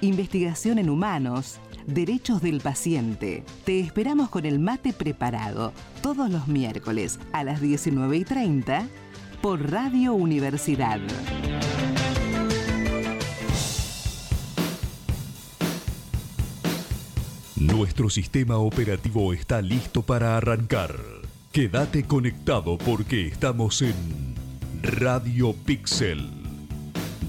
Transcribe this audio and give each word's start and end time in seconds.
investigación 0.00 0.78
en 0.78 0.90
humanos, 0.90 1.58
derechos 1.86 2.40
del 2.42 2.60
paciente. 2.60 3.44
Te 3.64 3.80
esperamos 3.80 4.28
con 4.28 4.46
el 4.46 4.58
mate 4.58 4.92
preparado 4.92 5.72
todos 6.02 6.30
los 6.30 6.48
miércoles 6.48 7.18
a 7.32 7.44
las 7.44 7.60
19 7.60 8.16
y 8.16 8.24
30 8.24 8.88
por 9.40 9.70
Radio 9.70 10.14
Universidad. 10.14 11.00
Nuestro 17.56 18.08
sistema 18.08 18.56
operativo 18.56 19.32
está 19.32 19.60
listo 19.60 20.02
para 20.02 20.36
arrancar. 20.36 20.96
Quédate 21.52 22.04
conectado 22.04 22.78
porque 22.78 23.26
estamos 23.26 23.82
en 23.82 23.94
Radio 24.82 25.52
Pixel. 25.52 26.30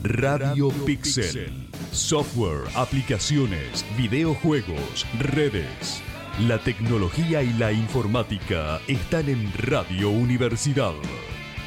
Radio, 0.04 0.70
Pixel. 0.86 1.71
Software, 1.92 2.70
aplicaciones, 2.74 3.86
videojuegos, 3.98 5.06
redes. 5.20 6.02
La 6.48 6.58
tecnología 6.58 7.44
y 7.44 7.52
la 7.52 7.74
informática 7.74 8.80
están 8.88 9.28
en 9.28 9.52
Radio 9.58 10.10
Universidad. 10.10 10.94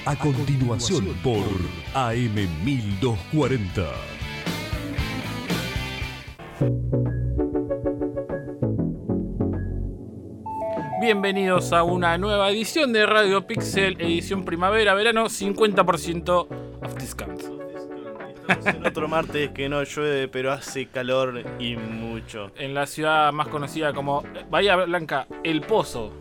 A 0.06 0.16
continuación 0.16 1.14
por 1.22 1.44
AM 1.92 2.64
1240. 2.64 3.84
Bienvenidos 11.02 11.74
a 11.74 11.82
una 11.82 12.16
nueva 12.16 12.48
edición 12.48 12.94
de 12.94 13.04
Radio 13.04 13.46
Pixel, 13.46 14.00
edición 14.00 14.46
primavera-verano, 14.46 15.26
50% 15.26 16.48
of 16.80 16.94
discount. 16.98 17.53
En 18.64 18.86
otro 18.86 19.08
martes 19.08 19.50
que 19.50 19.68
no 19.68 19.82
llueve, 19.82 20.28
pero 20.28 20.52
hace 20.52 20.86
calor 20.86 21.42
y 21.58 21.76
mucho. 21.76 22.50
En 22.56 22.74
la 22.74 22.86
ciudad 22.86 23.32
más 23.32 23.48
conocida 23.48 23.92
como 23.92 24.22
Bahía 24.50 24.76
Blanca, 24.76 25.26
El 25.42 25.60
Pozo. 25.62 26.12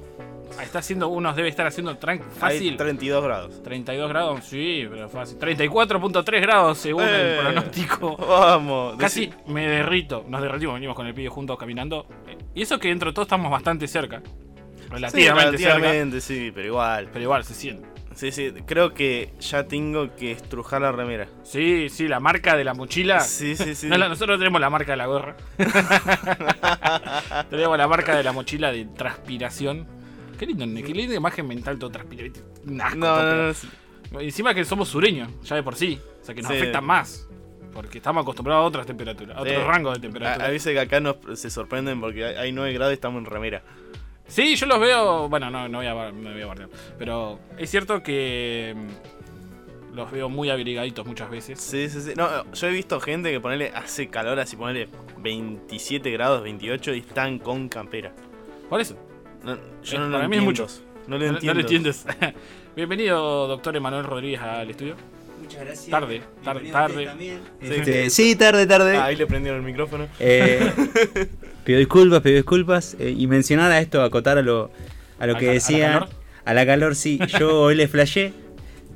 Está 0.62 0.80
haciendo, 0.80 1.08
unos 1.08 1.36
debe 1.36 1.50
estar 1.50 1.66
haciendo 1.66 1.98
tran- 1.98 2.22
Hay 2.40 2.58
fácil. 2.58 2.78
32 2.78 3.24
grados. 3.24 3.64
32 3.64 4.08
grados, 4.08 4.44
sí, 4.46 4.86
pero 4.88 5.10
fácil. 5.10 5.40
34.3 5.40 6.42
grados 6.42 6.78
según 6.78 7.04
el 7.06 7.10
Eh, 7.10 7.38
pronóstico. 7.42 8.16
Vamos. 8.18 8.96
Casi 8.98 9.28
decí- 9.32 9.34
me 9.48 9.68
derrito. 9.68 10.24
Nos 10.28 10.42
derretimos, 10.44 10.76
venimos 10.76 10.96
con 10.96 11.08
el 11.08 11.14
pibe 11.16 11.30
juntos 11.30 11.58
caminando. 11.58 12.06
Y 12.54 12.62
eso 12.62 12.78
que 12.78 12.90
dentro 12.90 13.10
de 13.10 13.14
todo 13.16 13.24
estamos 13.24 13.50
bastante 13.52 13.88
cerca. 13.88 14.22
Sí, 14.22 14.84
Relativamente 14.92 15.58
cerca. 15.58 15.74
relativamente, 15.76 16.22
sí, 16.22 16.52
pero 16.54 16.68
igual. 16.68 17.10
Pero 17.12 17.24
igual 17.24 17.44
se 17.44 17.56
siente. 17.56 17.88
Sí, 18.16 18.32
sí, 18.32 18.54
creo 18.66 18.94
que 18.94 19.34
ya 19.40 19.68
tengo 19.68 20.16
que 20.16 20.32
estrujar 20.32 20.82
la 20.82 20.92
remera. 20.92 21.28
Sí, 21.44 21.90
sí, 21.90 22.08
la 22.08 22.20
marca 22.20 22.56
de 22.56 22.64
la 22.64 22.74
mochila. 22.74 23.20
Sí, 23.22 23.56
sí, 23.56 23.76
sí. 23.76 23.88
No, 23.88 23.98
nosotros 23.98 24.38
tenemos 24.38 24.62
la 24.62 24.70
marca 24.70 24.92
de 24.94 24.98
la 24.98 25.06
gorra. 25.08 25.36
tenemos 27.50 27.78
la 27.78 27.88
marca 27.88 28.16
de 28.16 28.24
la 28.24 28.32
mochila 28.32 28.72
de 28.72 28.86
transpiración. 28.86 29.88
Qué 30.38 30.46
lindo, 30.46 30.66
qué 30.86 30.94
linda 30.94 31.16
imagen 31.16 31.48
mental 31.48 31.78
todo 31.78 31.90
transpira. 31.92 32.28
No, 32.66 32.90
no, 32.96 33.48
no. 33.48 33.54
sí. 33.54 33.70
Encima 34.20 34.54
que 34.54 34.64
somos 34.66 34.90
sureños, 34.90 35.30
ya 35.44 35.56
de 35.56 35.64
por 35.64 35.76
sí. 35.76 36.00
O 36.22 36.26
sea 36.26 36.36
que 36.36 36.42
nos 36.42 36.52
Sí. 36.52 36.58
afecta 36.58 36.82
más. 36.82 37.28
Porque 37.74 37.98
estamos 37.98 38.22
acostumbrados 38.22 38.64
a 38.64 38.68
otras 38.68 38.86
temperaturas, 38.86 39.36
a 39.36 39.42
otros 39.42 39.66
rangos 39.66 39.96
de 39.96 40.02
temperatura. 40.02 40.46
a 40.46 40.50
veces 40.50 40.74
que 40.74 40.80
acá 40.80 41.00
nos 41.00 41.16
se 41.40 41.50
sorprenden 41.50 42.00
porque 42.00 42.24
hay, 42.24 42.36
hay 42.36 42.52
9 42.52 42.72
grados 42.74 42.92
y 42.92 42.96
estamos 42.96 43.20
en 43.20 43.26
remera. 43.26 43.64
Sí, 44.28 44.56
yo 44.56 44.66
los 44.66 44.80
veo. 44.80 45.28
Bueno, 45.30 45.50
no, 45.50 45.68
no 45.68 45.80
voy 45.80 45.88
a, 45.88 45.94
no 46.12 46.32
voy 46.32 46.42
a 46.42 46.46
bardear. 46.48 46.70
Pero 46.98 47.40
es 47.58 47.70
cierto 47.70 48.02
que. 48.02 48.74
mm, 48.76 49.96
Los 49.96 50.12
veo 50.12 50.28
muy 50.30 50.50
abrigaditos 50.50 51.06
muchas 51.06 51.30
veces. 51.30 51.60
Sí, 51.62 51.88
sí, 51.90 52.02
sí. 52.02 52.14
No, 52.16 52.52
yo 52.52 52.68
he 52.68 52.72
visto 52.72 53.00
gente 53.00 53.32
que 53.32 53.40
ponerle 53.40 53.72
hace 53.76 54.08
calor 54.08 54.40
así, 54.40 54.56
ponerle 54.56 54.88
27 55.20 56.10
grados, 56.12 56.42
28 56.44 56.94
y 56.96 57.00
están 57.00 57.38
con 57.40 57.70
campera. 57.70 58.12
Por 58.70 58.82
eso. 58.82 58.96
No, 59.44 59.56
yo 59.84 59.98
Eh, 59.98 60.00
no 60.00 60.08
lo 60.08 60.12
para 60.18 60.28
mí 60.28 60.36
es 60.38 60.42
entiendo. 60.42 60.46
mucho. 60.46 60.68
No 61.08 61.18
lo 61.18 61.26
No, 61.26 61.32
no 61.32 61.38
entiendo. 61.38 61.54
lo 61.54 61.60
entiendes. 61.62 62.06
Bienvenido, 62.76 63.48
doctor 63.48 63.76
Emanuel 63.76 64.06
Rodríguez, 64.06 64.40
al 64.42 64.70
estudio. 64.70 64.96
Muchas 65.42 65.60
gracias. 65.66 65.90
Tarde, 65.90 66.22
tar- 66.44 66.60
Bienvenido 66.62 66.74
tarde. 66.74 67.06
también. 67.06 67.40
Sí. 67.62 67.68
Este, 67.74 68.10
sí, 68.10 68.36
tarde, 68.38 68.66
tarde. 68.66 68.98
Ah, 68.98 69.06
ahí 69.06 69.16
le 69.18 69.28
prendieron 69.28 69.60
el 69.60 69.66
micrófono. 69.66 70.08
Eh, 70.20 70.72
pido 71.64 71.80
disculpas, 71.80 72.22
pido 72.22 72.36
disculpas. 72.36 72.96
eh, 73.00 73.14
y 73.18 73.28
mencionar 73.28 73.72
a 73.72 73.80
esto, 73.80 74.02
acotar 74.04 74.38
a 74.38 74.42
lo, 74.42 74.72
a 75.20 75.28
lo 75.28 75.36
¿A 75.36 75.40
que 75.40 75.46
a 75.46 75.48
la 75.50 75.54
decía. 75.54 75.92
calor? 75.94 76.10
A 76.46 76.54
la 76.54 76.66
calor, 76.66 76.96
sí. 76.96 77.20
Yo 77.40 77.62
hoy 77.62 77.76
le 77.76 77.88
flashé. 77.88 78.34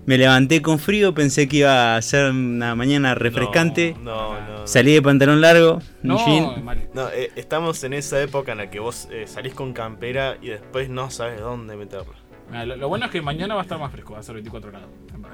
Me 0.06 0.18
levanté 0.18 0.62
con 0.62 0.80
frío, 0.80 1.14
pensé 1.14 1.50
que 1.50 1.58
iba 1.58 1.98
a 1.98 2.02
ser 2.02 2.32
una 2.32 2.76
mañana 2.76 3.14
refrescante. 3.14 3.94
No, 4.02 4.40
no. 4.40 4.60
no. 4.60 4.68
Salí 4.68 4.94
de 4.94 5.02
pantalón 5.02 5.42
largo, 5.42 5.82
No, 6.02 6.18
jean. 6.26 6.64
No, 6.94 7.10
eh, 7.10 7.30
estamos 7.36 7.84
en 7.84 7.92
esa 7.92 8.22
época 8.22 8.54
en 8.54 8.60
la 8.60 8.70
que 8.70 8.80
vos 8.80 9.10
eh, 9.12 9.26
salís 9.28 9.54
con 9.54 9.74
campera 9.74 10.38
y 10.42 10.48
después 10.48 10.90
no 10.90 11.10
sabes 11.12 11.42
dónde 11.42 11.76
meterla. 11.76 12.14
Mira, 12.50 12.66
lo, 12.66 12.78
lo 12.78 12.88
bueno 12.88 13.06
es 13.08 13.12
que 13.12 13.22
mañana 13.22 13.56
va 13.56 13.62
a 13.62 13.64
estar 13.64 13.78
más 13.78 13.92
fresco, 13.92 14.14
va 14.14 14.20
a 14.20 14.24
ser 14.24 14.36
24 14.36 14.72
grados. 14.72 14.90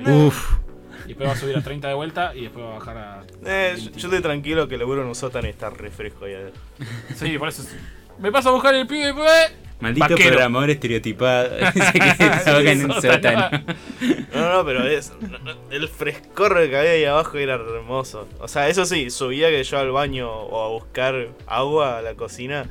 Uf. 0.08 0.58
Y 1.06 1.10
después 1.10 1.30
va 1.30 1.34
a 1.34 1.38
subir 1.38 1.56
a 1.58 1.62
30 1.62 1.88
de 1.88 1.94
vuelta 1.94 2.34
y 2.36 2.42
después 2.44 2.66
va 2.66 2.72
a 2.76 2.80
bajar 2.80 2.98
a. 2.98 3.24
Eh, 3.46 3.74
yo, 3.78 3.84
20. 3.86 4.00
yo 4.00 4.08
estoy 4.08 4.22
tranquilo 4.22 4.68
que 4.68 4.76
el 4.76 4.80
laburo 4.82 5.02
en 5.02 5.08
un 5.08 5.16
sótano 5.16 5.48
está 5.48 5.70
refresco 5.70 6.26
ahí 6.26 6.34
adentro. 6.36 6.62
Sí, 7.16 7.38
por 7.38 7.50
eso. 7.50 7.64
Me 8.20 8.32
paso 8.32 8.50
a 8.50 8.52
buscar 8.54 8.74
el 8.76 8.86
pibe 8.88 9.06
después. 9.08 9.54
Maldito 9.80 10.08
Vaquero. 10.08 10.30
programador 10.30 10.70
estereotipado. 10.70 11.50
Dice 11.74 11.92
que 12.00 12.14
se 12.16 12.50
ahoga 12.50 12.72
en 12.72 12.86
un 12.86 13.02
sótano. 13.02 13.50
No, 14.34 14.54
no, 14.54 14.66
pero 14.66 14.86
es, 14.88 15.12
el 15.72 15.88
frescor 15.90 16.54
que 16.70 16.78
había 16.78 16.92
ahí 16.92 17.06
abajo 17.06 17.38
era 17.38 17.56
hermoso. 17.56 18.30
O 18.40 18.48
sea, 18.48 18.70
eso 18.70 18.86
sí, 18.86 19.10
subía 19.10 19.50
que 19.50 19.62
yo 19.64 19.78
al 19.80 19.92
baño 19.92 20.32
o 20.32 20.64
a 20.64 20.70
buscar 20.70 21.28
agua 21.48 21.98
a 21.98 22.02
la 22.02 22.14
cocina, 22.16 22.66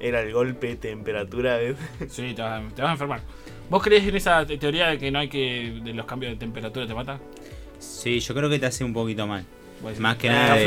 era 0.00 0.20
el 0.22 0.32
golpe 0.32 0.68
de 0.68 0.76
temperatura. 0.76 1.56
de- 1.58 1.76
Sí, 2.08 2.32
te 2.34 2.42
vas, 2.42 2.60
a, 2.62 2.74
te 2.74 2.82
vas 2.82 2.88
a 2.88 2.92
enfermar. 2.92 3.20
¿Vos 3.70 3.82
creés 3.82 4.04
en 4.08 4.16
esa 4.16 4.44
te- 4.46 4.58
teoría 4.58 4.88
de 4.88 4.98
que 4.98 5.10
no 5.10 5.18
hay 5.20 5.28
que. 5.28 5.80
de 5.84 5.92
los 5.92 6.06
cambios 6.06 6.32
de 6.32 6.38
temperatura 6.38 6.86
te 6.86 6.94
matan? 6.94 7.18
Sí, 7.78 8.20
yo 8.20 8.34
creo 8.34 8.48
que 8.48 8.58
te 8.58 8.66
hace 8.66 8.84
un 8.84 8.92
poquito 8.92 9.26
mal. 9.26 9.44
Decís, 9.82 10.00
Más 10.00 10.16
que 10.16 10.28
¿te 10.28 10.32
nada 10.34 10.54
de, 10.56 10.64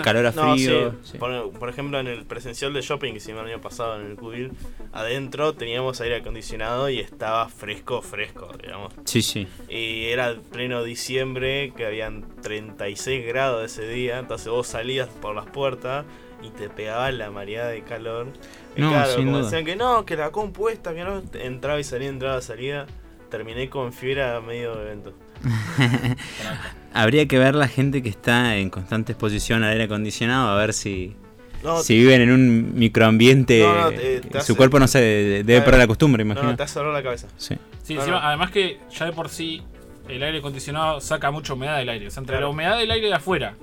calor 0.00 0.26
a 0.26 0.30
No, 0.30 0.56
sí. 0.56 0.64
frío. 0.66 0.94
sí. 1.02 1.18
Por, 1.18 1.50
por 1.58 1.68
ejemplo, 1.68 1.98
en 1.98 2.06
el 2.06 2.24
presencial 2.24 2.72
de 2.72 2.82
shopping 2.82 3.10
que 3.10 3.16
hicimos 3.18 3.42
el 3.42 3.48
año 3.50 3.60
pasado 3.60 4.00
en 4.00 4.06
el 4.12 4.16
Cubil, 4.16 4.52
adentro 4.92 5.54
teníamos 5.54 6.00
aire 6.00 6.16
acondicionado 6.16 6.88
y 6.88 7.00
estaba 7.00 7.48
fresco, 7.48 8.00
fresco, 8.00 8.48
digamos. 8.62 8.92
Sí, 9.06 9.22
sí. 9.22 9.48
Y 9.68 10.04
era 10.04 10.36
pleno 10.52 10.84
diciembre, 10.84 11.72
que 11.76 11.84
habían 11.84 12.24
36 12.42 13.26
grados 13.26 13.64
ese 13.72 13.88
día, 13.88 14.20
entonces 14.20 14.48
vos 14.48 14.68
salías 14.68 15.08
por 15.08 15.34
las 15.34 15.46
puertas 15.46 16.04
y 16.40 16.50
te 16.50 16.68
pegaba 16.70 17.10
la 17.10 17.30
mareada 17.32 17.70
de 17.70 17.82
calor. 17.82 18.28
Y 18.76 18.80
No, 18.82 18.90
claro, 18.90 19.14
sin 19.16 19.24
como 19.24 19.38
duda. 19.38 19.44
decían 19.50 19.64
que 19.64 19.74
no, 19.76 20.06
que 20.06 20.14
la 20.16 20.30
compuesta, 20.30 20.94
que 20.94 21.02
no, 21.02 21.22
entraba 21.34 21.80
y 21.80 21.84
salía, 21.84 22.08
entraba, 22.08 22.40
salía. 22.40 22.86
Terminé 23.30 23.68
con 23.68 23.92
fiebre 23.92 24.22
a 24.22 24.40
medio 24.40 24.80
evento. 24.80 25.12
Habría 26.92 27.26
que 27.26 27.38
ver 27.38 27.54
la 27.54 27.66
gente 27.68 28.02
que 28.02 28.08
está 28.08 28.56
en 28.56 28.70
constante 28.70 29.12
exposición 29.12 29.64
al 29.64 29.72
aire 29.72 29.84
acondicionado, 29.84 30.48
a 30.50 30.56
ver 30.56 30.72
si, 30.72 31.16
No, 31.64 31.78
si 31.82 31.96
viven 31.98 32.20
en 32.20 32.30
un 32.32 32.74
microambiente. 32.78 33.60
No, 33.62 33.74
no, 33.82 33.90
te- 33.90 34.20
te 34.20 34.30
su 34.32 34.38
hace- 34.38 34.54
cuerpo 34.54 34.78
no 34.78 34.86
se 34.86 35.00
debe 35.00 35.60
perder 35.62 35.80
la 35.80 35.86
costumbre, 35.88 36.24
no, 36.24 36.32
imagino. 36.32 36.50
no, 36.52 36.56
te 36.56 36.62
hace 36.62 36.78
dolor 36.78 36.94
la 36.94 37.02
cabeza. 37.02 37.26
Sí. 37.36 37.56
Sí, 37.82 37.94
No, 37.94 38.00
encima, 38.00 38.20
no. 38.20 38.26
además 38.26 38.50
que 38.50 38.78
ya 38.96 39.06
de 39.06 39.12
por 39.12 39.28
sí 39.28 39.62
el 40.08 40.22
aire 40.22 40.38
acondicionado 40.38 41.00
saca 41.00 41.30
mucha 41.30 41.54
humedad 41.54 41.78
del 41.78 41.88
aire. 41.88 42.06
O 42.06 42.10
sea, 42.10 42.20
entre 42.20 42.34
Claro. 42.34 42.46
la 42.46 42.50
humedad 42.52 42.78
del 42.78 42.90
aire 42.90 43.08
de 43.08 43.14
afuera 43.14 43.54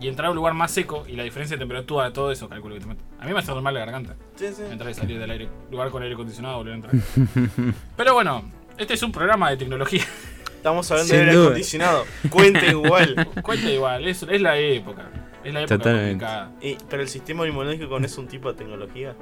y 0.00 0.08
entrar 0.08 0.26
a 0.26 0.30
un 0.30 0.36
lugar 0.36 0.54
más 0.54 0.72
seco 0.72 1.04
y 1.06 1.12
la 1.14 1.22
diferencia 1.22 1.56
de 1.56 1.60
temperatura, 1.60 2.12
todo 2.12 2.32
eso, 2.32 2.48
calculo 2.48 2.74
que 2.74 2.80
te 2.80 2.86
mete. 2.86 3.02
A 3.20 3.26
mí 3.26 3.32
me 3.32 3.38
hace 3.38 3.54
mal 3.54 3.72
la 3.72 3.80
garganta. 3.80 4.16
Sí, 4.34 4.46
sí. 4.54 4.62
Entrar 4.68 4.90
y 4.90 4.94
salir 4.94 5.18
del 5.20 5.30
aire. 5.30 5.48
Lugar 5.70 5.90
con 5.90 6.02
aire 6.02 6.14
acondicionado, 6.14 6.56
volver 6.56 6.72
a 6.72 6.76
entrar. 6.76 6.94
Pero 7.96 8.14
bueno, 8.14 8.50
este 8.76 8.94
es 8.94 9.02
un 9.04 9.12
programa 9.12 9.48
de 9.50 9.56
tecnología. 9.58 10.02
Estamos 10.64 10.90
hablando 10.90 11.08
Sin 11.10 11.16
de 11.18 11.22
aire 11.24 11.34
duda. 11.36 11.46
acondicionado. 11.48 12.04
Cuenta 12.30 12.64
igual. 12.66 13.28
Cuenta 13.42 13.70
igual, 13.70 14.08
es, 14.08 14.22
es 14.22 14.40
la 14.40 14.56
época. 14.56 15.10
Es 15.44 15.52
la 15.52 15.60
época 15.60 15.76
Totalmente. 15.76 16.24
complicada. 16.24 16.52
Y- 16.62 16.78
pero 16.88 17.02
el 17.02 17.08
sistema 17.10 17.46
inmunológico 17.46 18.00
no 18.00 18.06
es 18.06 18.16
un 18.16 18.26
tipo 18.28 18.50
de 18.50 18.56
tecnología. 18.56 19.14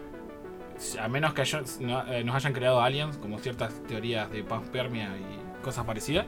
A 1.01 1.09
menos 1.09 1.35
que 1.35 1.41
haya- 1.41 1.63
no- 1.81 2.07
eh, 2.13 2.23
nos 2.23 2.37
hayan 2.37 2.53
creado 2.53 2.81
aliens, 2.81 3.17
como 3.17 3.41
ciertas 3.41 3.73
teorías 3.89 4.31
de 4.31 4.45
panspermia 4.45 5.11
y 5.19 5.65
cosas 5.65 5.85
parecidas. 5.85 6.27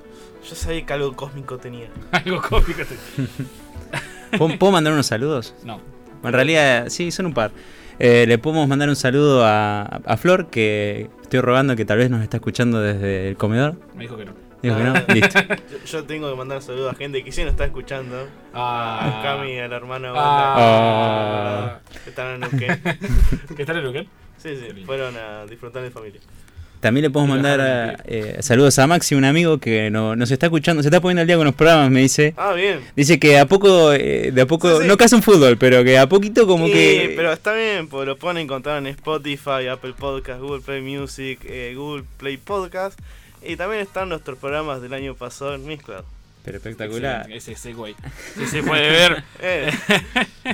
Yo 0.49 0.57
sabía 0.57 0.85
que 0.85 0.93
algo 0.93 1.13
cósmico 1.15 1.59
tenía. 1.59 1.91
Algo 2.11 2.43
cómico. 2.43 2.81
este. 2.83 2.97
¿Puedo, 4.37 4.59
puedo 4.59 4.73
mandar 4.73 4.95
unos 4.95 5.07
saludos? 5.07 5.55
No. 5.63 5.81
En 6.25 6.33
realidad, 6.33 6.89
sí, 6.89 7.13
son 7.13 7.27
un 7.27 7.35
par. 7.35 7.53
Eh, 8.01 8.25
le 8.27 8.39
podemos 8.39 8.67
mandar 8.67 8.89
un 8.89 8.97
saludo 8.97 9.45
a, 9.47 9.83
a 9.85 10.17
Flor, 10.17 10.49
que 10.51 11.09
estoy 11.23 11.39
rogando 11.41 11.77
que 11.77 11.85
tal 11.85 11.99
vez 11.99 12.11
nos 12.11 12.21
está 12.21 12.39
escuchando 12.39 12.81
desde 12.81 13.29
el 13.29 13.37
comedor. 13.37 13.77
Me 13.95 14.03
dijo 14.03 14.17
que 14.17 14.25
no. 14.25 14.33
Digo 14.65 14.77
que 14.77 14.83
no, 14.83 14.95
Ah. 14.95 15.05
listo. 15.13 15.39
Yo, 15.71 15.85
yo 15.87 16.05
tengo 16.05 16.31
que 16.31 16.37
mandar 16.37 16.63
saludos 16.63 16.93
a 16.93 16.97
gente 16.97 17.23
que 17.23 17.31
sí 17.33 17.43
nos 17.43 17.53
está 17.53 17.65
escuchando. 17.67 18.27
Ah. 18.53 19.21
A 19.21 19.23
Cami, 19.23 19.59
a 19.59 19.69
la 19.69 19.77
hermana 19.77 20.13
Ah. 20.17 21.79
que 22.03 22.11
están 22.11 22.35
en 22.35 22.41
Neuquén. 22.41 22.81
¿Qué 23.57 23.65
tal 23.65 23.77
el 23.79 23.85
Luquén? 23.85 24.09
Sí, 24.39 24.51
sí, 24.57 24.83
fueron 24.85 25.15
a 25.17 25.47
disfrutar 25.47 25.83
de 25.83 25.91
familia. 25.91 26.21
También 26.81 27.03
le 27.05 27.11
podemos 27.11 27.35
mandar 27.37 28.03
eh, 28.05 28.37
saludos 28.41 28.79
a 28.79 28.87
Maxi, 28.87 29.15
un 29.15 29.25
amigo 29.25 29.57
que 29.57 29.91
no- 29.91 30.15
nos 30.17 30.31
está 30.31 30.47
escuchando, 30.47 30.83
se 30.83 30.89
está 30.89 31.01
poniendo 31.01 31.23
al 31.23 31.27
día 31.27 31.37
con 31.37 31.47
los 31.47 31.55
programas, 31.55 31.91
me 31.91 32.01
dice. 32.01 32.35
Ah, 32.37 32.53
bien. 32.53 32.81
Dice 32.95 33.19
que 33.19 33.39
a 33.39 33.47
poco, 33.47 33.95
eh, 33.95 34.31
de 34.35 34.43
a 34.43 34.47
poco, 34.47 34.69
Sí, 34.77 34.83
sí. 34.83 34.89
no 34.89 34.99
casi 34.99 35.15
un 35.15 35.23
fútbol, 35.23 35.57
pero 35.57 35.83
que 35.83 35.97
a 35.97 36.07
poquito 36.11 36.47
como 36.47 36.67
Sí, 36.67 36.73
que... 36.75 37.13
pero 37.17 37.33
está 37.33 37.55
bien, 37.55 37.89
porque 37.89 38.05
lo 38.05 38.19
pueden 38.19 38.37
encontrar 38.37 38.77
en 38.79 38.89
Spotify, 38.89 39.67
Apple 39.73 39.95
Podcast, 39.99 40.43
Google 40.43 40.61
Play 40.61 40.83
Music, 40.83 41.41
eh, 41.45 41.73
Google 41.75 42.05
Play 42.19 42.37
Podcast. 42.37 42.99
Y 43.47 43.57
también 43.57 43.83
están 43.83 44.09
nuestros 44.09 44.39
programas 44.39 44.81
del 44.81 44.95
año 44.95 45.15
pasado 45.15 45.55
en 45.55 45.67
Mixcloud. 45.67 46.05
Pero 46.45 46.59
espectacular. 46.59 47.31
Excelente, 47.31 47.53
Ese 47.53 47.57
segue. 47.57 47.95
Sí 48.37 48.47
se 48.47 48.63
puede 48.63 48.91
ver. 48.91 49.25
Eh, 49.41 49.73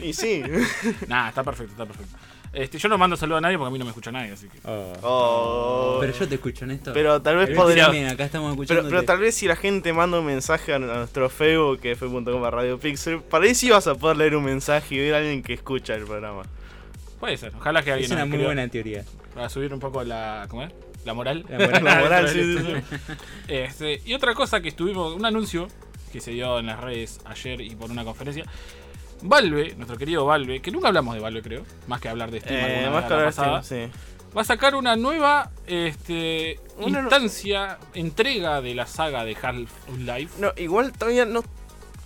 y 0.02 0.12
sí. 0.12 0.42
Nah, 1.08 1.28
está 1.28 1.42
perfecto, 1.42 1.72
está 1.72 1.86
perfecto. 1.86 2.16
Este, 2.52 2.78
yo 2.78 2.88
no 2.88 2.98
mando 2.98 3.16
saludo 3.16 3.38
a 3.38 3.40
nadie 3.40 3.56
porque 3.56 3.68
a 3.68 3.70
mí 3.72 3.78
no 3.78 3.84
me 3.84 3.90
escucha 3.90 4.10
nadie, 4.10 4.32
así 4.32 4.48
que. 4.48 4.58
Oh. 4.64 4.92
Oh. 5.02 5.98
Pero 6.00 6.12
yo 6.12 6.28
te 6.28 6.34
escucho 6.34 6.64
en 6.64 6.72
esto. 6.72 6.92
Pero 6.92 7.22
tal 7.22 7.36
vez 7.36 7.48
Pero 7.48 7.60
podría. 7.60 7.84
también, 7.84 8.06
acá 8.08 8.24
estamos 8.24 8.52
Pero, 8.52 8.62
escuchando. 8.62 8.90
pero 8.90 9.04
tal 9.04 9.18
vez 9.18 9.36
si 9.36 9.46
la 9.46 9.56
gente 9.56 9.92
manda 9.92 10.18
un 10.18 10.26
mensaje 10.26 10.74
a, 10.74 10.78
nuestro 10.80 11.28
Facebook, 11.28 11.80
que 11.80 11.94
fue 11.94 12.08
punto 12.08 12.50
Radio 12.50 12.78
Pixel, 12.78 13.20
para 13.22 13.44
ahí 13.44 13.54
sí 13.54 13.70
vas 13.70 13.86
a 13.86 13.94
poder 13.94 14.16
leer 14.16 14.34
un 14.34 14.44
mensaje 14.44 14.96
y 14.96 14.98
ver 14.98 15.14
a 15.14 15.18
alguien 15.18 15.42
que 15.42 15.54
escucha 15.54 15.94
el 15.94 16.04
programa. 16.04 16.42
Puede 17.20 17.36
ser. 17.36 17.52
Ojalá 17.56 17.82
que 17.82 17.90
Es 17.90 17.94
alguien 17.94 18.12
una 18.12 18.20
nos 18.20 18.28
muy 18.28 18.36
escriba 18.36 18.48
buena 18.48 18.68
teoría. 18.68 19.04
Para 19.34 19.48
subir 19.48 19.72
un 19.72 19.80
poco 19.80 20.02
la. 20.02 20.46
¿Cómo 20.48 20.64
es? 20.64 20.72
La 21.04 21.14
moral. 21.14 21.44
La 21.48 21.58
moral. 21.58 21.84
La 21.84 21.94
moral, 22.00 22.28
sí. 22.28 22.56
Este, 23.48 24.00
y 24.04 24.14
otra 24.14 24.34
cosa 24.34 24.60
que 24.60 24.68
estuvimos. 24.68 25.14
Un 25.14 25.24
anuncio 25.24 25.68
que 26.12 26.20
se 26.20 26.32
dio 26.32 26.58
en 26.58 26.66
las 26.66 26.80
redes 26.80 27.20
ayer 27.24 27.60
y 27.60 27.74
por 27.74 27.90
una 27.90 28.04
conferencia. 28.04 28.44
Valve, 29.22 29.74
nuestro 29.76 29.98
querido 29.98 30.24
Valve, 30.24 30.60
que 30.60 30.70
nunca 30.70 30.88
hablamos 30.88 31.14
de 31.14 31.20
Valve, 31.20 31.42
creo, 31.42 31.62
más 31.86 32.00
que 32.00 32.08
hablar 32.08 32.30
de 32.30 32.40
Steam 32.40 32.56
Eh, 32.58 32.64
alguna 32.64 32.90
más 32.90 33.00
vez 33.02 33.08
que 33.08 33.14
ahora 33.14 33.26
pasada, 33.26 33.62
Steam, 33.62 33.90
sí. 33.92 33.98
va 34.34 34.40
a 34.40 34.44
sacar 34.44 34.74
una 34.74 34.96
nueva 34.96 35.50
este, 35.66 36.58
Una 36.78 37.00
instancia, 37.00 37.78
entrega 37.92 38.62
de 38.62 38.74
la 38.74 38.86
saga 38.86 39.24
de 39.26 39.36
Half-Life. 39.40 40.40
No, 40.40 40.52
igual 40.56 40.92
todavía 40.92 41.26
no. 41.26 41.44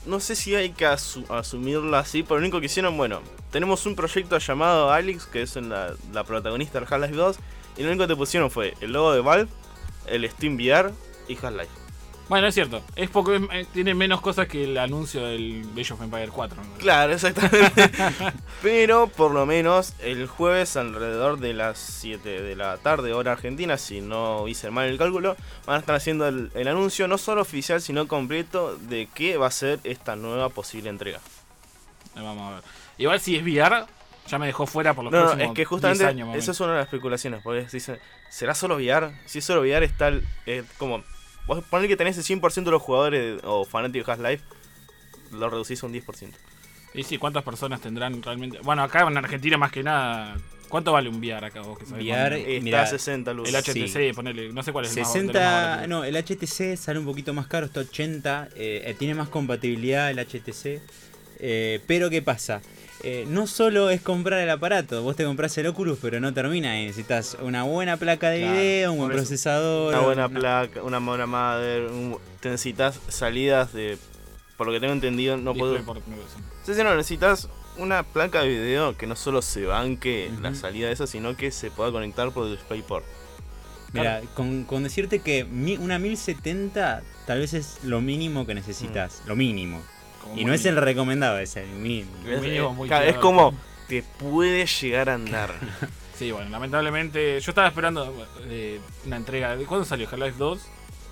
No 0.07 0.19
sé 0.21 0.35
si 0.35 0.55
hay 0.57 0.71
que 0.71 0.87
asu- 0.87 1.25
asumirla 1.31 2.01
así, 2.01 2.25
pero 2.25 2.35
lo 2.41 2.41
único 2.43 2.59
que 2.61 2.67
hicieron, 2.67 2.97
bueno, 2.97 3.23
tenemos 3.53 3.87
un 3.87 3.95
proyecto 3.95 4.37
llamado 4.39 4.93
Alex, 4.93 5.25
que 5.27 5.43
es 5.43 5.55
la, 5.57 5.95
la 6.13 6.25
protagonista 6.25 6.81
del 6.81 6.93
Half-Life 6.93 7.15
2, 7.15 7.37
y 7.77 7.83
lo 7.83 7.89
único 7.89 8.05
que 8.05 8.09
te 8.09 8.17
pusieron 8.17 8.51
fue 8.51 8.75
el 8.81 8.93
logo 8.93 9.13
de 9.13 9.21
Valve, 9.21 9.49
el 10.07 10.29
Steam 10.31 10.57
VR 10.57 10.93
y 11.29 11.37
Half-Life. 11.37 11.71
Bueno, 12.27 12.47
es 12.47 12.55
cierto, 12.55 12.81
es 12.97 13.11
poco, 13.11 13.35
es- 13.35 13.43
eh, 13.53 13.67
tiene 13.75 13.93
menos 13.95 14.23
cosas 14.23 14.49
que 14.49 14.65
el 14.65 14.79
anuncio 14.79 15.27
del 15.27 15.67
Age 15.79 15.93
of 15.93 16.01
Empire 16.01 16.29
4. 16.29 16.57
¿no? 16.63 16.73
Claro, 16.79 17.13
exactamente. 17.13 17.91
Pero 18.63 19.09
por 19.09 19.33
lo 19.33 19.45
menos 19.45 19.93
el 20.01 20.27
jueves 20.27 20.75
alrededor 20.77 21.39
de 21.39 21.53
las 21.53 21.79
7 21.79 22.41
de 22.41 22.57
la 22.57 22.79
tarde, 22.79 23.13
hora 23.13 23.33
argentina, 23.33 23.77
si 23.77 24.01
no 24.01 24.49
hice 24.49 24.71
mal 24.71 24.89
el 24.89 24.97
cálculo, 24.97 25.37
van 25.67 25.77
a 25.77 25.81
estar 25.81 25.95
haciendo 25.97 26.27
el, 26.27 26.51
el 26.55 26.67
anuncio 26.69 27.09
no 27.09 27.19
solo 27.19 27.43
oficial, 27.43 27.83
sino 27.83 28.09
completo 28.09 28.75
de 28.79 29.07
qué 29.15 29.37
va 29.37 29.49
a 29.49 29.51
ser 29.51 29.81
esta 29.85 30.17
nueva 30.17 30.49
posible 30.49 30.89
entrega. 30.89 31.21
Vamos 32.15 32.53
a 32.53 32.55
ver. 32.57 32.65
Igual 32.97 33.21
si 33.21 33.37
es 33.37 33.43
VR, 33.43 33.85
ya 34.27 34.39
me 34.39 34.47
dejó 34.47 34.67
fuera 34.67 34.95
por 34.95 35.05
los 35.05 35.13
No, 35.13 35.21
próximos 35.21 35.43
es 35.45 35.51
que 35.51 35.55
10 35.63 35.69
justamente 35.69 36.05
años. 36.07 36.37
esa 36.37 36.53
es 36.53 36.61
una 36.61 36.73
de 36.73 36.79
las 36.79 36.87
especulaciones, 36.87 37.43
porque 37.43 37.67
dicen, 37.71 37.99
¿será 38.31 38.55
solo 38.55 38.77
VR? 38.77 39.13
Si 39.27 39.39
es 39.39 39.45
solo 39.45 39.61
VR 39.63 39.85
está 39.85 40.13
eh, 40.47 40.65
como... 40.79 41.03
Vos 41.47 41.63
ponés 41.69 41.89
que 41.89 41.97
tenés 41.97 42.17
el 42.17 42.25
100% 42.41 42.65
de 42.65 42.71
los 42.71 42.81
jugadores 42.83 43.41
o 43.45 43.65
fanáticos 43.67 44.07
de 44.07 44.13
Half-Life, 44.13 44.45
lo 45.33 45.51
reducís 45.51 45.83
a 45.83 45.87
un 45.87 45.93
10%. 45.93 46.23
menos. 46.23 46.37
Y 46.95 47.03
sí, 47.03 47.19
¿cuántas 47.19 47.43
personas 47.43 47.81
tendrán 47.81 48.23
realmente? 48.23 48.61
Bueno, 48.63 48.83
acá 48.83 49.03
en 49.07 49.17
Argentina 49.17 49.59
más 49.59 49.71
que 49.73 49.83
nada. 49.83 50.37
¿Cuánto 50.71 50.93
vale 50.93 51.09
un 51.09 51.17
VR 51.17 51.45
acá 51.47 51.61
vos 51.61 51.79
que 51.79 51.85
sabés? 51.87 52.05
VR? 52.05 52.41
Está 52.41 52.65
Mira, 52.65 52.83
a 52.83 52.87
60 52.87 53.33
luz. 53.35 53.49
El 53.49 53.57
HTC, 53.57 53.89
Sí. 54.09 54.13
ponele, 54.15 54.53
no 54.53 54.63
sé 54.63 54.73
cuál 54.73 54.87
es 54.87 54.97
el 54.97 55.03
más- 55.03 55.13
60, 55.13 55.87
no, 55.89 56.05
el 56.05 56.17
HTC 56.17 56.77
sale 56.77 56.99
un 56.99 57.05
poquito 57.05 57.35
más 57.35 57.47
caro, 57.47 57.67
está 57.67 57.81
80, 57.81 58.49
eh, 58.57 58.83
eh, 58.87 58.95
tiene 58.99 59.15
más 59.15 59.29
compatibilidad 59.29 60.11
el 60.11 60.19
HTC, 60.21 60.81
eh, 61.41 61.81
pero 61.87 62.09
¿qué 62.11 62.23
pasa? 62.23 62.63
Eh, 63.03 63.25
no 63.29 63.47
solo 63.47 63.91
es 63.91 64.01
comprar 64.01 64.41
el 64.41 64.49
aparato, 64.49 65.03
vos 65.03 65.15
te 65.17 65.25
compras 65.25 65.57
el 65.59 65.67
Oculus, 65.67 65.99
pero 66.01 66.21
no 66.21 66.33
termina 66.33 66.73
ahí, 66.73 66.87
necesitas 66.87 67.37
una 67.43 67.65
buena 67.65 67.97
placa 67.99 68.31
de 68.31 68.41
Claro, 68.41 68.55
video, 68.55 68.93
un 68.93 68.99
buen 68.99 69.11
procesador, 69.13 69.95
Una 69.95 70.03
buena 70.05 70.27
una- 70.27 70.39
placa, 70.41 70.83
una 70.83 70.99
buena 71.01 71.27
madre, 71.27 71.87
un- 71.89 72.17
te 72.41 72.49
necesitas 72.51 73.01
salidas 73.09 73.73
de... 73.75 73.99
Por 74.57 74.69
lo 74.69 74.73
que 74.73 74.81
tengo 74.81 74.93
entendido, 74.93 75.37
no 75.37 75.53
puedo... 75.55 75.77
Sí, 76.65 76.75
sí, 76.75 76.83
no, 76.83 76.95
necesitas 76.95 77.49
una 77.77 78.05
placa 78.05 78.43
de 78.43 78.49
video 78.49 78.97
que 78.97 79.07
no 79.09 79.17
solo 79.17 79.43
se 79.43 79.67
banque 79.67 80.31
la 80.41 80.51
Ujú. 80.51 80.59
salida 80.61 80.87
de 80.87 80.93
esa, 80.93 81.07
sino 81.09 81.37
que 81.37 81.51
se 81.51 81.71
pueda 81.73 81.91
conectar 81.91 82.31
por 82.31 82.49
DisplayPort. 82.49 83.05
Mira, 83.93 84.23
con, 84.35 84.65
con 84.65 84.83
decirte 84.85 85.21
que 85.21 85.45
mi- 85.45 85.77
una 85.77 85.99
1070 85.99 87.03
tal 87.27 87.39
vez 87.41 87.53
es 87.55 87.79
lo 87.85 88.01
mínimo 88.01 88.47
que 88.47 88.55
necesitas, 88.55 89.23
lo 89.27 89.37
mínimo. 89.37 89.83
Como 90.25 90.37
Y 90.41 90.45
no 90.45 90.53
es 90.55 90.65
el 90.65 90.77
recomendado, 90.77 91.39
es 91.39 91.55
el 91.57 91.69
mínimo. 91.69 92.11
Es 92.27 92.41
muy 92.75 92.89
claro, 92.89 93.05
es 93.07 93.17
como, 93.17 93.55
te 93.89 94.03
puede 94.03 94.67
llegar 94.67 95.09
a 95.11 95.15
andar. 95.15 95.55
Sí, 96.17 96.31
bueno, 96.31 96.49
lamentablemente. 96.49 97.41
Yo 97.41 97.51
estaba 97.51 97.67
esperando 97.67 98.25
eh, 98.43 98.79
una 99.05 99.17
entrega. 99.17 99.57
¿de 99.57 99.65
¿Cuándo 99.65 99.85
salió? 99.85 100.07
Half-Life 100.09 100.37
2. 100.39 100.61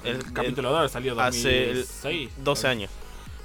El, 0.05 0.17
El- 0.17 0.33
capítulo 0.33 0.71
2 0.71 0.93
salió 0.93 1.21
hace 1.21 1.71
el 1.71 1.77
2006. 1.79 2.31
12 2.39 2.69
años. 2.69 2.91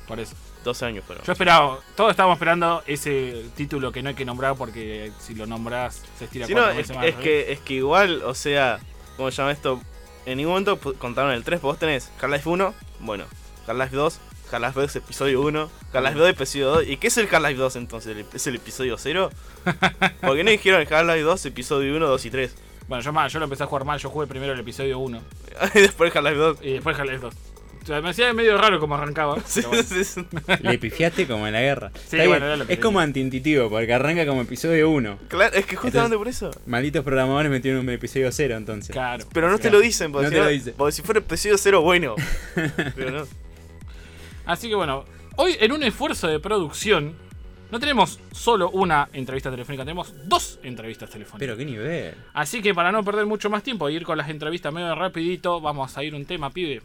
Por 0.08 0.19
eso. 0.19 0.36
12 0.64 0.86
años, 0.86 1.04
pero... 1.08 1.24
Yo 1.24 1.31
esperaba, 1.31 1.80
todos 1.96 2.12
estábamos 2.12 2.36
esperando 2.36 2.84
ese 2.86 3.46
título 3.56 3.92
que 3.92 4.04
no 4.04 4.10
hay 4.10 4.16
que 4.16 4.24
nombrar 4.25 4.56
porque 4.56 5.12
si 5.20 5.34
lo 5.34 5.48
nombras 5.48 6.04
se 6.20 6.25
estira 6.25 6.46
Si 6.46 6.54
no, 6.54 6.62
cuatro 6.62 6.72
es, 6.80 6.88
veces 6.90 6.96
más. 6.96 7.06
es 7.08 7.16
que, 7.16 7.52
es 7.54 7.60
que 7.62 7.74
igual, 7.75 8.22
o 8.24 8.36
sea, 8.36 8.80
¿cómo 9.16 9.31
se 9.31 9.38
llama 9.38 9.52
esto? 9.52 9.81
En 10.28 10.38
ningún 10.38 10.52
momento 10.63 10.78
contaron 11.00 11.31
el 11.31 11.44
3, 11.44 11.60
vos 11.62 11.80
tenés 11.80 12.12
Half-Life 12.22 12.48
1, 12.50 12.74
bueno, 13.00 13.25
Half-Life 13.68 13.96
2, 13.96 14.20
Half-Life 14.52 14.80
2 14.80 14.96
episodio 14.98 15.42
1, 15.42 15.70
Half-Life 15.94 16.18
2 16.20 16.30
episodio 16.30 16.68
2. 16.72 16.88
¿Y 16.88 16.98
qué 16.98 17.08
es 17.08 17.18
el 17.18 17.28
Half-Life 17.34 17.56
2 17.60 17.76
entonces? 17.76 18.26
¿Es 18.34 18.48
el 18.48 18.56
episodio 18.56 18.98
0? 18.98 19.30
¿Por 20.22 20.36
qué 20.36 20.44
no 20.44 20.52
dijeron 20.52 20.82
el 20.82 20.94
Half-Life 20.94 21.22
2 21.22 21.46
episodio 21.48 21.96
1, 21.96 22.08
2 22.08 22.26
y 22.26 22.30
3? 22.30 22.56
Bueno, 22.88 23.04
yo, 23.04 23.12
más, 23.12 23.32
yo 23.34 23.40
lo 23.40 23.46
empecé 23.46 23.64
a 23.64 23.68
jugar 23.68 23.84
mal. 23.86 24.00
Yo 24.00 24.10
jugué 24.10 24.28
primero 24.28 24.54
el 24.54 24.60
episodio 24.60 25.00
1 25.00 25.22
y 25.76 25.80
después 25.80 26.16
Half-Life 26.16 26.38
2. 26.38 26.58
y 26.62 26.74
después 26.74 26.98
Half-Life 26.98 27.20
2. 27.22 27.34
O 27.84 27.86
sea, 27.88 28.02
me 28.02 28.10
hacía 28.10 28.34
medio 28.34 28.58
raro 28.58 28.82
como 28.82 28.96
arrancaba. 28.96 29.38
Sí, 29.46 29.62
pero 29.62 29.70
bueno. 29.70 29.84
sí, 29.84 30.04
sí. 30.04 30.26
Le 30.62 30.78
pifiaste 30.78 31.26
como 31.26 31.48
en 31.48 31.54
la 31.54 31.62
guerra. 31.62 31.92
Bueno, 32.12 32.46
era 32.46 32.58
lo 32.58 32.68
que 32.68 32.74
es 32.74 32.80
como 32.80 33.00
antiintuitivo, 33.00 33.70
porque 33.70 33.94
arranca 33.94 34.26
como 34.26 34.42
episodio 34.42 34.90
1. 34.90 35.20
Claro, 35.30 35.56
es 35.56 35.66
que 35.66 35.78
justamente 35.78 36.16
Entonces- 36.16 36.40
por 36.40 36.50
eso. 36.52 36.62
Malditos 36.66 37.06
programadores 37.06 37.50
metieron 37.50 37.80
un 37.82 37.90
episodio 37.90 38.30
0 38.30 38.58
entonces. 38.58 38.92
Claro. 38.92 39.26
Pero 39.32 39.50
no 39.50 39.58
te 39.58 39.70
lo 39.72 39.80
dicen, 39.80 40.12
porque, 40.12 40.26
No 40.26 40.30
si, 40.30 40.34
te 40.36 40.40
no- 40.40 40.46
lo 40.46 40.52
dicen. 40.52 40.74
porque 40.76 40.92
si 40.92 41.02
fuera 41.02 41.20
episodio 41.20 41.58
0, 41.58 41.82
bueno. 41.82 42.16
Pero 42.96 43.12
no. 43.12 43.28
Así 44.48 44.68
que 44.70 44.76
bueno, 44.76 45.06
hoy 45.36 45.56
en 45.60 45.72
un 45.72 45.84
esfuerzo 45.84 46.28
de 46.28 46.40
producción, 46.40 47.14
no 47.70 47.80
tenemos 47.80 48.20
solo 48.32 48.70
una 48.72 49.10
entrevista 49.14 49.52
telefónica, 49.52 49.84
tenemos 49.84 50.14
dos 50.28 50.58
entrevistas 50.63 51.10
telefónicas. 51.10 51.39
Pero 51.39 51.58
qué 51.58 51.66
nivel. 51.66 52.16
Así 52.34 52.62
que 52.62 52.74
para 52.74 52.92
no 52.92 53.04
perder 53.04 53.25
mucho 53.25 53.50
más 53.50 53.62
tiempo 53.62 53.89
y 53.89 53.96
ir 53.96 54.04
con 54.04 54.18
las 54.18 54.30
entrevistas 54.30 54.74
medio 54.74 54.96
rapidito, 54.96 55.60
vamos 55.62 55.96
a 55.98 56.04
ir 56.04 56.16
un 56.16 56.25
tema, 56.25 56.50
pibe. 56.50 56.82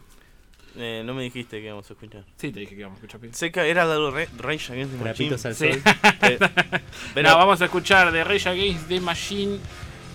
Eh, 0.77 1.03
no 1.05 1.13
me 1.15 1.23
dijiste 1.23 1.61
que 1.61 1.67
íbamos 1.67 1.89
a 1.89 1.93
escuchar. 1.93 2.25
Sí, 2.37 2.51
te 2.51 2.61
dije 2.61 2.75
que 2.75 2.81
íbamos 2.81 2.97
a 2.97 3.01
escuchar, 3.01 3.21
pibe. 3.21 3.35
Sé 3.35 3.53
que 3.53 3.61
era 3.71 3.85
Re- 4.11 4.29
Rage 4.39 4.73
Against 4.73 4.97
the 4.99 5.05
Machine. 5.05 5.35
Al 5.35 5.55
Sí. 5.55 5.73
sol. 5.73 5.83
Eh, 6.23 6.39
pero- 7.15 7.29
No, 7.29 7.37
vamos 7.37 7.61
a 7.61 7.67
escuchar 7.67 8.11
de 8.11 8.25
Rage 8.25 8.49
Against 8.49 8.89
the 8.89 9.01
Machine 9.01 9.59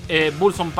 eh, 0.09 0.31
Bulls 0.37 0.59
on 0.59 0.71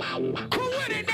Paradigm. 0.00 0.34
The 0.54 1.13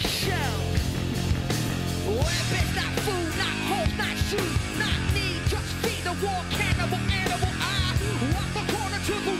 shell. 0.00 0.60
It's 2.50 2.74
not 2.74 2.92
food, 3.04 3.32
not 3.36 3.56
not 3.96 4.16
shoes, 4.28 4.56
not 4.78 5.00
need, 5.14 5.40
just 5.46 5.70
feed 5.84 6.02
the 6.02 6.14
war 6.24 6.42
cannibal 6.50 6.98
animal? 6.98 7.52
I 7.60 7.94
walk 8.32 8.50
the 8.56 8.64
corner 8.72 9.00
to 9.00 9.14
the 9.28 9.34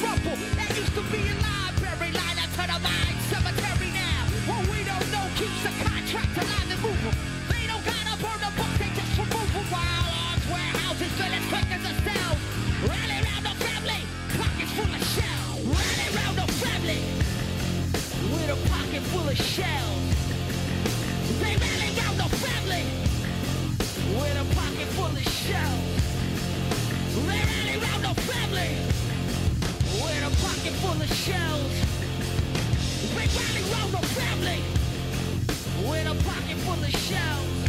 that 0.57 0.71
used 0.77 0.95
to 0.95 1.03
be 1.09 1.21
a 1.25 1.37
library, 1.41 2.13
to 2.57 2.63
the 2.69 2.79
mine 2.85 3.19
cemetery 3.33 3.91
now. 3.97 4.23
We 4.71 4.85
don't 4.85 5.09
know 5.11 5.27
keeps 5.41 5.65
contract 5.83 6.35
alive. 6.37 6.69
They 7.51 7.65
don't 7.67 7.85
gotta 7.85 8.15
burn 8.21 8.41
the 8.45 8.53
book, 8.55 8.73
they 8.77 8.91
just 8.93 9.15
remove. 9.17 9.51
While 9.73 10.09
arms 10.29 10.47
warehouses 10.53 11.13
fill 11.17 11.33
as 11.33 11.45
quick 11.49 11.69
as. 11.73 11.85
Rally 12.81 13.19
round 13.25 13.45
the 13.45 13.55
family, 13.65 14.03
full 14.77 14.93
of 14.93 15.03
shell. 15.15 15.53
Rally 15.69 16.09
round 16.17 16.37
the 16.39 16.49
family, 16.61 17.01
with 18.33 18.57
a 18.57 18.59
pocket 18.69 19.03
full 19.13 19.29
of. 19.29 19.80
Rally 27.27 27.77
round 27.81 28.05
the 28.05 28.15
family, 28.23 28.73
with 30.01 30.23
a 30.23 30.33
pocket 30.45 30.75
full 30.81 31.01
of 31.01 31.13
shells. 31.13 31.75
The 33.91 34.07
family, 34.15 34.61
with 35.89 36.07
a 36.07 36.15
pocket 36.25 36.57
full 36.59 36.83
of 36.83 36.91
shells. 36.91 37.61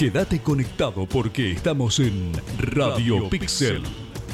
Quédate 0.00 0.40
conectado 0.40 1.04
porque 1.04 1.52
estamos 1.52 2.00
en 2.00 2.32
Radio 2.58 3.28
Pixel. 3.28 3.82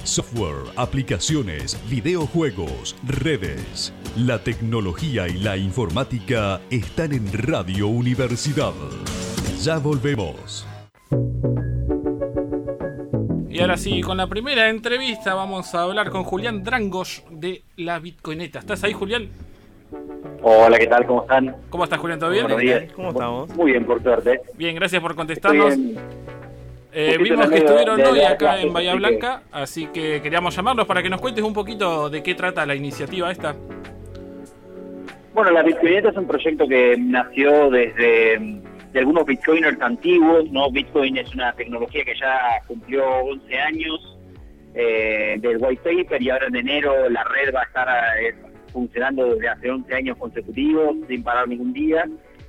Software, 0.05 0.63
aplicaciones, 0.77 1.77
videojuegos, 1.91 2.95
redes. 3.05 3.93
La 4.17 4.39
tecnología 4.45 5.27
y 5.27 5.33
la 5.33 5.57
informática 5.57 6.61
están 6.71 7.13
en 7.15 7.33
Radio 7.33 7.89
Universidad. 7.89 8.75
Ya 9.61 9.79
volvemos. 9.79 10.65
Y 13.51 13.59
ahora 13.59 13.77
sí, 13.77 14.03
con 14.03 14.19
la 14.19 14.29
primera 14.29 14.69
entrevista 14.69 15.35
vamos 15.35 15.75
a 15.75 15.83
hablar 15.83 16.11
con 16.11 16.23
Julián 16.23 16.63
Drangos 16.63 17.25
de 17.29 17.65
la 17.77 17.99
Bitcoineta. 17.99 18.61
¿Estás 18.61 18.85
ahí, 18.85 18.93
Julián? 18.93 19.31
Hola, 20.43 20.79
¿qué 20.79 20.87
tal? 20.87 21.07
¿Cómo 21.07 21.23
están? 21.23 21.57
¿Cómo 21.71 21.85
estás, 21.85 21.99
Julián? 21.99 22.19
¿Todo 22.19 22.31
bien? 22.31 22.45
Buenos 22.45 22.61
días. 22.61 22.93
¿Cómo 22.93 23.09
estamos? 23.11 23.55
Muy 23.57 23.73
bien, 23.73 23.85
por 23.85 24.03
suerte. 24.03 24.41
Bien, 24.55 24.75
gracias 24.75 25.03
por 25.03 25.15
contestarnos. 25.15 25.75
Eh, 26.93 27.19
vimos 27.23 27.49
que 27.51 27.59
estuvieron 27.59 28.01
hoy 28.01 28.21
acá 28.21 28.61
en 28.61 28.73
Bahía 28.73 28.95
Blanca, 28.95 29.43
así 29.53 29.87
que 29.89 30.23
queríamos 30.23 30.57
llamarlos 30.57 30.87
para 30.87 31.03
que 31.03 31.11
nos 31.11 31.21
cuentes 31.21 31.45
un 31.45 31.53
poquito 31.53 32.09
de 32.09 32.23
qué 32.23 32.35
trata 32.35 32.65
la 32.65 32.75
iniciativa 32.75 33.31
esta. 33.31 33.55
Bueno, 35.35 35.51
la 35.51 35.63
Bitcoineta 35.63 36.09
es 36.09 36.17
un 36.17 36.27
proyecto 36.27 36.67
que 36.67 36.97
nació 36.99 37.69
desde 37.69 38.39
mm, 38.39 38.63
de 38.93 38.99
algunos 38.99 39.27
Bitcoiners 39.27 39.79
antiguos, 39.83 40.51
¿no? 40.51 40.71
Bitcoin 40.71 41.19
es 41.19 41.35
una 41.35 41.53
tecnología 41.53 42.03
que 42.03 42.15
ya 42.19 42.63
cumplió 42.67 43.05
11 43.07 43.59
años 43.59 44.19
eh, 44.75 45.37
del 45.39 45.59
white 45.59 45.83
paper 45.83 46.23
y 46.23 46.31
ahora 46.31 46.47
en 46.47 46.57
enero 46.57 47.11
la 47.11 47.25
red 47.25 47.55
va 47.55 47.61
a 47.61 47.65
estar 47.65 47.89
eh, 48.23 48.35
funcionando 48.77 49.35
desde 49.35 49.49
hace 49.49 49.71
11 49.71 49.95
años 49.95 50.19
consecutivos 50.19 50.97
sin 51.09 51.23
parar 51.23 51.49
ningún 51.49 51.73
día. 51.73 52.07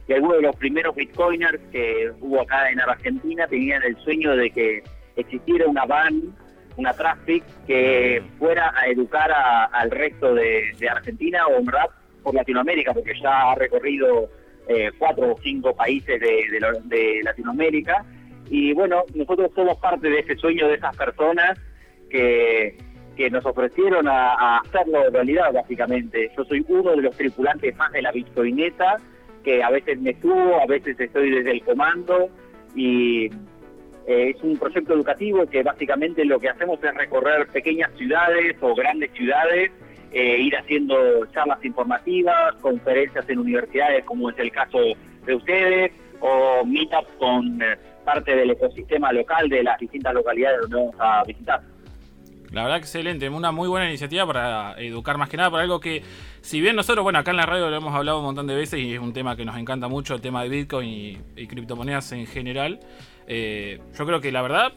Y 0.10 0.14
algunos 0.14 0.38
de 0.38 0.44
los 0.44 0.56
primeros 0.58 0.94
Bitcoiners 0.94 1.60
que 1.72 2.12
hubo 2.20 2.42
acá 2.42 2.70
en 2.70 2.82
Argentina 2.82 3.48
tenían 3.48 3.82
el 3.84 3.96
sueño 4.00 4.36
de 4.36 4.50
que 4.52 4.84
existiera 5.16 5.66
una 5.68 5.86
van, 5.86 6.36
una 6.76 6.94
traffic 6.94 7.46
que 7.66 8.22
fuera 8.38 8.74
a 8.78 8.88
educar 8.88 9.32
al 9.72 9.90
resto 9.90 10.36
de, 10.36 10.76
Argentina 10.92 11.48
o 11.48 11.62
un 11.62 11.68
rap 11.68 11.92
por 12.24 12.36
Latinoamérica, 12.36 12.94
porque 12.94 13.14
ya 13.22 13.52
ha 13.52 13.56
recorrido 13.56 14.30
eh, 14.68 14.92
cuatro 14.98 15.32
o 15.32 15.40
cinco 15.42 15.74
países 15.74 16.20
de 16.20 17.22
Latinoamérica. 17.24 18.06
Y 18.50 18.74
bueno, 18.74 19.04
nosotros 19.16 19.50
somos 19.56 19.78
parte 19.78 20.10
de 20.10 20.20
ese 20.20 20.36
sueño 20.36 20.68
de 20.68 20.76
esas 20.76 20.96
personas 20.98 21.58
que, 22.10 22.78
que 23.18 23.30
nos 23.32 23.46
ofrecieron 23.46 24.08
a, 24.08 24.60
hacerlo 24.60 25.10
realidad, 25.10 25.52
básicamente. 25.52 26.32
Yo 26.38 26.46
soy 26.46 26.64
uno 26.70 26.92
de 26.92 27.02
los 27.02 27.18
tripulantes 27.18 27.76
más 27.76 27.92
de 27.92 28.04
la 28.04 28.12
Bitcoineta, 28.12 28.98
que 29.44 29.64
a 29.64 29.72
veces 29.72 30.00
me 30.00 30.14
subo, 30.22 30.62
a 30.62 30.68
veces 30.68 31.00
estoy 31.00 31.32
desde 31.32 31.52
el 31.52 31.64
comando 31.64 32.30
y 32.76 33.26
eh, 34.06 34.34
es 34.36 34.44
un 34.44 34.56
proyecto 34.58 34.94
educativo 34.94 35.48
que 35.48 35.64
básicamente 35.64 36.24
lo 36.26 36.40
que 36.40 36.50
hacemos 36.50 36.82
es 36.84 36.94
recorrer 36.94 37.48
pequeñas 37.48 37.92
ciudades 37.98 38.56
o 38.62 38.76
grandes 38.76 39.12
ciudades, 39.14 39.72
eh, 40.14 40.38
ir 40.40 40.56
haciendo 40.56 41.26
charlas 41.28 41.64
informativas, 41.66 42.56
conferencias 42.62 43.28
en 43.30 43.40
universidades 43.40 44.06
como 44.06 44.30
es 44.30 44.38
el 44.38 44.52
caso 44.52 44.80
de 45.26 45.36
ustedes, 45.36 45.92
o 46.20 46.64
meetups 46.66 47.12
con 47.18 47.62
eh, 47.62 47.78
parte 48.06 48.36
del 48.36 48.52
ecosistema 48.52 49.12
local 49.12 49.50
de 49.50 49.64
las 49.64 49.80
distintas 49.80 50.14
localidades 50.14 50.62
donde 50.62 50.76
vamos 50.78 50.96
a 51.00 51.24
visitar. 51.26 51.62
La 52.52 52.64
verdad, 52.64 52.78
excelente, 52.78 53.28
una 53.30 53.52
muy 53.52 53.68
buena 53.68 53.88
iniciativa 53.88 54.26
para 54.26 54.80
educar 54.80 55.18
más 55.18 55.30
que 55.30 55.36
nada 55.38 55.50
por 55.50 55.60
algo 55.60 55.80
que, 55.80 56.02
si 56.42 56.62
bien 56.62 56.76
nosotros, 56.76 57.04
bueno, 57.04 57.20
acá 57.20 57.32
en 57.32 57.38
la 57.38 57.46
radio 57.46 57.70
lo 57.70 57.76
hemos 57.76 57.94
hablado 57.94 58.20
un 58.20 58.26
montón 58.26 58.48
de 58.48 58.56
veces 58.56 58.80
y 58.80 58.94
es 58.94 59.00
un 59.00 59.12
tema 59.12 59.36
que 59.36 59.44
nos 59.44 59.58
encanta 59.58 59.88
mucho, 59.88 60.16
el 60.16 60.22
tema 60.22 60.44
de 60.44 60.50
Bitcoin 60.50 61.22
y, 61.36 61.48
criptomonedas 61.48 62.12
en 62.14 62.26
general, 62.26 62.80
eh, 63.28 63.82
yo 63.98 64.06
creo 64.06 64.22
que 64.22 64.32
la 64.32 64.42
verdad, 64.42 64.74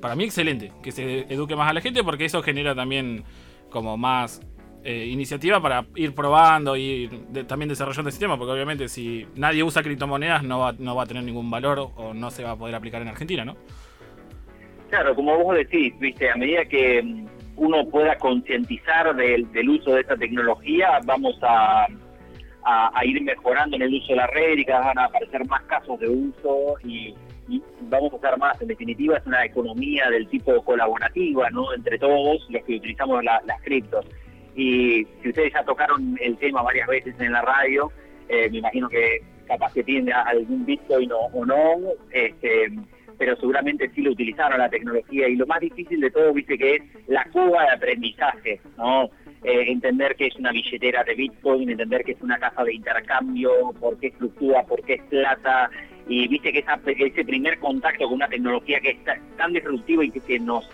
para 0.00 0.16
mí 0.16 0.24
excelente, 0.24 0.70
que 0.82 0.92
se 0.92 1.20
eduque 1.32 1.56
más 1.56 1.70
a 1.70 1.72
la 1.72 1.80
gente 1.80 2.04
porque 2.04 2.26
eso 2.26 2.42
genera 2.42 2.74
también 2.74 3.24
como 3.70 3.96
más 3.96 4.42
eh, 4.84 5.06
iniciativa 5.06 5.60
para 5.60 5.86
ir 5.96 6.14
probando 6.14 6.76
y 6.76 7.08
también 7.46 7.68
desarrollando 7.68 8.10
el 8.10 8.12
sistema, 8.12 8.36
porque 8.38 8.52
obviamente 8.52 8.88
si 8.88 9.26
nadie 9.34 9.62
usa 9.62 9.82
criptomonedas 9.82 10.42
no 10.42 10.58
va, 10.60 10.72
no 10.78 10.94
va 10.94 11.04
a 11.04 11.06
tener 11.06 11.24
ningún 11.24 11.50
valor 11.50 11.90
o 11.96 12.12
no 12.12 12.30
se 12.30 12.44
va 12.44 12.52
a 12.52 12.56
poder 12.56 12.74
aplicar 12.74 13.00
en 13.00 13.08
Argentina, 13.08 13.44
¿no? 13.44 13.56
Claro, 14.90 15.14
como 15.14 15.36
vos 15.38 15.54
decís, 15.56 15.92
viste, 15.98 16.30
a 16.30 16.36
medida 16.36 16.64
que 16.64 17.02
mm, 17.02 17.26
uno 17.56 17.86
pueda 17.88 18.16
concientizar 18.16 19.14
del, 19.14 19.50
del 19.52 19.68
uso 19.68 19.92
de 19.94 20.00
esta 20.00 20.16
tecnología, 20.16 21.00
vamos 21.04 21.36
a, 21.42 21.86
a- 22.64 23.04
ir 23.04 23.20
mejorando 23.22 23.76
en 23.76 23.82
el 23.82 23.94
uso 23.94 24.08
de 24.08 24.16
la 24.16 24.26
red 24.28 24.56
y 24.56 24.64
cada 24.64 24.78
vez 24.80 24.86
van 24.94 24.98
a 24.98 25.04
aparecer 25.06 25.46
más 25.46 25.62
casos 25.64 25.98
de 26.00 26.08
uso 26.08 26.74
y, 26.84 27.14
vamos 27.82 28.12
a 28.12 28.16
usar 28.16 28.38
más. 28.38 28.60
En 28.60 28.68
definitiva, 28.68 29.16
es 29.16 29.26
una 29.26 29.44
economía 29.44 30.08
del 30.10 30.28
tipo 30.28 30.62
colaborativa, 30.64 31.48
¿no? 31.50 31.72
Entre 31.74 31.98
todos 31.98 32.46
los 32.50 32.64
que 32.64 32.76
utilizamos 32.76 33.24
la- 33.24 33.40
las 33.46 33.60
criptos. 33.62 34.06
Y 34.54 35.06
si 35.22 35.28
ustedes 35.28 35.52
ya 35.54 35.62
tocaron 35.64 36.16
el 36.20 36.36
tema 36.38 36.62
varias 36.62 36.88
veces 36.88 37.14
en 37.20 37.32
la 37.32 37.42
radio, 37.42 37.90
eh, 38.28 38.48
me 38.50 38.58
imagino 38.58 38.88
que 38.88 39.20
capaz 39.46 39.72
que 39.72 39.82
tiene 39.82 40.12
algún 40.12 40.66
Bitcoin 40.66 41.10
o, 41.12 41.20
o 41.32 41.46
no, 41.46 41.76
este, 42.12 42.66
pero 43.18 43.36
seguramente 43.36 43.90
sí 43.94 44.02
lo 44.02 44.12
utilizaron 44.12 44.58
la 44.58 44.68
tecnología. 44.70 45.28
Y 45.28 45.36
lo 45.36 45.46
más 45.46 45.60
difícil 45.60 46.00
de 46.00 46.10
todo, 46.10 46.32
viste, 46.32 46.56
que 46.56 46.76
es 46.76 46.82
la 47.08 47.24
curva 47.24 47.64
de 47.64 47.70
aprendizaje, 47.72 48.60
¿no? 48.76 49.10
Eh, 49.44 49.70
entender 49.70 50.16
que 50.16 50.26
es 50.26 50.36
una 50.36 50.50
billetera 50.52 51.04
de 51.04 51.14
Bitcoin, 51.14 51.70
entender 51.70 52.02
que 52.04 52.12
es 52.12 52.20
una 52.22 52.38
caja 52.38 52.64
de 52.64 52.74
intercambio, 52.74 53.50
por 53.78 53.98
qué 54.00 54.10
fluctúa, 54.12 54.64
por 54.64 54.82
qué 54.82 54.94
es 54.94 55.02
plata, 55.04 55.70
y 56.08 56.26
viste 56.26 56.52
que 56.52 56.64
ese 56.86 57.24
primer 57.24 57.58
contacto 57.58 58.04
con 58.04 58.14
una 58.14 58.28
tecnología 58.28 58.80
que 58.80 58.90
es 58.90 59.04
ta- 59.04 59.20
tan 59.36 59.52
disruptiva 59.52 60.04
y 60.04 60.10
que, 60.10 60.20
que 60.20 60.38
nos 60.40 60.68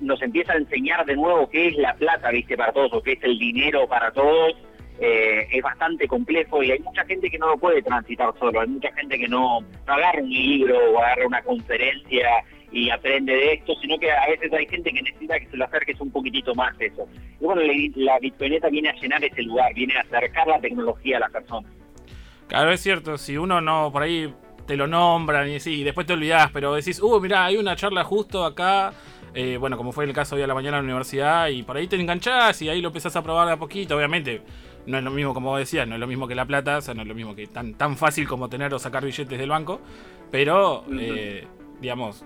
nos 0.00 0.20
empieza 0.22 0.52
a 0.52 0.56
enseñar 0.56 1.04
de 1.06 1.16
nuevo 1.16 1.48
qué 1.48 1.68
es 1.68 1.76
la 1.78 1.94
plata, 1.94 2.30
viste, 2.30 2.54
para 2.56 2.70
todos, 2.70 2.92
o 2.92 3.02
qué 3.02 3.12
es 3.12 3.24
el 3.24 3.38
dinero 3.38 3.88
para 3.88 4.12
todos, 4.12 4.54
eh, 5.00 5.48
es 5.50 5.62
bastante 5.62 6.06
complejo 6.06 6.62
y 6.62 6.72
hay 6.72 6.78
mucha 6.80 7.04
gente 7.06 7.30
que 7.30 7.38
no 7.38 7.48
lo 7.48 7.56
puede 7.56 7.82
transitar 7.82 8.32
solo, 8.38 8.60
hay 8.60 8.68
mucha 8.68 8.92
gente 8.92 9.18
que 9.18 9.28
no, 9.28 9.60
agarra 9.86 10.20
un 10.20 10.28
libro 10.28 10.76
o 10.92 10.98
agarra 10.98 11.26
una 11.26 11.42
conferencia 11.42 12.28
y 12.72 12.90
aprende 12.90 13.32
de 13.32 13.52
esto, 13.54 13.74
sino 13.80 13.98
que 13.98 14.10
a 14.10 14.28
veces 14.28 14.52
hay 14.52 14.66
gente 14.66 14.92
que 14.92 15.02
necesita 15.02 15.40
que 15.40 15.46
se 15.46 15.56
lo 15.56 15.64
acerques 15.64 16.00
un 16.00 16.10
poquitito 16.10 16.54
más 16.54 16.78
eso. 16.78 17.08
Y 17.40 17.44
bueno, 17.44 17.62
la, 17.96 18.18
Bitcoineta 18.18 18.68
viene 18.68 18.90
a 18.90 18.94
llenar 18.94 19.24
ese 19.24 19.42
lugar, 19.42 19.72
viene 19.74 19.96
a 19.96 20.00
acercar 20.00 20.46
la 20.46 20.60
tecnología 20.60 21.16
a 21.16 21.20
las 21.20 21.32
personas. 21.32 21.72
Claro, 22.46 22.70
es 22.70 22.80
cierto, 22.80 23.16
si 23.18 23.36
uno 23.36 23.60
no, 23.60 23.90
por 23.92 24.02
ahí 24.02 24.32
te 24.66 24.76
lo 24.76 24.86
nombran 24.86 25.48
y 25.48 25.60
sí, 25.60 25.82
después 25.82 26.06
te 26.06 26.12
olvidás, 26.12 26.50
pero 26.52 26.74
decís, 26.74 27.00
uh, 27.00 27.20
mirá, 27.20 27.46
hay 27.46 27.56
una 27.56 27.74
charla 27.74 28.04
justo 28.04 28.44
acá, 28.44 28.92
eh, 29.34 29.56
bueno, 29.56 29.76
como 29.76 29.92
fue 29.92 30.04
el 30.04 30.12
caso 30.12 30.36
hoy 30.36 30.42
a 30.42 30.46
la 30.46 30.54
mañana 30.54 30.78
en 30.78 30.84
la 30.84 30.90
universidad, 30.92 31.48
y 31.48 31.62
por 31.62 31.76
ahí 31.76 31.88
te 31.88 31.96
enganchás 31.96 32.60
y 32.62 32.68
ahí 32.68 32.80
lo 32.80 32.88
empezás 32.88 33.16
a 33.16 33.22
probar 33.22 33.46
de 33.46 33.54
a 33.54 33.56
poquito, 33.56 33.96
obviamente. 33.96 34.42
No 34.86 34.98
es 34.98 35.04
lo 35.04 35.10
mismo, 35.10 35.34
como 35.34 35.50
vos 35.50 35.58
decías, 35.58 35.86
no 35.86 35.94
es 35.94 36.00
lo 36.00 36.06
mismo 36.06 36.26
que 36.26 36.34
la 36.34 36.46
plata, 36.46 36.78
o 36.78 36.80
sea, 36.80 36.94
no 36.94 37.02
es 37.02 37.08
lo 37.08 37.14
mismo 37.14 37.34
que 37.34 37.46
tan, 37.46 37.74
tan 37.74 37.96
fácil 37.96 38.26
como 38.26 38.48
tener 38.48 38.72
o 38.72 38.78
sacar 38.78 39.04
billetes 39.04 39.38
del 39.38 39.50
banco, 39.50 39.80
pero, 40.30 40.84
eh, 40.98 41.46
digamos, 41.80 42.24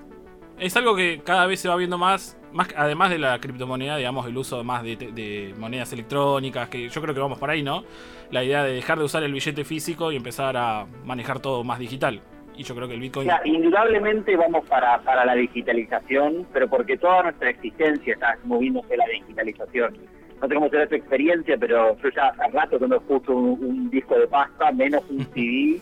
es 0.59 0.77
algo 0.77 0.95
que 0.95 1.21
cada 1.25 1.47
vez 1.47 1.61
se 1.61 1.69
va 1.69 1.77
viendo 1.77 1.99
más, 1.99 2.39
más 2.53 2.69
además 2.77 3.11
de 3.11 3.19
la 3.19 3.39
criptomoneda, 3.41 3.97
digamos, 3.97 4.27
el 4.27 4.37
uso 4.37 4.63
más 4.63 4.83
de, 4.83 4.97
de 4.97 5.55
monedas 5.59 5.93
electrónicas, 5.93 6.69
que 6.69 6.89
yo 6.89 7.01
creo 7.03 7.15
que 7.15 7.21
vamos 7.21 7.39
por 7.39 7.51
ahí, 7.51 7.63
¿no? 7.63 7.85
La 8.31 8.45
idea 8.45 8.63
de 8.63 8.73
dejar 8.73 8.99
de 8.99 9.05
usar 9.05 9.23
el 9.25 9.33
billete 9.33 9.65
físico 9.65 10.13
y 10.13 10.17
empezar 10.17 10.57
a 10.57 10.87
manejar 11.05 11.41
todo 11.41 11.65
más 11.65 11.79
digital. 11.79 12.21
Y 12.57 12.63
yo 12.63 12.75
creo 12.75 12.87
que 12.87 12.95
el 12.95 13.01
Bitcoin... 13.01 13.29
Indudablemente 13.45 14.37
vamos 14.37 14.65
para, 14.69 15.01
para 15.01 15.25
la 15.25 15.35
digitalización, 15.35 16.47
pero 16.53 16.69
porque 16.69 16.97
toda 16.97 17.25
nuestra 17.25 17.51
existencia 17.51 18.15
está 18.15 18.39
moviéndose 18.45 18.97
la 18.97 19.07
digitalización. 19.07 19.97
No 20.41 20.49
sé 20.49 20.55
cómo 20.55 20.69
será 20.69 20.87
tu 20.87 20.95
experiencia, 20.97 21.57
pero 21.59 21.97
yo 22.03 22.09
ya 22.11 22.27
hace 22.29 22.49
rato 22.53 22.79
que 22.79 22.87
no 22.89 22.97
escucho 22.97 23.33
un, 23.35 23.65
un 23.65 23.91
disco 23.91 24.19
de 24.19 24.27
pasta, 24.27 24.71
menos 24.73 25.03
un 25.09 25.25
CD, 25.35 25.81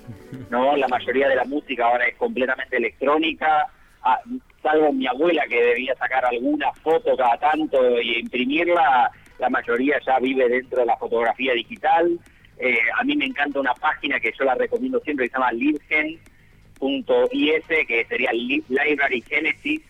¿no? 0.51 0.77
La 0.77 0.89
mayoría 0.89 1.29
de 1.29 1.37
la 1.37 1.45
música 1.45 1.87
ahora 1.87 2.07
es 2.07 2.17
completamente 2.17 2.77
electrónica, 2.77 3.67
ah, 4.03 4.21
salvo 4.63 4.93
mi 4.93 5.07
abuela 5.07 5.45
que 5.49 5.61
debía 5.61 5.95
sacar 5.97 6.25
alguna 6.27 6.71
foto 6.75 7.17
cada 7.17 7.37
tanto 7.39 8.01
y 8.01 8.21
imprimirla, 8.21 9.11
la 9.39 9.51
mayoría 9.51 9.99
ya 10.07 10.19
vive 10.21 10.49
dentro 10.49 10.81
de 10.81 10.87
la 10.87 10.97
fotografía 10.97 11.53
digital. 11.55 12.17
Eh, 12.59 12.79
a 12.97 13.03
mí 13.03 13.17
me 13.17 13.25
encanta 13.25 13.59
una 13.59 13.75
página 13.75 14.21
que 14.21 14.33
yo 14.39 14.45
la 14.45 14.55
recomiendo 14.55 15.01
siempre 15.01 15.27
que 15.27 15.31
se 15.33 15.39
llama 15.39 15.53
LibGen, 15.53 16.19
.is, 17.33 17.65
que 17.89 18.07
sería 18.09 18.33
Li- 18.33 18.63
Library 18.69 19.23
Genesis, 19.29 19.83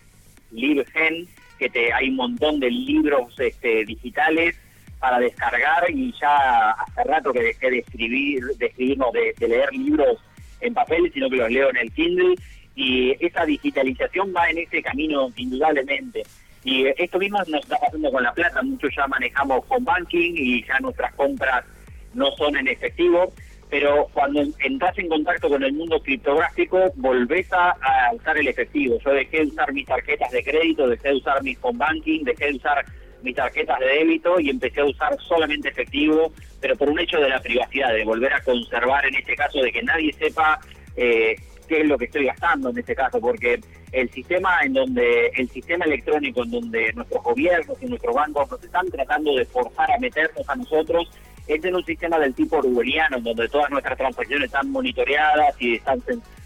LibGen, 0.51 1.27
que 1.59 1.69
te, 1.69 1.93
hay 1.93 2.09
un 2.09 2.15
montón 2.15 2.59
de 2.59 2.69
libros 2.71 3.33
este, 3.39 3.85
digitales 3.85 4.55
para 5.03 5.19
descargar 5.19 5.83
y 5.91 6.13
ya 6.13 6.71
hace 6.71 7.03
rato 7.03 7.33
que 7.33 7.43
dejé 7.43 7.71
de 7.71 7.79
escribir, 7.79 8.41
de 8.57 8.67
escribir, 8.67 8.97
no, 8.97 9.11
de, 9.11 9.35
leer 9.49 9.69
libros 9.73 10.17
en 10.61 10.73
papel, 10.73 11.11
sino 11.13 11.29
que 11.29 11.35
los 11.35 11.51
leo 11.51 11.69
en 11.71 11.75
el 11.75 11.91
Kindle 11.91 12.35
y 12.73 13.13
esa 13.19 13.45
digitalización 13.45 14.33
va 14.33 14.49
en 14.49 14.59
ese 14.59 14.81
camino 14.81 15.27
indudablemente. 15.35 16.23
Y 16.63 16.85
esto 16.87 17.19
mismo 17.19 17.39
nos 17.39 17.63
está 17.63 17.77
pasando 17.79 18.13
con 18.13 18.23
la 18.23 18.33
plata, 18.33 18.61
muchos 18.61 18.95
ya 18.95 19.05
manejamos 19.07 19.65
home 19.67 19.83
banking 19.83 20.35
y 20.37 20.65
ya 20.65 20.79
nuestras 20.79 21.13
compras 21.15 21.65
no 22.13 22.31
son 22.37 22.55
en 22.55 22.69
efectivo, 22.69 23.33
pero 23.69 24.07
cuando 24.13 24.41
entras 24.59 24.97
en 24.99 25.09
contacto 25.09 25.49
con 25.49 25.65
el 25.65 25.73
mundo 25.73 26.01
criptográfico 26.01 26.93
volvés 26.95 27.51
a, 27.51 27.71
a 27.71 28.13
usar 28.13 28.37
el 28.37 28.47
efectivo. 28.47 28.97
Yo 29.03 29.11
dejé 29.11 29.39
de 29.39 29.47
usar 29.47 29.73
mis 29.73 29.85
tarjetas 29.85 30.31
de 30.31 30.45
crédito, 30.45 30.87
dejé 30.87 31.09
de 31.09 31.15
usar 31.15 31.43
mi 31.43 31.57
home 31.61 31.77
banking, 31.77 32.23
dejé 32.23 32.45
de 32.45 32.55
usar 32.55 32.85
mis 33.23 33.35
tarjetas 33.35 33.79
de 33.79 33.85
débito 33.85 34.39
y 34.39 34.49
empecé 34.49 34.81
a 34.81 34.85
usar 34.85 35.17
solamente 35.21 35.69
efectivo, 35.69 36.31
pero 36.59 36.75
por 36.75 36.89
un 36.89 36.99
hecho 36.99 37.19
de 37.19 37.29
la 37.29 37.41
privacidad, 37.41 37.93
de 37.93 38.03
volver 38.03 38.33
a 38.33 38.43
conservar 38.43 39.05
en 39.05 39.15
este 39.15 39.35
caso 39.35 39.61
de 39.61 39.71
que 39.71 39.81
nadie 39.81 40.13
sepa 40.13 40.59
eh, 40.95 41.35
qué 41.67 41.81
es 41.81 41.87
lo 41.87 41.97
que 41.97 42.05
estoy 42.05 42.25
gastando 42.25 42.69
en 42.69 42.77
este 42.77 42.95
caso, 42.95 43.19
porque 43.19 43.59
el 43.91 44.09
sistema 44.11 44.61
en 44.63 44.73
donde 44.73 45.27
el 45.35 45.49
sistema 45.49 45.85
electrónico 45.85 46.43
en 46.43 46.51
donde 46.51 46.93
nuestros 46.93 47.23
gobiernos 47.23 47.77
y 47.81 47.85
nuestros 47.85 48.15
bancos 48.15 48.49
nos 48.51 48.63
están 48.63 48.89
tratando 48.89 49.35
de 49.35 49.45
forzar 49.45 49.91
a 49.91 49.99
meternos 49.99 50.47
a 50.49 50.55
nosotros 50.55 51.09
es 51.47 51.63
en 51.63 51.75
un 51.75 51.85
sistema 51.85 52.17
del 52.19 52.33
tipo 52.33 52.57
orwelliano, 52.57 53.17
en 53.17 53.23
donde 53.23 53.49
todas 53.49 53.69
nuestras 53.69 53.97
transacciones 53.97 54.45
están 54.45 54.71
monitoreadas 54.71 55.55
y 55.59 55.75
están 55.75 56.01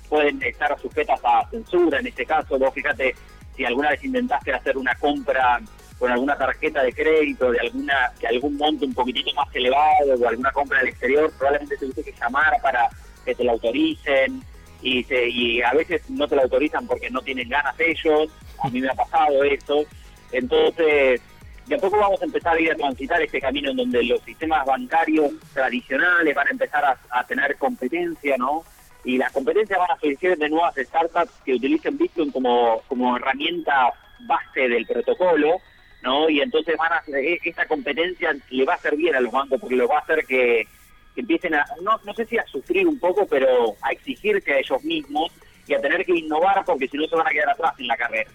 pueden 0.10 0.42
estar 0.42 0.78
sujetas 0.80 1.20
a 1.24 1.48
censura. 1.50 2.00
En 2.00 2.08
este 2.08 2.26
caso, 2.26 2.58
vos 2.58 2.74
fíjate, 2.74 3.14
si 3.56 3.66
alguna 3.66 3.90
vez 3.90 4.04
intentaste 4.04 4.54
hacer 4.54 4.78
una 4.78 4.96
compra 4.96 5.60
con 6.00 6.12
alguna 6.12 6.38
tarjeta 6.38 6.84
de 6.84 6.94
crédito 6.94 7.52
de 7.52 7.60
alguna 7.60 8.12
de 8.20 8.28
algún 8.28 8.56
monto 8.58 8.86
un 8.86 8.94
poquitito 8.94 9.34
más 9.34 9.48
elevado 9.56 10.16
o 10.20 10.28
alguna 10.28 10.52
compra 10.52 10.80
del 10.80 10.90
exterior, 10.90 11.32
probablemente 11.38 11.78
tuviste 11.78 12.04
que 12.04 12.14
llamar 12.20 12.54
para 12.62 12.88
que 13.26 13.34
te 13.36 13.44
lo 13.44 13.52
autoricen 13.54 14.42
y, 14.82 15.04
se- 15.04 15.28
y 15.30 15.62
a 15.62 15.74
veces 15.74 16.08
no 16.10 16.28
te 16.28 16.36
lo 16.36 16.44
autorizan 16.44 16.86
porque 16.88 17.10
no 17.10 17.22
tienen 17.22 17.50
ganas 17.50 17.76
ellos. 17.80 18.30
A 18.64 18.70
mí 18.70 18.80
me 18.80 18.90
ha 18.90 18.94
pasado 18.94 19.44
eso. 19.44 19.84
Entonces, 20.32 21.22
de 21.66 21.76
a 21.76 21.78
poco 21.80 21.98
vamos 21.98 22.22
a 22.22 22.26
empezar 22.26 22.56
a 22.56 22.60
ir 22.62 22.72
a 22.72 22.76
transitar 22.76 23.22
este 23.22 23.42
camino 23.42 23.72
en 23.72 23.78
donde 23.78 24.04
los 24.04 24.22
sistemas 24.22 24.66
bancarios 24.66 25.32
tradicionales 25.54 26.36
van 26.36 26.48
a 26.48 26.52
empezar 26.52 26.86
a, 26.86 26.98
a 27.10 27.26
tener 27.26 27.58
competencia, 27.58 28.36
¿no? 28.38 28.64
Y 29.04 29.18
las 29.18 29.32
competencias 29.32 29.80
van 29.80 29.92
a 29.92 30.00
surgir 30.00 30.38
de 30.38 30.50
nuevas 30.50 30.76
startups 30.76 31.32
que 31.46 31.56
utilicen 31.56 31.98
Bitcoin 31.98 32.32
como, 32.32 32.82
como 32.88 33.16
herramienta 33.18 33.94
base 34.22 34.68
del 34.68 34.86
protocolo, 34.86 35.58
¿no? 36.02 36.30
Y 36.30 36.42
entonces 36.42 36.76
van 36.78 36.94
a 36.94 37.04
e- 37.18 37.40
esta 37.44 37.66
competencia 37.68 38.36
le 38.50 38.66
va 38.66 38.74
a 38.74 38.76
hacer 38.78 38.96
bien 38.96 39.16
a 39.16 39.20
los 39.20 39.32
bancos 39.32 39.60
porque 39.60 39.76
los 39.76 39.90
va 39.90 39.98
a 39.98 40.02
hacer 40.02 40.26
que, 40.26 40.68
que 41.16 41.22
empiecen 41.22 41.56
a, 41.56 41.66
no, 41.82 42.00
no 42.06 42.14
sé 42.14 42.26
si 42.26 42.38
a 42.38 42.46
sufrir 42.46 42.88
un 42.88 43.00
poco, 43.00 43.26
pero 43.28 43.76
a 43.82 43.92
exigirse 43.92 44.54
a 44.54 44.60
ellos 44.60 44.84
mismos 44.84 45.32
y 45.68 45.74
a 45.74 45.82
tener 45.82 46.06
que 46.06 46.16
innovar 46.18 46.64
porque 46.66 46.88
si 46.88 46.98
no 46.98 47.08
se 47.08 47.16
van 47.16 47.28
a 47.28 47.32
quedar 47.32 47.50
atrás 47.50 47.74
en 47.80 47.88
la 47.88 47.98
carrera. 47.98 48.30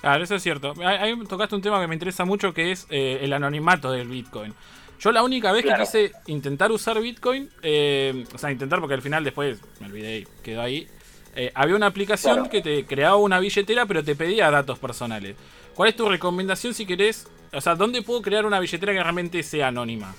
Claro, 0.00 0.22
eso 0.24 0.34
es 0.34 0.42
cierto. 0.42 0.74
Ahí 0.84 0.96
ahí 1.12 1.26
tocaste 1.26 1.54
un 1.54 1.62
tema 1.62 1.80
que 1.80 1.86
me 1.86 1.94
interesa 1.94 2.24
mucho 2.24 2.52
que 2.52 2.70
es 2.72 2.86
eh, 2.90 3.18
el 3.22 3.32
anonimato 3.32 3.90
del 3.90 4.08
Bitcoin. 4.08 4.52
Yo 4.98 5.12
la 5.12 5.22
única 5.22 5.52
vez 5.52 5.62
Claro. 5.62 5.78
que 5.78 5.84
quise 5.84 6.12
intentar 6.26 6.70
usar 6.72 7.00
Bitcoin, 7.00 7.50
eh, 7.62 8.24
o 8.34 8.38
sea, 8.38 8.50
intentar 8.50 8.80
porque 8.80 8.94
al 8.94 9.02
final 9.02 9.24
después 9.24 9.60
me 9.80 9.86
olvidé 9.86 10.18
y 10.20 10.26
quedó 10.42 10.62
ahí, 10.62 10.86
eh, 11.34 11.50
había 11.54 11.76
una 11.76 11.86
aplicación 11.86 12.34
Claro. 12.34 12.50
que 12.50 12.62
te 12.62 12.86
creaba 12.86 13.16
una 13.16 13.38
billetera 13.38 13.84
pero 13.86 14.02
te 14.04 14.14
pedía 14.14 14.50
datos 14.50 14.78
personales. 14.78 15.36
¿Cuál 15.76 15.90
es 15.90 15.96
tu 15.96 16.08
recomendación 16.08 16.72
si 16.72 16.86
querés? 16.86 17.28
O 17.52 17.60
sea, 17.60 17.74
¿dónde 17.74 18.00
puedo 18.00 18.22
crear 18.22 18.46
una 18.46 18.58
billetera 18.58 18.94
que 18.94 19.02
realmente 19.02 19.42
sea 19.42 19.68
anónima? 19.68 20.14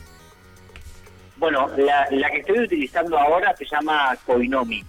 Bueno, 1.37 1.67
la, 1.77 2.07
la 2.11 2.29
que 2.29 2.37
estoy 2.37 2.59
utilizando 2.59 3.17
ahora 3.17 3.55
se 3.57 3.65
llama 3.65 4.15
Coinomi. 4.23 4.83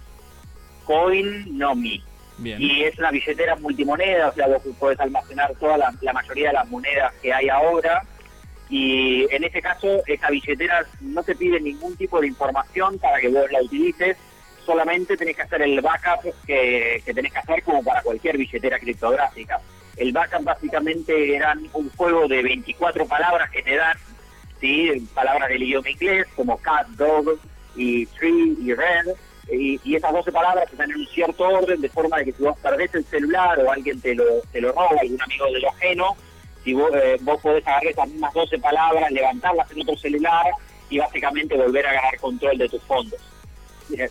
Coinomi. 0.85 2.03
Bien. 2.37 2.61
Y 2.61 2.83
es 2.83 2.97
una 2.99 3.09
billetera 3.09 3.55
multimoneda, 3.55 4.29
o 4.29 4.33
sea, 4.33 4.47
vos 4.47 4.61
podés 4.79 4.99
almacenar 4.99 5.53
toda 5.55 5.77
la, 5.77 5.93
la 6.01 6.13
mayoría 6.13 6.49
de 6.49 6.53
las 6.53 6.69
monedas 6.69 7.13
que 7.19 7.33
hay 7.33 7.49
ahora. 7.49 8.03
Y 8.69 9.25
en 9.33 9.43
este 9.43 9.63
caso, 9.63 10.03
esa 10.05 10.29
billetera 10.29 10.85
no 11.01 11.23
te 11.23 11.35
pide 11.35 11.59
ningún 11.59 11.97
tipo 11.97 12.21
de 12.21 12.27
información 12.27 12.99
para 12.99 13.19
que 13.19 13.29
vos 13.29 13.51
la 13.51 13.63
utilices, 13.63 14.17
solamente 14.67 15.17
tenés 15.17 15.35
que 15.35 15.41
hacer 15.41 15.63
el 15.63 15.81
backup 15.81 16.31
que, 16.45 17.01
que 17.03 17.13
tenés 17.15 17.33
que 17.33 17.39
hacer 17.39 17.63
como 17.63 17.83
para 17.83 18.03
cualquier 18.03 18.37
billetera 18.37 18.77
criptográfica. 18.77 19.59
El 19.99 20.13
backup 20.13 20.45
básicamente 20.45 21.35
eran 21.35 21.67
un 21.73 21.89
juego 21.91 22.25
de 22.27 22.41
24 22.41 23.05
palabras 23.05 23.49
que 23.51 23.61
te 23.61 23.75
dan, 23.75 23.97
¿sí? 24.61 25.07
palabras 25.13 25.49
del 25.49 25.61
idioma 25.61 25.89
inglés 25.89 26.25
como 26.37 26.57
cat, 26.57 26.87
dog 26.89 27.37
y 27.75 28.05
tree 28.05 28.55
y 28.61 28.73
red. 28.73 29.07
Y, 29.51 29.79
y 29.83 29.95
esas 29.95 30.13
12 30.13 30.31
palabras 30.31 30.71
están 30.71 30.89
en 30.91 31.01
un 31.01 31.07
cierto 31.07 31.43
orden, 31.43 31.81
de 31.81 31.89
forma 31.89 32.17
de 32.19 32.25
que 32.25 32.31
si 32.31 32.43
vos 32.43 32.57
perdés 32.59 32.95
el 32.95 33.03
celular 33.05 33.59
o 33.59 33.71
alguien 33.71 33.99
te 33.99 34.15
lo, 34.15 34.23
te 34.53 34.61
lo 34.61 34.71
roba, 34.71 35.01
algún 35.01 35.21
amigo 35.21 35.45
de 35.51 35.59
lo 35.59 35.69
ajeno, 35.69 36.15
si 36.63 36.73
vos, 36.73 36.91
eh, 36.95 37.17
vos 37.21 37.41
podés 37.41 37.67
agarrar 37.67 37.87
esas 37.87 38.07
mismas 38.07 38.33
12 38.33 38.57
palabras, 38.59 39.11
levantarlas 39.11 39.69
en 39.71 39.81
otro 39.81 39.97
celular 39.97 40.45
y 40.89 40.99
básicamente 40.99 41.57
volver 41.57 41.85
a 41.85 41.93
ganar 41.93 42.17
control 42.19 42.57
de 42.57 42.69
tus 42.69 42.81
fondos. 42.83 43.19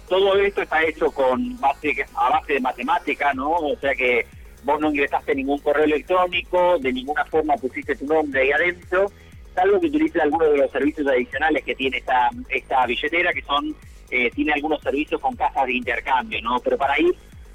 Todo 0.08 0.36
esto 0.36 0.62
está 0.62 0.82
hecho 0.84 1.10
con 1.12 1.56
a 1.62 2.30
base 2.30 2.52
de 2.52 2.60
matemática, 2.60 3.32
¿no? 3.32 3.52
O 3.52 3.76
sea 3.80 3.94
que 3.94 4.26
vos 4.64 4.80
no 4.80 4.90
ingresaste 4.90 5.34
ningún 5.34 5.58
correo 5.58 5.84
electrónico, 5.84 6.78
de 6.78 6.92
ninguna 6.92 7.24
forma 7.24 7.56
pusiste 7.56 7.96
tu 7.96 8.06
nombre 8.06 8.40
ahí 8.42 8.52
adentro, 8.52 9.10
salvo 9.54 9.80
que 9.80 9.86
utilices 9.86 10.22
alguno 10.22 10.44
de 10.46 10.58
los 10.58 10.70
servicios 10.70 11.06
adicionales 11.06 11.64
que 11.64 11.74
tiene 11.74 11.98
esta, 11.98 12.30
esta 12.48 12.86
billetera, 12.86 13.32
que 13.32 13.42
son 13.42 13.74
eh, 14.10 14.30
tiene 14.30 14.52
algunos 14.52 14.80
servicios 14.80 15.20
con 15.20 15.36
casas 15.36 15.66
de 15.66 15.74
intercambio, 15.74 16.40
¿no? 16.40 16.60
Pero 16.60 16.78
para 16.78 16.98
ir, 16.98 17.14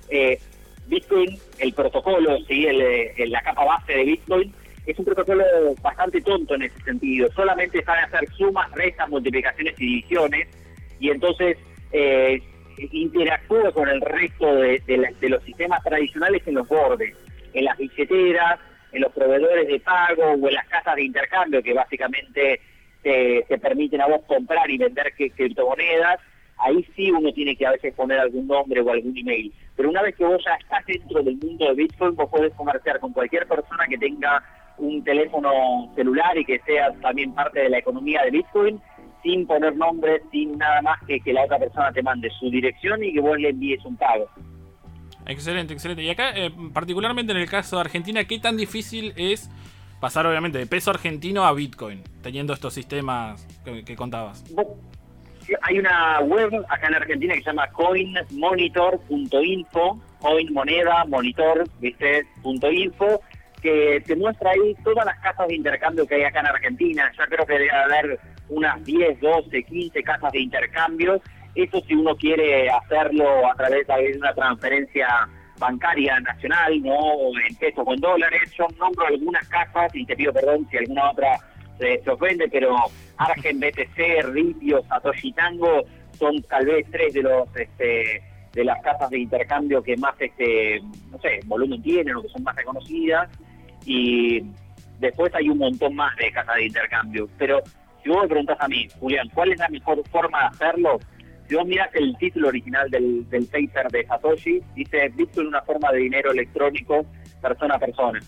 eh, 0.09 0.39
Bitcoin, 0.85 1.39
el 1.59 1.73
protocolo, 1.73 2.37
¿sí? 2.47 2.65
El, 2.65 2.81
eh, 2.81 3.25
la 3.27 3.41
capa 3.41 3.65
base 3.65 3.93
de 3.93 4.03
Bitcoin, 4.03 4.53
es 4.85 4.99
un 4.99 5.05
protocolo 5.05 5.43
bastante 5.81 6.21
tonto 6.21 6.55
en 6.55 6.63
ese 6.63 6.79
sentido. 6.83 7.29
Solamente 7.33 7.83
sabe 7.83 8.01
hacer 8.01 8.29
sumas, 8.35 8.69
restas, 8.73 9.09
multiplicaciones 9.09 9.73
y 9.79 9.85
divisiones, 9.85 10.47
y 10.99 11.09
entonces 11.09 11.57
eh, 11.91 12.41
interactúa 12.91 13.71
con 13.71 13.87
el 13.89 14.01
resto 14.01 14.55
de, 14.55 14.81
de 14.85 15.13
de 15.19 15.29
los 15.29 15.43
sistemas 15.43 15.83
tradicionales 15.83 16.41
en 16.47 16.55
los 16.55 16.67
bordes, 16.67 17.15
en 17.53 17.65
las 17.65 17.77
billeteras, 17.77 18.59
en 18.91 19.01
los 19.01 19.11
proveedores 19.11 19.67
de 19.67 19.79
pago 19.79 20.23
o 20.23 20.47
en 20.47 20.53
las 20.53 20.67
casas 20.67 20.95
de 20.95 21.03
intercambio 21.03 21.61
que 21.63 21.73
básicamente 21.73 22.59
te, 23.01 23.45
te 23.47 23.57
permiten 23.57 24.01
a 24.01 24.07
vos 24.07 24.21
comprar 24.27 24.69
y 24.69 24.77
vender 24.77 25.13
que- 25.17 25.31
criptomonedas. 25.31 26.19
Ahí 26.57 26.85
sí 26.95 27.11
uno 27.11 27.33
tiene 27.33 27.55
que 27.55 27.65
a 27.65 27.71
veces 27.71 27.93
poner 27.95 28.19
algún 28.19 28.47
nombre 28.47 28.79
o 28.81 28.91
algún 28.91 29.17
email. 29.17 29.51
Pero 29.75 29.89
una 29.89 30.01
vez 30.03 30.15
que 30.15 30.23
vos 30.23 30.41
ya 30.45 30.53
estás 30.55 30.85
dentro 30.85 31.21
del 31.23 31.35
mundo 31.37 31.65
de 31.65 31.73
Bitcoin, 31.73 32.15
vos 32.15 32.29
podés 32.29 32.53
comerciar 32.53 32.99
con 32.99 33.11
cualquier 33.11 33.47
persona 33.47 33.85
que 33.89 33.97
tenga 33.97 34.41
un 34.77 35.03
teléfono 35.03 35.91
celular 35.95 36.37
y 36.37 36.45
que 36.45 36.59
sea 36.59 36.91
también 37.01 37.33
parte 37.33 37.59
de 37.61 37.69
la 37.69 37.79
economía 37.79 38.21
de 38.23 38.31
Bitcoin, 38.31 38.79
sin 39.23 39.47
poner 39.47 39.75
nombres, 39.75 40.21
sin 40.31 40.57
nada 40.57 40.81
más 40.81 40.99
que 41.07 41.19
que 41.19 41.33
la 41.33 41.45
otra 41.45 41.57
persona 41.57 41.91
te 41.91 42.03
mande 42.03 42.29
su 42.39 42.51
dirección 42.51 43.03
y 43.03 43.13
que 43.13 43.21
vos 43.21 43.39
le 43.39 43.49
envíes 43.49 43.83
un 43.85 43.97
pago. 43.97 44.27
Excelente, 45.25 45.73
excelente. 45.73 46.03
Y 46.03 46.09
acá, 46.09 46.31
eh, 46.35 46.51
particularmente 46.73 47.31
en 47.31 47.37
el 47.37 47.49
caso 47.49 47.77
de 47.77 47.81
Argentina, 47.81 48.25
¿qué 48.25 48.39
tan 48.39 48.57
difícil 48.57 49.13
es 49.15 49.49
pasar, 50.01 50.27
obviamente, 50.27 50.57
de 50.57 50.67
peso 50.67 50.91
argentino 50.91 51.45
a 51.45 51.53
Bitcoin, 51.53 52.03
teniendo 52.21 52.51
estos 52.53 52.73
sistemas 52.73 53.47
que, 53.63 53.85
que 53.85 53.95
contabas? 53.95 54.43
Hay 55.61 55.79
una 55.79 56.19
web 56.21 56.65
acá 56.69 56.87
en 56.87 56.95
Argentina 56.95 57.33
que 57.33 57.41
se 57.41 57.47
llama 57.47 57.67
coinmonitor.info, 57.71 60.01
coin 60.19 60.53
moneda, 60.53 61.03
monitor, 61.05 61.65
¿viste? 61.79 62.25
punto 62.41 62.71
.info, 62.71 63.21
que 63.61 64.01
te 64.05 64.15
muestra 64.15 64.51
ahí 64.51 64.73
todas 64.83 65.05
las 65.05 65.19
casas 65.19 65.47
de 65.47 65.55
intercambio 65.55 66.05
que 66.05 66.15
hay 66.15 66.23
acá 66.23 66.39
en 66.41 66.47
Argentina. 66.47 67.09
Ya 67.17 67.25
creo 67.27 67.45
que 67.45 67.53
debe 67.53 67.71
haber 67.71 68.19
unas 68.49 68.83
10, 68.83 69.19
12, 69.19 69.63
15 69.63 70.03
casas 70.03 70.31
de 70.31 70.41
intercambio. 70.41 71.21
Eso 71.55 71.81
si 71.87 71.93
uno 71.93 72.15
quiere 72.15 72.69
hacerlo 72.69 73.49
a 73.49 73.55
través 73.55 73.85
de 73.87 74.17
una 74.17 74.33
transferencia 74.33 75.07
bancaria 75.59 76.19
nacional, 76.19 76.81
no 76.81 76.97
en 77.47 77.55
pesos 77.55 77.83
o 77.85 77.93
en 77.93 77.99
dólares. 77.99 78.51
Yo 78.57 78.67
nombro 78.79 79.05
algunas 79.05 79.47
casas 79.47 79.95
y 79.95 80.05
te 80.05 80.15
pido 80.15 80.33
perdón 80.33 80.67
si 80.69 80.77
alguna 80.77 81.11
otra 81.11 81.37
se, 81.77 82.01
se 82.03 82.09
ofende, 82.09 82.47
pero 82.49 82.75
Argen, 83.17 83.59
BTC, 83.59 84.25
Ripio, 84.33 84.83
Satoshi 84.87 85.31
Tango 85.33 85.83
son 86.17 86.41
tal 86.43 86.65
vez 86.65 86.85
tres 86.91 87.13
de 87.13 87.23
los 87.23 87.55
este, 87.55 88.23
de 88.53 88.63
las 88.63 88.81
casas 88.81 89.09
de 89.09 89.19
intercambio 89.19 89.81
que 89.81 89.97
más 89.97 90.13
este 90.19 90.81
no 91.11 91.19
sé 91.19 91.39
volumen 91.45 91.81
tienen 91.81 92.15
o 92.15 92.21
que 92.21 92.29
son 92.29 92.43
más 92.43 92.55
reconocidas 92.55 93.29
y 93.85 94.43
después 94.99 95.33
hay 95.33 95.49
un 95.49 95.57
montón 95.57 95.95
más 95.95 96.15
de 96.17 96.31
casas 96.31 96.55
de 96.55 96.65
intercambio 96.65 97.27
pero 97.37 97.61
si 98.03 98.09
vos 98.09 98.21
me 98.23 98.27
preguntás 98.27 98.57
a 98.59 98.67
mí 98.67 98.87
Julián 98.99 99.29
cuál 99.33 99.51
es 99.51 99.59
la 99.59 99.69
mejor 99.69 100.01
forma 100.09 100.39
de 100.39 100.45
hacerlo 100.45 100.99
si 101.47 101.55
vos 101.55 101.65
mirás 101.65 101.89
el 101.93 102.15
título 102.17 102.49
original 102.49 102.89
del, 102.89 103.29
del 103.29 103.47
paper 103.47 103.89
de 103.91 104.05
Satoshi 104.05 104.61
dice 104.75 105.09
Bitcoin 105.09 105.47
una 105.47 105.61
forma 105.61 105.91
de 105.91 105.99
dinero 105.99 106.31
electrónico 106.31 107.05
persona 107.41 107.75
a 107.75 107.79
persona 107.79 108.19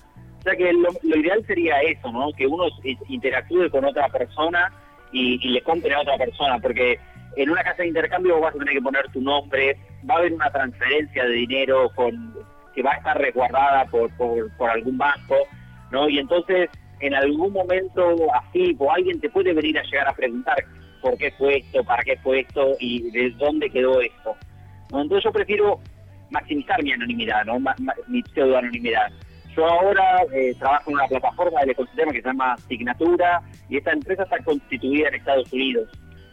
o 0.45 0.47
sea 0.47 0.57
que 0.57 0.71
lo, 0.73 1.17
ideal 1.17 1.43
sería 1.47 1.81
eso, 1.81 2.11
¿no? 2.11 2.31
Que 2.33 2.45
uno 2.45 2.65
interactúe 3.07 3.67
con 3.71 3.83
otra 3.83 4.07
persona 4.09 4.71
y, 5.11 5.39
le 5.39 5.59
compre 5.61 5.91
a 5.95 6.01
otra 6.01 6.17
persona, 6.17 6.59
porque 6.59 6.99
en 7.35 7.49
una 7.49 7.63
casa 7.63 7.81
de 7.81 7.87
intercambio 7.87 8.39
vas 8.39 8.53
a 8.53 8.59
tener 8.59 8.75
que 8.75 8.81
poner 8.81 9.07
tu 9.11 9.21
nombre, 9.21 9.75
va 10.07 10.13
a 10.13 10.17
haber 10.19 10.33
una 10.33 10.51
transferencia 10.51 11.25
de 11.25 11.31
dinero 11.31 11.91
que 12.75 12.83
va 12.83 12.91
a 12.91 12.97
estar 12.97 13.17
resguardada 13.17 13.85
por, 13.85 14.15
por 14.15 14.69
algún 14.69 14.99
banco, 14.99 15.35
¿no? 15.89 16.07
Y 16.07 16.19
entonces 16.19 16.69
en 16.99 17.13
algún 17.13 17.53
momento 17.53 18.15
así, 18.33 18.75
o 18.79 18.91
alguien 18.91 19.19
te 19.19 19.29
puede 19.29 19.53
venir 19.53 19.77
a 19.79 19.83
llegar 19.83 20.07
a 20.07 20.13
preguntar 20.13 20.55
por 21.01 21.17
qué 21.17 21.31
fue 21.31 21.57
esto, 21.57 21.83
para 21.83 22.03
qué 22.03 22.17
fue 22.17 22.41
esto 22.41 22.75
y 22.79 23.09
de 23.11 23.31
dónde 23.31 23.69
quedó 23.69 24.01
esto. 24.01 24.35
Entonces 24.91 25.23
yo 25.23 25.31
prefiero 25.31 25.79
maximizar 26.31 26.81
mi 26.83 26.91
anonimidad, 26.91 27.45
¿no? 27.45 27.59
Ma- 27.59 27.75
mi 28.07 28.21
pseudo 28.33 28.57
anonimidad. 28.57 29.11
Yo 29.55 29.65
ahora 29.67 30.17
eh, 30.33 30.53
trabajo 30.57 30.89
en 30.89 30.95
una 30.97 31.07
plataforma 31.07 31.59
del 31.61 31.69
ecosistema 31.71 32.11
que 32.11 32.21
se 32.21 32.27
llama 32.27 32.57
Signatura 32.67 33.41
y 33.69 33.77
esta 33.77 33.91
empresa 33.91 34.23
está 34.23 34.39
constituida 34.39 35.07
en 35.09 35.15
Estados 35.15 35.51
Unidos, 35.53 35.89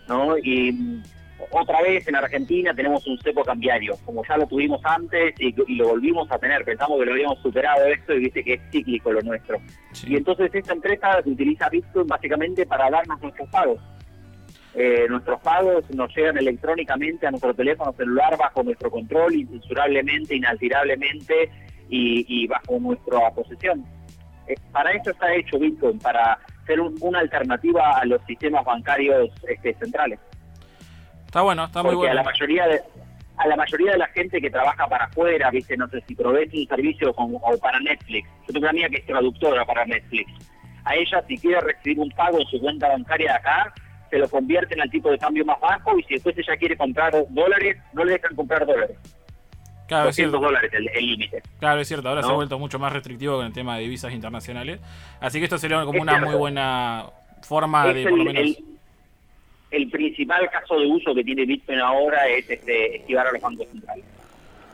¿no? 0.09 0.37
Y 0.39 0.73
otra 1.51 1.83
vez 1.83 2.07
en 2.09 2.17
Argentina 2.17 2.73
tenemos 2.75 3.07
un 3.07 3.19
cepo 3.21 3.43
cambiario, 3.43 3.95
como 4.05 4.25
ya 4.27 4.37
lo 4.37 4.47
tuvimos 4.47 4.81
antes 4.85 5.35
y, 5.39 5.55
y 5.67 5.77
lo 5.77 5.89
volvimos 5.89 6.31
a 6.31 6.39
tener. 6.39 6.65
Pensamos 6.65 6.99
que 6.99 7.07
lo 7.07 7.13
habíamos 7.13 7.39
superado 7.43 7.85
esto 7.87 8.15
y 8.15 8.21
viste 8.21 8.45
que 8.45 8.55
es 8.55 8.61
cíclico 8.71 9.13
lo 9.13 9.21
nuestro. 9.23 9.59
Y 10.07 10.17
entonces 10.17 10.55
esta 10.55 10.73
empresa 10.73 11.21
utiliza 11.25 11.69
Bitcoin 11.69 12.07
básicamente 12.07 12.67
para 12.67 12.89
darnos 12.91 13.21
nuestros 13.21 13.49
pagos. 13.51 13.81
Eh, 14.75 15.07
nuestros 15.11 15.39
pagos 15.41 15.85
nos 15.95 16.15
llegan 16.17 16.39
electrónicamente 16.39 17.27
a 17.27 17.31
nuestro 17.31 17.53
teléfono 17.53 17.93
celular 17.93 18.37
bajo 18.39 18.63
nuestro 18.63 18.91
control, 18.91 19.35
incensurablemente, 19.35 20.35
inalterablemente 20.35 21.51
y, 21.91 22.25
y 22.27 22.47
bajo 22.47 22.79
nuestra 22.81 23.31
posesión. 23.33 23.85
Eh, 24.47 24.55
para 24.73 24.93
esto 24.93 25.11
está 25.11 25.35
hecho 25.35 25.59
Bitcoin, 25.59 25.99
para 25.99 26.39
ser 26.67 26.81
un- 26.81 26.97
una 27.01 27.19
alternativa 27.19 27.99
a 27.99 28.05
los 28.07 28.23
sistemas 28.27 28.65
bancarios 28.65 29.31
este, 29.47 29.75
centrales. 29.75 30.19
Está 31.33 31.41
bueno, 31.41 31.65
está 31.65 31.83
muy 31.83 31.95
Porque 31.95 32.09
a 32.09 32.13
bueno. 32.13 32.23
la 32.25 32.31
mayoría 32.31 32.67
de 32.67 32.83
a 33.39 33.47
la 33.49 33.57
mayoría 33.57 33.93
de 33.93 33.97
la 33.99 34.07
gente 34.09 34.39
que 34.39 34.51
trabaja 34.51 34.87
para 34.87 35.07
afuera, 35.07 35.51
viste, 35.51 35.79
no 35.79 35.89
sé 35.89 36.03
si 36.07 36.15
provees 36.15 36.53
un 36.53 36.67
servicio 36.67 37.15
como, 37.15 37.39
o 37.39 37.59
para 37.59 37.81
Netflix. 37.81 38.29
Yo 38.47 38.47
tengo 38.49 38.59
una 38.61 38.69
amiga 38.71 38.91
que 38.91 38.97
es 38.99 39.07
traductora 39.07 39.65
para 39.65 39.87
Netflix. 39.87 40.31
A 40.85 40.95
ella, 40.95 41.25
si 41.27 41.39
quiere 41.39 41.59
recibir 41.63 41.99
un 42.01 42.11
pago 42.11 42.39
en 42.39 42.47
su 42.49 42.61
cuenta 42.61 42.89
bancaria 42.91 43.33
de 43.33 43.39
acá, 43.39 43.73
se 44.11 44.19
lo 44.19 44.29
convierten 44.29 44.79
al 44.83 44.91
tipo 44.91 45.11
de 45.11 45.17
cambio 45.17 45.43
más 45.47 45.59
bajo 45.59 45.99
y 45.99 46.03
si 46.03 46.15
después 46.15 46.37
ella 46.37 46.55
quiere 46.59 46.77
comprar 46.77 47.15
dólares, 47.31 47.79
no 47.95 48.05
le 48.05 48.13
dejan 48.13 48.37
comprar 48.37 48.67
dólares. 48.67 48.99
Claro, 49.89 50.11
es 50.11 50.17
200 50.17 50.39
cierto. 50.39 50.39
dólares 50.47 50.71
el 50.95 51.07
límite. 51.07 51.43
Claro, 51.59 51.81
es 51.81 51.89
cierto. 51.89 52.11
Ahora 52.11 52.23
se 52.23 52.29
ha 52.31 52.35
vuelto 52.35 52.59
mucho 52.59 52.79
más 52.79 52.93
restrictivo 52.93 53.39
con 53.39 53.47
el 53.47 53.55
tema 53.55 53.77
de 53.77 53.85
divisas 53.85 54.13
internacionales. 54.13 54.79
Así 55.21 55.39
que 55.39 55.45
esto 55.45 55.57
sería 55.57 55.81
como 55.87 55.95
Es 55.97 56.03
una 56.03 56.13
cierto. 56.13 56.29
muy 56.31 56.39
buena 56.39 57.07
forma 57.41 57.89
Es 57.89 57.95
de, 57.95 58.03
el, 58.03 58.09
por 58.11 58.19
lo 58.19 58.25
menos. 58.27 58.43
el- 58.43 58.65
el 59.73 59.91
principal 59.91 60.49
caso 60.51 60.79
de 60.79 60.87
uso 60.87 61.15
que 61.15 61.25
tiene 61.25 61.45
Bitcoin 61.45 61.81
ahora 61.81 62.27
es 62.29 62.49
este, 62.49 62.97
esquivar 62.97 63.27
a 63.27 63.33
los 63.33 63.41
bancos 63.43 63.67
centrales. 63.69 64.05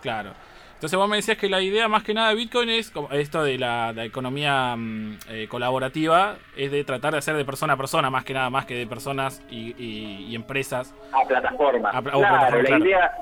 Claro. 0.03 0.31
Entonces 0.75 0.97
vos 0.97 1.09
me 1.09 1.17
decías 1.17 1.37
que 1.39 1.49
la 1.49 1.61
idea 1.61 1.89
más 1.89 2.05
que 2.05 2.15
nada 2.15 2.29
de 2.29 2.37
Bitcoin 2.37 2.69
es 2.69 2.91
como 2.93 3.11
esto 3.11 3.43
de 3.43 3.59
la, 3.59 3.93
la 3.93 4.05
economía 4.05 4.77
mm, 4.77 5.19
eh, 5.31 5.49
colaborativa, 5.49 6.37
es 6.57 6.71
de 6.71 6.85
tratar 6.85 7.13
de 7.13 7.19
hacer 7.19 7.35
de 7.37 7.45
persona 7.45 7.73
a 7.73 7.77
persona 7.77 8.11
más 8.11 8.25
que 8.25 8.33
nada, 8.35 8.49
más 8.49 8.65
que 8.65 8.75
de 8.75 8.87
personas 8.87 9.43
y, 9.51 9.75
y- 9.77 10.27
y 10.29 10.35
empresas. 10.37 10.95
a 11.13 11.27
plataforma. 11.27 11.89
A 11.89 12.01
claro, 12.01 12.19
plataforma, 12.21 12.57
la 12.59 12.63
claro. 12.69 12.85
idea, 12.85 13.13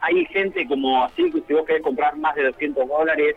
hay 0.00 0.24
gente 0.26 0.66
como 0.66 1.04
así, 1.04 1.30
que 1.30 1.42
si 1.46 1.52
vos 1.52 1.66
querés 1.66 1.82
comprar 1.82 2.16
más 2.16 2.34
de 2.36 2.44
200 2.44 2.88
dólares, 2.88 3.36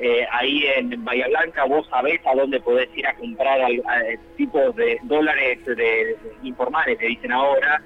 eh, 0.00 0.26
ahí 0.32 0.64
en 0.76 1.04
Bahía 1.04 1.28
Blanca 1.28 1.64
vos 1.64 1.86
sabés 1.88 2.20
a 2.26 2.34
dónde 2.34 2.58
podés 2.60 2.88
ir 2.96 3.06
a 3.06 3.14
comprar 3.14 3.60
al- 3.60 3.82
a- 3.86 4.00
eh, 4.08 4.18
tipos 4.36 4.74
de 4.76 4.98
dólares 5.04 5.64
de, 5.66 6.16
informales, 6.42 6.98
que 6.98 7.06
dicen 7.06 7.32
ahora, 7.32 7.82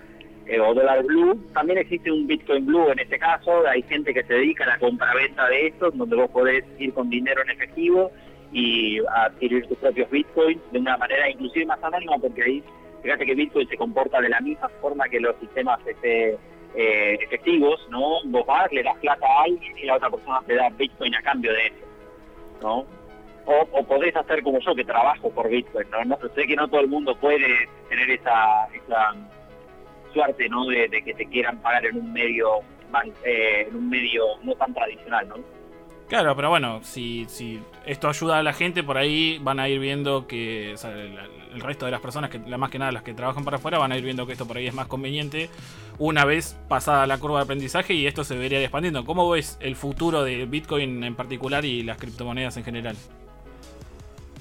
eh, 0.46 0.61
o 0.61 0.72
dólar 0.74 1.03
blue. 1.05 1.35
También 1.55 1.79
existe 1.79 2.11
un 2.12 2.27
Bitcoin 2.27 2.66
blue 2.66 2.90
en 2.92 2.98
este 3.00 3.18
caso, 3.18 3.66
hay 3.66 3.83
gente 3.83 4.14
que 4.14 4.22
se 4.24 4.35
dedica 4.35 4.64
a 4.64 4.68
la 4.68 4.79
compra-venta 4.79 5.48
de 5.48 5.66
estos, 5.68 5.96
donde 5.96 6.16
vos 6.16 6.31
podés 6.31 6.64
ir 6.79 6.92
con 6.94 7.11
dinero 7.11 7.42
en 7.42 7.50
efectivo 7.50 8.11
y 8.53 9.00
adquirir 9.12 9.66
tus 9.66 9.77
propios 9.79 10.09
bitcoins 10.11 10.61
de 10.70 10.79
una 10.79 10.96
manera 10.96 11.29
inclusive 11.29 11.66
más 11.66 11.83
anónima 11.83 12.16
porque 12.18 12.42
ahí 12.42 12.62
fíjate 13.03 13.27
que 13.27 13.35
Bitcoin 13.35 13.66
se 13.68 13.77
comporta 13.77 14.20
de 14.20 14.29
la 14.29 14.40
misma 14.40 14.68
forma 14.81 15.09
que 15.09 15.18
los 15.18 15.35
sistemas 15.40 15.81
este, 15.87 16.38
eh, 16.77 17.18
efectivos, 17.20 17.85
¿no? 17.90 18.22
Vos 18.27 18.46
vas, 18.46 18.70
le 18.72 18.83
das 18.85 18.96
plata 18.98 19.27
a 19.27 19.42
alguien 19.42 19.77
y 19.77 19.85
la 19.87 19.96
otra 19.96 20.09
persona 20.09 20.40
te 20.46 20.55
da 20.55 20.70
Bitcoin 20.70 21.14
a 21.16 21.22
cambio 21.22 21.53
de 21.53 21.66
eso, 21.66 21.84
O, 22.66 23.68
o 23.72 23.85
podés 23.85 24.16
hacer 24.16 24.42
como 24.42 24.59
yo 24.61 24.74
que 24.74 24.85
trabajo 24.85 25.31
por 25.31 25.50
Bitcoin, 25.50 25.90
¿no? 25.90 26.05
no 26.05 26.18
sé 26.35 26.46
que 26.46 26.57
no 26.57 26.66
todo 26.68 26.81
el 26.81 26.88
mundo 26.88 27.14
puede 27.14 27.68
tener 27.90 28.11
esa, 28.11 28.66
esa 28.72 29.14
suerte, 30.14 30.48
¿no? 30.48 30.66
De, 30.66 30.88
que 30.88 31.12
te 31.12 31.27
quieran 31.27 31.59
pagar 31.59 31.85
en 31.87 31.98
un 31.98 32.12
medio 32.12 32.61
eh, 33.24 33.66
en 33.68 33.77
un 33.77 33.90
medio 33.90 34.24
no 34.42 34.55
tan 34.55 34.72
tradicional, 34.72 35.29
¿no? 35.29 35.37
Claro, 36.09 36.37
pero 36.37 36.50
bueno, 36.50 36.81
si, 36.83 37.24
si 37.27 37.61
esto 37.85 38.09
ayuda 38.09 38.38
a 38.38 38.42
la 38.42 38.53
gente, 38.53 38.83
por 38.83 38.96
ahí 38.96 39.38
van 39.40 39.59
a 39.59 39.68
ir 39.68 39.81
viendo 39.81 40.27
que 40.27 40.74
o 40.74 40.88
el, 40.88 41.18
el 41.55 41.61
resto 41.61 41.85
de 41.85 41.93
las 41.93 42.01
personas, 42.01 42.31
que 42.31 42.38
la 42.38 42.59
más 42.59 42.71
que 42.71 42.79
nada 42.79 42.93
las 42.93 43.03
que 43.03 43.14
trabajan 43.14 43.45
para 43.45 43.57
afuera, 43.59 43.79
van 43.79 43.93
a 43.93 43.97
ir 43.97 44.05
viendo 44.05 44.27
que 44.27 44.33
esto 44.33 44.47
por 44.47 44.57
ahí 44.57 44.67
es 44.67 44.75
más 44.75 44.87
conveniente 44.87 45.49
una 45.99 46.25
vez 46.25 46.57
pasada 46.69 47.07
la 47.07 47.19
curva 47.19 47.38
de 47.38 47.45
aprendizaje 47.45 47.95
y 47.95 48.07
esto 48.07 48.25
se 48.25 48.37
vería 48.37 48.61
expandiendo. 48.61 49.05
¿Cómo 49.05 49.31
ves 49.31 49.57
el 49.61 49.77
futuro 49.77 50.25
de 50.25 50.45
Bitcoin 50.47 51.05
en 51.05 51.14
particular 51.14 51.64
y 51.64 51.83
las 51.83 51.99
criptomonedas 51.99 52.57
en 52.57 52.64
general? 52.64 52.97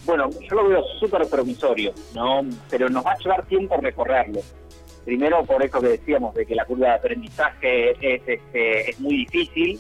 Bueno, 0.06 0.30
yo 0.32 0.56
lo 0.56 0.67
veo 0.67 0.84
súper 0.99 1.26
promisorio, 1.28 1.93
¿no? 2.13 2.41
Pero 2.69 2.89
nos 2.89 3.06
va 3.06 3.13
a 3.13 3.17
llevar 3.17 3.45
tiempo 3.45 3.78
recorrerlo. 3.78 4.41
Primero 5.06 5.43
por 5.45 5.63
eso 5.63 5.80
que 5.80 5.88
decíamos 5.88 6.34
de 6.34 6.45
que 6.45 6.56
la 6.56 6.65
curva 6.65 6.88
de 6.88 6.93
aprendizaje 6.93 7.91
es, 7.91 8.21
este, 8.28 8.89
es 8.89 8.99
muy 8.99 9.17
difícil. 9.17 9.80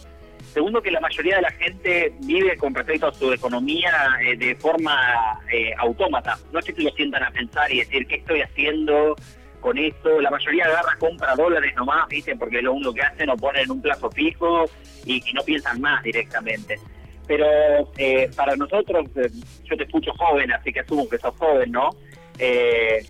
Segundo 0.51 0.81
que 0.81 0.91
la 0.91 0.99
mayoría 0.99 1.37
de 1.37 1.41
la 1.43 1.51
gente 1.51 2.13
vive 2.21 2.55
con 2.57 2.73
respecto 2.75 3.07
a 3.07 3.13
su 3.13 3.31
economía 3.31 3.91
eh, 4.21 4.35
de 4.37 4.55
forma 4.55 5.39
eh, 5.51 5.73
autómata. 5.77 6.37
No 6.51 6.59
es 6.59 6.65
que 6.65 6.73
lo 6.81 6.91
sientan 6.91 7.23
a 7.23 7.31
pensar 7.31 7.71
y 7.71 7.79
decir 7.79 8.05
qué 8.07 8.15
estoy 8.15 8.41
haciendo 8.41 9.15
con 9.59 9.77
esto. 9.77 10.21
La 10.21 10.29
mayoría 10.29 10.65
agarra, 10.65 10.95
compra 10.99 11.35
dólares 11.35 11.73
nomás, 11.75 12.07
dicen, 12.09 12.37
porque 12.37 12.61
lo 12.61 12.73
único 12.73 12.93
que 12.93 13.01
hacen 13.01 13.29
o 13.29 13.37
ponen 13.37 13.71
un 13.71 13.81
plazo 13.81 14.11
fijo 14.11 14.65
y, 15.05 15.27
y 15.27 15.33
no 15.33 15.41
piensan 15.43 15.81
más 15.81 16.03
directamente. 16.03 16.77
Pero 17.27 17.45
eh, 17.97 18.29
para 18.35 18.55
nosotros, 18.55 19.05
eh, 19.15 19.29
yo 19.63 19.77
te 19.77 19.83
escucho 19.83 20.11
joven, 20.17 20.51
así 20.51 20.73
que 20.73 20.81
asumo 20.81 21.07
que 21.07 21.17
sos 21.17 21.35
joven, 21.37 21.71
¿no? 21.71 21.89
Eh, 22.37 23.05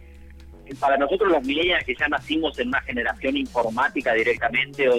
para 0.80 0.98
nosotros 0.98 1.30
los 1.32 1.44
millennials 1.44 1.84
que 1.86 1.96
ya 1.96 2.08
nacimos 2.08 2.58
en 2.60 2.70
una 2.70 2.82
generación 2.82 3.38
informática 3.38 4.14
directamente 4.14 4.88
o, 4.90 4.96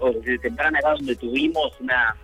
o 0.00 0.12
desde 0.12 0.38
temprana 0.38 0.78
edad 0.80 0.94
donde 0.96 1.16
tuvimos 1.16 1.72
una 1.80 2.16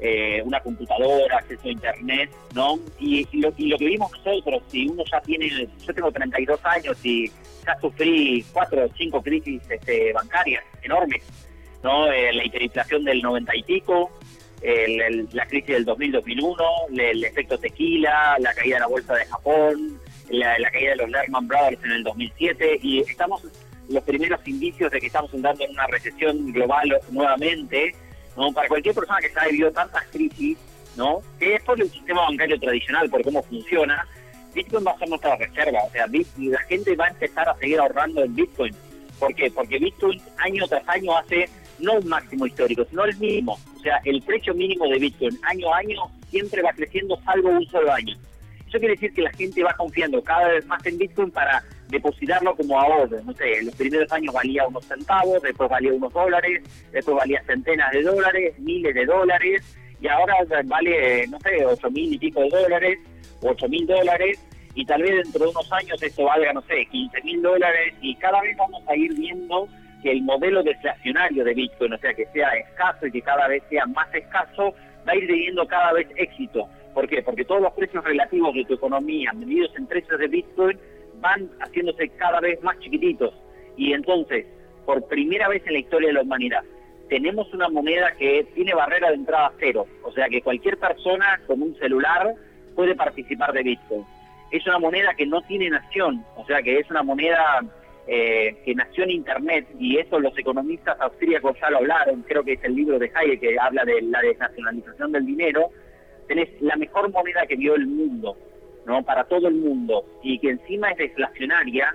eh, 0.00 0.40
una 0.44 0.60
computadora, 0.60 1.38
acceso 1.38 1.66
a 1.68 1.72
internet, 1.72 2.30
¿no? 2.54 2.78
Y, 3.00 3.26
lo, 3.40 3.52
y 3.56 3.66
lo 3.66 3.76
que 3.78 3.86
vimos 3.86 4.12
nosotros, 4.12 4.62
si 4.68 4.86
uno 4.86 5.02
ya 5.10 5.20
tiene, 5.22 5.48
yo 5.84 5.92
tengo 5.92 6.12
32 6.12 6.60
años 6.64 6.96
y 7.04 7.28
ya 7.66 7.76
sufrí 7.80 8.44
cuatro 8.52 8.84
o 8.84 8.88
cinco 8.96 9.20
crisis 9.20 9.60
este, 9.68 10.12
bancarias 10.12 10.62
enormes, 10.82 11.24
¿no? 11.82 12.12
Eh, 12.12 12.32
la 12.32 12.44
hiperinflación 12.44 13.02
del 13.04 13.20
90 13.22 13.56
y 13.56 13.62
pico, 13.64 14.10
el- 14.62 15.28
la 15.32 15.46
crisis 15.46 15.68
del 15.70 15.84
2000-2001, 15.86 16.56
el, 16.92 17.00
el 17.00 17.24
efecto 17.24 17.58
tequila, 17.58 18.36
la 18.38 18.54
caída 18.54 18.76
de 18.76 18.80
la 18.80 18.86
bolsa 18.86 19.14
de 19.14 19.24
Japón, 19.26 20.00
la, 20.30 20.70
caída 20.70 20.90
de 20.90 20.96
los 20.96 21.10
Lehman 21.10 21.48
Brothers 21.48 21.82
en 21.84 21.92
el 21.92 22.04
2007 22.04 22.80
y 22.82 23.00
estamos 23.00 23.42
los 23.88 24.04
primeros 24.04 24.46
indicios 24.46 24.90
de 24.92 25.00
que 25.00 25.06
estamos 25.06 25.32
entrando 25.32 25.64
en 25.64 25.70
una 25.70 25.86
recesión 25.86 26.52
global 26.52 26.98
nuevamente, 27.10 27.94
¿no? 28.36 28.52
Para 28.52 28.68
cualquier 28.68 28.94
persona 28.94 29.18
que 29.20 29.30
ha 29.34 29.48
vivido 29.48 29.72
tantas 29.72 30.04
crisis, 30.08 30.58
¿no? 30.96 31.20
Que 31.38 31.54
es 31.54 31.62
por 31.62 31.80
el 31.80 31.90
sistema 31.90 32.22
bancario 32.22 32.60
tradicional, 32.60 33.08
por 33.08 33.22
cómo 33.22 33.42
funciona, 33.42 34.06
Bitcoin 34.54 34.86
va 34.86 34.92
a 34.92 34.98
ser 34.98 35.08
nuestra 35.08 35.36
reserva, 35.36 35.78
o 35.86 35.90
sea, 35.90 36.06
la 36.06 36.58
gente 36.60 36.96
va 36.96 37.06
a 37.06 37.08
empezar 37.08 37.48
a 37.48 37.56
seguir 37.56 37.78
ahorrando 37.78 38.24
en 38.24 38.34
Bitcoin. 38.34 38.74
¿Por 39.18 39.34
qué? 39.34 39.50
Porque 39.50 39.78
Bitcoin 39.78 40.20
año 40.38 40.66
tras 40.68 40.88
año 40.88 41.16
hace 41.16 41.48
no 41.78 41.94
un 41.94 42.08
máximo 42.08 42.46
histórico, 42.46 42.84
sino 42.88 43.04
el 43.04 43.16
mínimo. 43.18 43.58
O 43.76 43.80
sea, 43.80 44.00
el 44.04 44.22
precio 44.22 44.54
mínimo 44.54 44.86
de 44.88 44.98
Bitcoin 44.98 45.38
año 45.44 45.72
a 45.72 45.78
año 45.78 46.02
siempre 46.30 46.62
va 46.62 46.72
creciendo 46.72 47.18
salvo 47.24 47.50
un 47.50 47.66
solo 47.66 47.92
año. 47.92 48.16
Eso 48.68 48.78
quiere 48.78 48.94
decir 48.94 49.14
que 49.14 49.22
la 49.22 49.32
gente 49.32 49.62
va 49.62 49.72
confiando 49.72 50.22
cada 50.22 50.48
vez 50.48 50.66
más 50.66 50.84
en 50.84 50.98
Bitcoin 50.98 51.30
para 51.30 51.62
depositarlo 51.88 52.54
como 52.54 52.78
ahorro. 52.78 53.22
No 53.24 53.32
sé, 53.32 53.58
en 53.58 53.66
los 53.66 53.74
primeros 53.74 54.12
años 54.12 54.34
valía 54.34 54.66
unos 54.66 54.84
centavos, 54.84 55.40
después 55.40 55.70
valía 55.70 55.94
unos 55.94 56.12
dólares, 56.12 56.62
después 56.92 57.16
valía 57.16 57.42
centenas 57.44 57.90
de 57.92 58.02
dólares, 58.02 58.58
miles 58.58 58.94
de 58.94 59.06
dólares, 59.06 59.76
y 60.02 60.08
ahora 60.08 60.34
vale, 60.66 61.26
no 61.28 61.40
sé, 61.40 61.64
ocho 61.64 61.90
mil 61.90 62.12
y 62.12 62.18
pico 62.18 62.42
de 62.42 62.50
dólares, 62.50 62.98
ocho 63.40 63.68
mil 63.70 63.86
dólares, 63.86 64.38
y 64.74 64.84
tal 64.84 65.02
vez 65.02 65.24
dentro 65.24 65.46
de 65.46 65.50
unos 65.50 65.72
años 65.72 66.02
esto 66.02 66.24
valga, 66.24 66.52
no 66.52 66.62
sé, 66.62 66.86
15 66.86 67.22
mil 67.22 67.40
dólares, 67.40 67.94
y 68.02 68.14
cada 68.16 68.40
vez 68.42 68.54
vamos 68.56 68.82
a 68.86 68.94
ir 68.94 69.14
viendo 69.14 69.66
que 70.02 70.12
el 70.12 70.22
modelo 70.22 70.62
deflacionario 70.62 71.42
de 71.42 71.54
Bitcoin, 71.54 71.94
o 71.94 71.98
sea, 71.98 72.12
que 72.12 72.26
sea 72.26 72.50
escaso 72.50 73.06
y 73.06 73.12
que 73.12 73.22
cada 73.22 73.48
vez 73.48 73.62
sea 73.70 73.86
más 73.86 74.14
escaso, 74.14 74.74
va 75.08 75.12
a 75.12 75.16
ir 75.16 75.26
teniendo 75.26 75.66
cada 75.66 75.94
vez 75.94 76.06
éxito. 76.16 76.68
¿Por 76.98 77.08
qué? 77.08 77.22
Porque 77.22 77.44
todos 77.44 77.62
los 77.62 77.72
precios 77.74 78.02
relativos 78.02 78.52
de 78.54 78.64
tu 78.64 78.74
economía, 78.74 79.32
medidos 79.32 79.70
en 79.76 79.86
precios 79.86 80.18
de 80.18 80.26
Bitcoin, 80.26 80.76
van 81.20 81.48
haciéndose 81.60 82.08
cada 82.08 82.40
vez 82.40 82.60
más 82.64 82.76
chiquititos. 82.80 83.32
Y 83.76 83.92
entonces, 83.92 84.46
por 84.84 85.06
primera 85.06 85.46
vez 85.46 85.64
en 85.68 85.74
la 85.74 85.78
historia 85.78 86.08
de 86.08 86.14
la 86.14 86.22
humanidad, 86.22 86.64
tenemos 87.08 87.54
una 87.54 87.68
moneda 87.68 88.10
que 88.18 88.48
tiene 88.52 88.74
barrera 88.74 89.10
de 89.10 89.14
entrada 89.14 89.52
cero. 89.60 89.86
O 90.02 90.10
sea 90.10 90.28
que 90.28 90.42
cualquier 90.42 90.76
persona 90.76 91.40
con 91.46 91.62
un 91.62 91.76
celular 91.76 92.34
puede 92.74 92.96
participar 92.96 93.52
de 93.52 93.62
Bitcoin. 93.62 94.04
Es 94.50 94.66
una 94.66 94.80
moneda 94.80 95.14
que 95.14 95.24
no 95.24 95.40
tiene 95.42 95.70
nación, 95.70 96.24
o 96.34 96.44
sea 96.46 96.60
que 96.62 96.80
es 96.80 96.90
una 96.90 97.04
moneda 97.04 97.60
eh, 98.08 98.56
que 98.64 98.74
nació 98.74 99.04
en 99.04 99.10
Internet 99.10 99.68
y 99.78 99.98
eso 99.98 100.18
los 100.18 100.36
economistas 100.36 101.00
austríacos 101.00 101.56
ya 101.60 101.70
lo 101.70 101.76
hablaron, 101.76 102.22
creo 102.22 102.42
que 102.42 102.54
es 102.54 102.64
el 102.64 102.74
libro 102.74 102.98
de 102.98 103.12
Hayek 103.14 103.38
que 103.38 103.56
habla 103.56 103.84
de 103.84 104.02
la 104.02 104.20
desnacionalización 104.20 105.12
del 105.12 105.26
dinero, 105.26 105.70
tenés 106.28 106.48
la 106.60 106.76
mejor 106.76 107.10
moneda 107.10 107.46
que 107.46 107.56
vio 107.56 107.74
el 107.74 107.86
mundo, 107.86 108.36
¿no? 108.86 109.02
Para 109.02 109.24
todo 109.24 109.48
el 109.48 109.54
mundo 109.54 110.04
y 110.22 110.38
que 110.38 110.50
encima 110.50 110.90
es 110.90 110.98
deflacionaria 110.98 111.94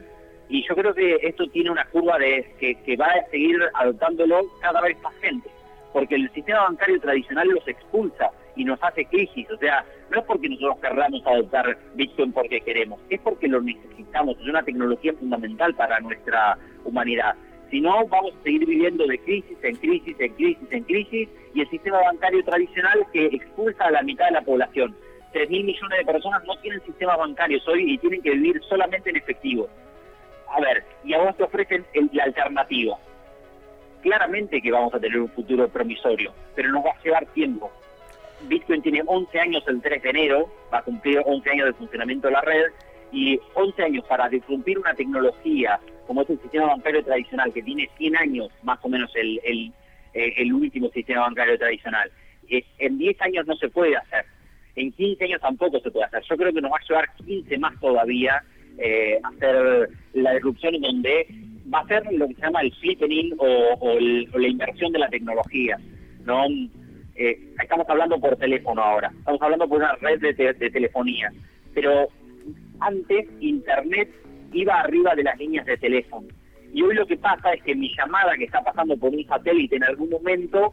y 0.49 0.63
yo 0.67 0.75
creo 0.75 0.93
que 0.93 1.17
esto 1.21 1.47
tiene 1.47 1.71
una 1.71 1.85
curva 1.85 2.17
de 2.19 2.45
que, 2.59 2.97
va 2.97 3.07
a 3.07 3.29
seguir 3.31 3.57
adoptándolo 3.73 4.41
cada 4.61 4.81
vez 4.81 5.01
más 5.01 5.15
gente, 5.15 5.49
porque 5.91 6.15
el 6.15 6.31
sistema 6.31 6.63
bancario 6.63 6.99
tradicional 6.99 7.47
los 7.47 7.67
expulsa 7.67 8.31
y 8.55 8.63
nos 8.63 8.81
hace 8.83 9.05
crisis, 9.05 9.49
o 9.49 9.57
sea, 9.57 9.83
no 10.11 10.19
es 10.19 10.25
porque 10.25 10.49
nosotros 10.49 10.77
querramos 10.79 11.25
adoptar 11.25 11.77
Bitcoin 11.95 12.31
porque 12.33 12.61
queremos, 12.61 12.99
es 13.09 13.19
porque 13.21 13.47
lo 13.47 13.61
necesitamos, 13.61 14.37
es 14.39 14.47
una 14.47 14.61
tecnología 14.61 15.13
fundamental 15.13 15.73
para 15.73 15.99
nuestra 16.01 16.57
humanidad. 16.85 17.35
Si 17.73 17.81
no, 17.81 18.05
vamos 18.05 18.35
a 18.39 18.43
seguir 18.43 18.67
viviendo 18.67 19.03
de 19.07 19.17
crisis 19.17 19.57
en 19.63 19.75
crisis, 19.77 20.15
en 20.19 20.31
crisis, 20.33 20.67
en 20.69 20.83
crisis, 20.83 21.27
y 21.55 21.61
el 21.61 21.69
sistema 21.71 21.99
bancario 22.03 22.43
tradicional 22.43 23.03
que 23.11 23.25
expulsa 23.25 23.85
a 23.85 23.89
la 23.89 24.03
mitad 24.03 24.27
de 24.27 24.33
la 24.33 24.43
población. 24.43 24.95
3 25.31 25.49
mil 25.49 25.63
millones 25.63 25.97
de 25.97 26.05
personas 26.05 26.43
no 26.45 26.55
tienen 26.57 26.85
sistemas 26.85 27.17
bancarios 27.17 27.67
hoy 27.67 27.93
y 27.93 27.97
tienen 27.97 28.21
que 28.21 28.29
vivir 28.29 28.61
solamente 28.69 29.09
en 29.09 29.15
efectivo. 29.15 29.67
A 30.49 30.61
ver, 30.61 30.83
y 31.03 31.15
a 31.15 31.17
vos 31.17 31.35
te 31.35 31.45
ofrecen 31.45 31.83
la 32.11 32.25
alternativa. 32.25 32.95
Claramente 34.03 34.61
que 34.61 34.71
vamos 34.71 34.93
a 34.93 34.99
tener 34.99 35.19
un 35.19 35.29
futuro 35.29 35.67
promisorio, 35.67 36.31
pero 36.53 36.69
nos 36.69 36.85
va 36.85 36.91
a 36.91 37.01
llevar 37.01 37.25
tiempo. 37.33 37.71
Bitcoin 38.43 38.83
tiene 38.83 39.01
11 39.03 39.39
años 39.39 39.63
el 39.67 39.81
3 39.81 40.03
de 40.03 40.09
enero, 40.11 40.47
va 40.71 40.77
a 40.77 40.83
cumplir 40.83 41.23
11 41.25 41.49
años 41.49 41.65
de 41.65 41.73
funcionamiento 41.73 42.27
de 42.27 42.33
la 42.33 42.41
red, 42.41 42.65
y 43.13 43.39
11 43.53 43.83
años 43.83 44.05
para 44.09 44.27
disrumpir 44.27 44.79
una 44.79 44.93
tecnología 44.95 45.79
como 46.07 46.23
es 46.23 46.29
el 46.29 46.41
sistema 46.41 46.67
bancario 46.67 47.03
tradicional, 47.03 47.53
que 47.53 47.61
tiene 47.61 47.89
100 47.97 48.17
años 48.17 48.49
más 48.63 48.79
o 48.81 48.89
menos 48.89 49.09
el, 49.15 49.39
el, 49.43 49.71
eh, 50.13 50.33
el 50.37 50.53
último 50.53 50.89
sistema 50.89 51.21
bancario 51.21 51.57
tradicional. 51.57 52.11
En 52.49 52.97
10 52.97 53.21
años 53.21 53.47
no 53.47 53.55
se 53.55 53.69
puede 53.69 53.95
hacer, 53.95 54.25
en 54.75 54.91
15 54.91 55.23
años 55.23 55.41
tampoco 55.41 55.79
se 55.79 55.91
puede 55.91 56.05
hacer. 56.05 56.23
Yo 56.29 56.35
creo 56.35 56.53
que 56.53 56.61
nos 56.61 56.71
va 56.71 56.77
a 56.77 56.87
llevar 56.87 57.15
15 57.25 57.57
más 57.57 57.79
todavía 57.79 58.43
eh, 58.77 59.19
hacer 59.23 59.89
la 60.13 60.33
disrupción 60.33 60.75
en 60.75 60.81
donde 60.81 61.27
va 61.73 61.79
a 61.79 61.87
ser 61.87 62.03
lo 62.11 62.27
que 62.27 62.35
se 62.35 62.41
llama 62.41 62.61
el 62.61 62.73
flipping 62.73 63.35
o, 63.37 63.97
la 64.33 64.47
inversión 64.47 64.91
de 64.91 64.99
la 64.99 65.07
tecnología. 65.07 65.79
¿no? 66.25 66.45
Eh, 67.15 67.53
estamos 67.61 67.87
hablando 67.87 68.19
por 68.19 68.35
teléfono 68.35 68.81
ahora, 68.81 69.11
estamos 69.19 69.41
hablando 69.41 69.67
por 69.67 69.77
una 69.77 69.95
red 69.95 70.19
de, 70.19 70.33
de 70.33 70.69
telefonía, 70.71 71.31
pero 71.73 72.09
antes 72.79 73.27
Internet 73.39 74.09
iba 74.51 74.79
arriba 74.79 75.15
de 75.15 75.23
las 75.23 75.37
líneas 75.37 75.65
de 75.65 75.77
teléfono. 75.77 76.27
Y 76.73 76.81
hoy 76.81 76.95
lo 76.95 77.05
que 77.05 77.17
pasa 77.17 77.53
es 77.53 77.63
que 77.63 77.75
mi 77.75 77.93
llamada 77.95 78.35
que 78.37 78.45
está 78.45 78.61
pasando 78.61 78.97
por 78.97 79.13
un 79.13 79.25
satélite 79.25 79.75
en 79.75 79.83
algún 79.83 80.09
momento 80.09 80.71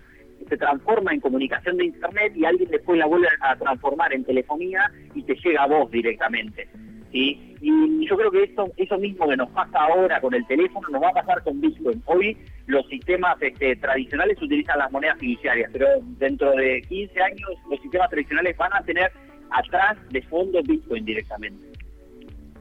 se 0.48 0.56
transforma 0.56 1.12
en 1.12 1.20
comunicación 1.20 1.76
de 1.76 1.84
Internet 1.86 2.32
y 2.34 2.44
alguien 2.44 2.70
después 2.70 2.98
la 2.98 3.06
vuelve 3.06 3.28
a 3.40 3.56
transformar 3.56 4.12
en 4.14 4.24
telefonía 4.24 4.90
y 5.14 5.22
te 5.22 5.34
llega 5.34 5.64
a 5.64 5.66
vos 5.66 5.90
directamente. 5.90 6.68
Y 7.12 8.06
yo 8.06 8.16
creo 8.16 8.30
que 8.30 8.44
eso, 8.44 8.70
eso 8.76 8.98
mismo 8.98 9.28
que 9.28 9.36
nos 9.36 9.50
pasa 9.50 9.78
ahora 9.80 10.20
con 10.20 10.32
el 10.32 10.46
teléfono 10.46 10.88
nos 10.88 11.02
va 11.02 11.08
a 11.08 11.12
pasar 11.12 11.42
con 11.42 11.60
Bitcoin. 11.60 12.02
Hoy 12.06 12.36
los 12.66 12.86
sistemas 12.88 13.36
este, 13.40 13.76
tradicionales 13.76 14.40
utilizan 14.40 14.78
las 14.78 14.90
monedas 14.92 15.18
fiduciarias, 15.18 15.70
pero 15.72 15.86
dentro 16.18 16.52
de 16.52 16.82
15 16.88 17.20
años 17.20 17.50
los 17.68 17.80
sistemas 17.80 18.08
tradicionales 18.10 18.56
van 18.56 18.72
a 18.72 18.82
tener 18.82 19.10
atrás 19.50 19.98
de 20.10 20.22
fondo 20.22 20.62
Bitcoin 20.62 21.04
directamente. 21.04 21.69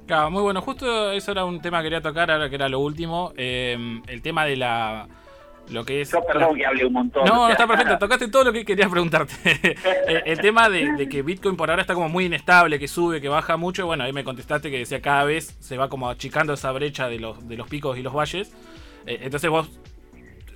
Claro, 0.09 0.31
muy 0.31 0.41
bueno. 0.41 0.59
Justo 0.61 1.11
eso 1.11 1.31
era 1.31 1.45
un 1.45 1.61
tema 1.61 1.77
que 1.79 1.83
quería 1.83 2.01
tocar, 2.01 2.31
ahora 2.31 2.49
que 2.49 2.55
era 2.55 2.67
lo 2.67 2.79
último. 2.79 3.31
eh, 3.37 3.77
el 4.07 4.23
tema 4.23 4.43
de 4.43 4.55
la. 4.57 5.07
Lo 5.69 5.85
que 5.85 6.01
es. 6.01 6.11
Yo 6.11 6.25
perdón 6.25 6.55
que 6.55 6.65
hable 6.65 6.83
un 6.83 6.93
montón. 6.93 7.25
No, 7.25 7.35
no 7.45 7.49
está 7.49 7.67
perfecto. 7.67 7.99
Tocaste 7.99 8.27
todo 8.27 8.45
lo 8.45 8.51
que 8.51 8.65
quería 8.65 8.89
preguntarte. 8.89 9.35
el, 10.07 10.23
el 10.25 10.39
tema 10.39 10.67
de, 10.67 10.93
de 10.93 11.07
que 11.07 11.21
Bitcoin 11.21 11.55
por 11.55 11.69
ahora 11.69 11.83
está 11.83 11.93
como 11.93 12.09
muy 12.09 12.25
inestable, 12.25 12.79
que 12.79 12.87
sube, 12.87 13.21
que 13.21 13.29
baja 13.29 13.55
mucho. 13.55 13.85
Bueno, 13.85 14.03
ahí 14.03 14.11
me 14.11 14.23
contestaste 14.23 14.71
que 14.71 14.79
decía 14.79 14.99
cada 14.99 15.25
vez 15.25 15.55
se 15.59 15.77
va 15.77 15.87
como 15.89 16.09
achicando 16.09 16.53
esa 16.53 16.71
brecha 16.71 17.07
de 17.07 17.19
los, 17.19 17.47
de 17.47 17.55
los 17.55 17.69
picos 17.69 17.99
y 17.99 18.01
los 18.01 18.15
valles. 18.15 18.51
Eh, 19.05 19.19
entonces 19.21 19.47
vos. 19.51 19.69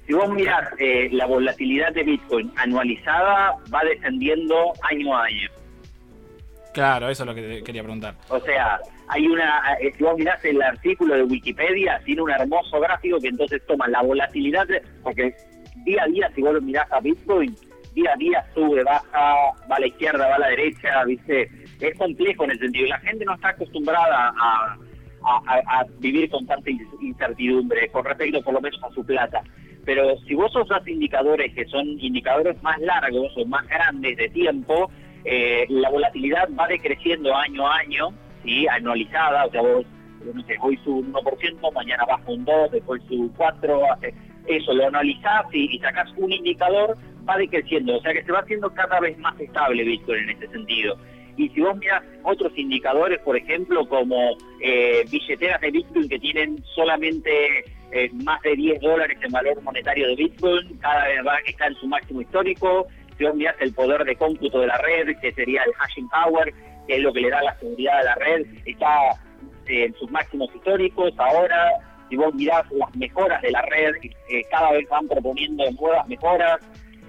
Si 0.07 0.13
vos 0.13 0.29
mirás 0.31 0.67
eh, 0.79 1.09
la 1.11 1.27
volatilidad 1.27 1.93
de 1.93 2.01
Bitcoin 2.01 2.51
anualizada, 2.55 3.51
va 3.71 3.81
descendiendo 3.83 4.73
año 4.81 5.15
a 5.15 5.25
año. 5.25 5.49
Claro, 6.73 7.07
eso 7.09 7.21
es 7.21 7.27
lo 7.27 7.35
que 7.35 7.41
te 7.43 7.63
quería 7.63 7.83
preguntar. 7.83 8.15
O 8.29 8.39
sea, 8.39 8.79
hay 9.07 9.27
una, 9.27 9.61
eh, 9.79 9.91
si 9.97 10.03
vos 10.03 10.17
mirás 10.17 10.43
el 10.45 10.61
artículo 10.61 11.15
de 11.15 11.23
Wikipedia, 11.23 12.01
tiene 12.05 12.21
un 12.21 12.31
hermoso 12.31 12.79
gráfico 12.79 13.19
que 13.19 13.27
entonces 13.27 13.61
toma 13.67 13.87
la 13.87 14.01
volatilidad, 14.01 14.67
porque 15.03 15.35
día 15.85 16.03
a 16.03 16.07
día, 16.07 16.31
si 16.33 16.41
vos 16.41 16.53
lo 16.53 16.61
mirás 16.61 16.91
a 16.91 16.99
Bitcoin, 16.99 17.55
día 17.93 18.11
a 18.13 18.17
día 18.17 18.45
sube, 18.53 18.83
baja, 18.83 19.35
va 19.69 19.75
a 19.75 19.79
la 19.79 19.87
izquierda, 19.87 20.27
va 20.27 20.35
a 20.35 20.39
la 20.39 20.47
derecha, 20.47 21.03
¿viste? 21.05 21.49
Es 21.79 21.97
complejo 21.97 22.45
en 22.45 22.51
el 22.51 22.59
sentido. 22.59 22.87
La 22.87 22.99
gente 22.99 23.25
no 23.25 23.35
está 23.35 23.49
acostumbrada 23.49 24.33
a, 24.37 24.77
vivir 25.99 26.29
con 26.29 26.45
tanta 26.45 26.69
in- 26.69 26.85
incertidumbre 27.01 27.87
con 27.89 28.03
respecto 28.03 28.41
por 28.41 28.53
lo 28.53 28.61
menos 28.61 28.81
a 28.83 28.89
su 28.89 29.05
plata. 29.05 29.41
Pero 29.85 30.17
si 30.27 30.33
vos 30.33 30.53
usas 30.55 30.85
indicadores 30.87 31.53
que 31.53 31.65
son 31.65 31.87
indicadores 31.99 32.61
más 32.61 32.79
largos 32.79 33.31
o 33.37 33.45
más 33.45 33.65
grandes 33.67 34.17
de 34.17 34.29
tiempo, 34.29 34.91
eh, 35.23 35.65
la 35.69 35.89
volatilidad 35.89 36.49
va 36.59 36.67
decreciendo 36.67 37.33
año 37.35 37.67
a 37.67 37.77
año, 37.77 38.09
¿sí? 38.43 38.67
anualizada, 38.67 39.45
o 39.45 39.51
sea, 39.51 39.61
vos, 39.61 39.85
hoy 40.61 40.77
sube 40.83 40.99
un 40.99 41.13
1%, 41.13 41.73
mañana 41.73 42.05
baja 42.05 42.23
un 42.27 42.45
2, 42.45 42.71
después 42.71 43.01
sube 43.07 43.17
un 43.17 43.29
4, 43.29 43.91
hace- 43.93 44.13
eso 44.47 44.73
lo 44.73 44.87
analizás 44.87 45.45
y, 45.53 45.75
y 45.75 45.79
sacás 45.79 46.09
un 46.17 46.31
indicador, 46.31 46.97
va 47.27 47.37
decreciendo, 47.37 47.97
o 47.97 48.01
sea 48.01 48.13
que 48.13 48.23
se 48.23 48.31
va 48.31 48.39
haciendo 48.39 48.69
cada 48.73 48.99
vez 48.99 49.17
más 49.17 49.39
estable 49.39 49.83
Bitcoin 49.83 50.29
en 50.29 50.37
ese 50.37 50.47
sentido. 50.49 50.97
Y 51.35 51.49
si 51.49 51.61
vos 51.61 51.75
mirás 51.77 52.03
otros 52.23 52.51
indicadores, 52.55 53.17
por 53.19 53.35
ejemplo, 53.35 53.87
como 53.87 54.37
eh, 54.61 55.03
billeteras 55.09 55.59
de 55.61 55.71
Bitcoin 55.71 56.07
que 56.07 56.19
tienen 56.19 56.63
solamente 56.75 57.65
eh, 57.91 58.09
más 58.23 58.39
de 58.43 58.55
10 58.55 58.81
dólares 58.81 59.17
en 59.21 59.31
valor 59.31 59.59
monetario 59.63 60.07
de 60.09 60.15
Bitcoin, 60.15 60.77
cada 60.79 61.07
vez 61.07 61.25
va, 61.25 61.37
está 61.47 61.67
en 61.67 61.75
su 61.75 61.87
máximo 61.87 62.21
histórico. 62.21 62.87
Si 63.17 63.23
vos 63.23 63.33
mirás 63.35 63.55
el 63.61 63.73
poder 63.73 64.03
de 64.03 64.15
cómputo 64.15 64.59
de 64.59 64.67
la 64.67 64.77
red, 64.77 65.15
que 65.21 65.31
sería 65.31 65.63
el 65.63 65.73
hashing 65.73 66.07
power, 66.09 66.53
que 66.87 66.95
es 66.95 67.01
lo 67.01 67.13
que 67.13 67.21
le 67.21 67.29
da 67.29 67.41
la 67.41 67.57
seguridad 67.59 67.99
a 67.99 68.03
la 68.03 68.15
red, 68.15 68.45
está 68.65 69.11
eh, 69.67 69.85
en 69.85 69.93
sus 69.95 70.09
máximos 70.11 70.53
históricos. 70.55 71.13
Ahora, 71.17 71.71
si 72.09 72.15
vos 72.15 72.33
mirás 72.35 72.69
las 72.71 72.95
mejoras 72.95 73.41
de 73.41 73.51
la 73.51 73.61
red, 73.63 73.95
eh, 74.29 74.43
cada 74.49 74.71
vez 74.71 74.87
van 74.89 75.07
proponiendo 75.07 75.63
nuevas 75.71 76.07
mejoras. 76.07 76.59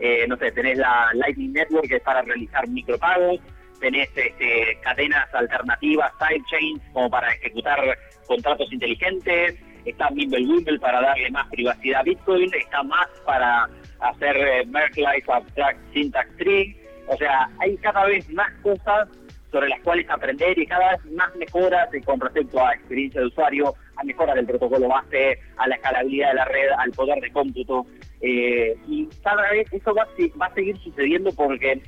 Eh, 0.00 0.26
no 0.28 0.36
sé, 0.36 0.50
tenés 0.52 0.78
la 0.78 1.10
Lightning 1.14 1.52
Network 1.52 1.88
que 1.88 1.96
es 1.96 2.02
para 2.02 2.22
realizar 2.22 2.66
micropagos, 2.68 3.38
tenés 3.80 4.08
este, 4.16 4.78
cadenas 4.82 5.32
alternativas, 5.32 6.12
sidechains, 6.18 6.82
como 6.92 7.10
para 7.10 7.32
ejecutar 7.32 7.80
contratos 8.26 8.72
inteligentes, 8.72 9.56
está 9.84 10.10
Mimblewimble 10.10 10.78
para 10.78 11.00
darle 11.00 11.30
más 11.30 11.46
privacidad 11.48 12.00
a 12.00 12.04
Bitcoin, 12.04 12.50
está 12.54 12.82
más 12.82 13.08
para 13.24 13.68
hacer 14.00 14.36
eh, 14.36 14.66
Merge 14.66 15.00
Life 15.00 15.30
Abstract 15.30 15.78
Syntax 15.92 16.36
Tree, 16.38 16.76
o 17.06 17.16
sea, 17.16 17.48
hay 17.60 17.76
cada 17.76 18.06
vez 18.06 18.28
más 18.30 18.50
cosas 18.62 19.08
sobre 19.54 19.68
las 19.68 19.80
cuales 19.82 20.10
aprender 20.10 20.58
y 20.58 20.66
cada 20.66 20.90
vez 20.90 21.12
más 21.12 21.32
mejoras 21.36 21.88
con 22.04 22.18
respecto 22.18 22.58
a 22.58 22.74
experiencia 22.74 23.20
de 23.20 23.28
usuario, 23.28 23.72
a 23.94 24.02
mejoras 24.02 24.34
del 24.34 24.46
protocolo 24.46 24.88
base, 24.88 25.38
a 25.56 25.68
la 25.68 25.76
escalabilidad 25.76 26.30
de 26.30 26.34
la 26.34 26.44
red, 26.46 26.68
al 26.76 26.90
poder 26.90 27.20
de 27.20 27.30
cómputo. 27.30 27.86
eh, 28.20 28.76
y 28.88 29.06
cada 29.22 29.48
vez 29.52 29.72
eso 29.72 29.94
va, 29.94 30.08
a 30.46 30.54
seguir 30.54 30.76
sucediendo 30.78 31.30
porque 31.36 31.80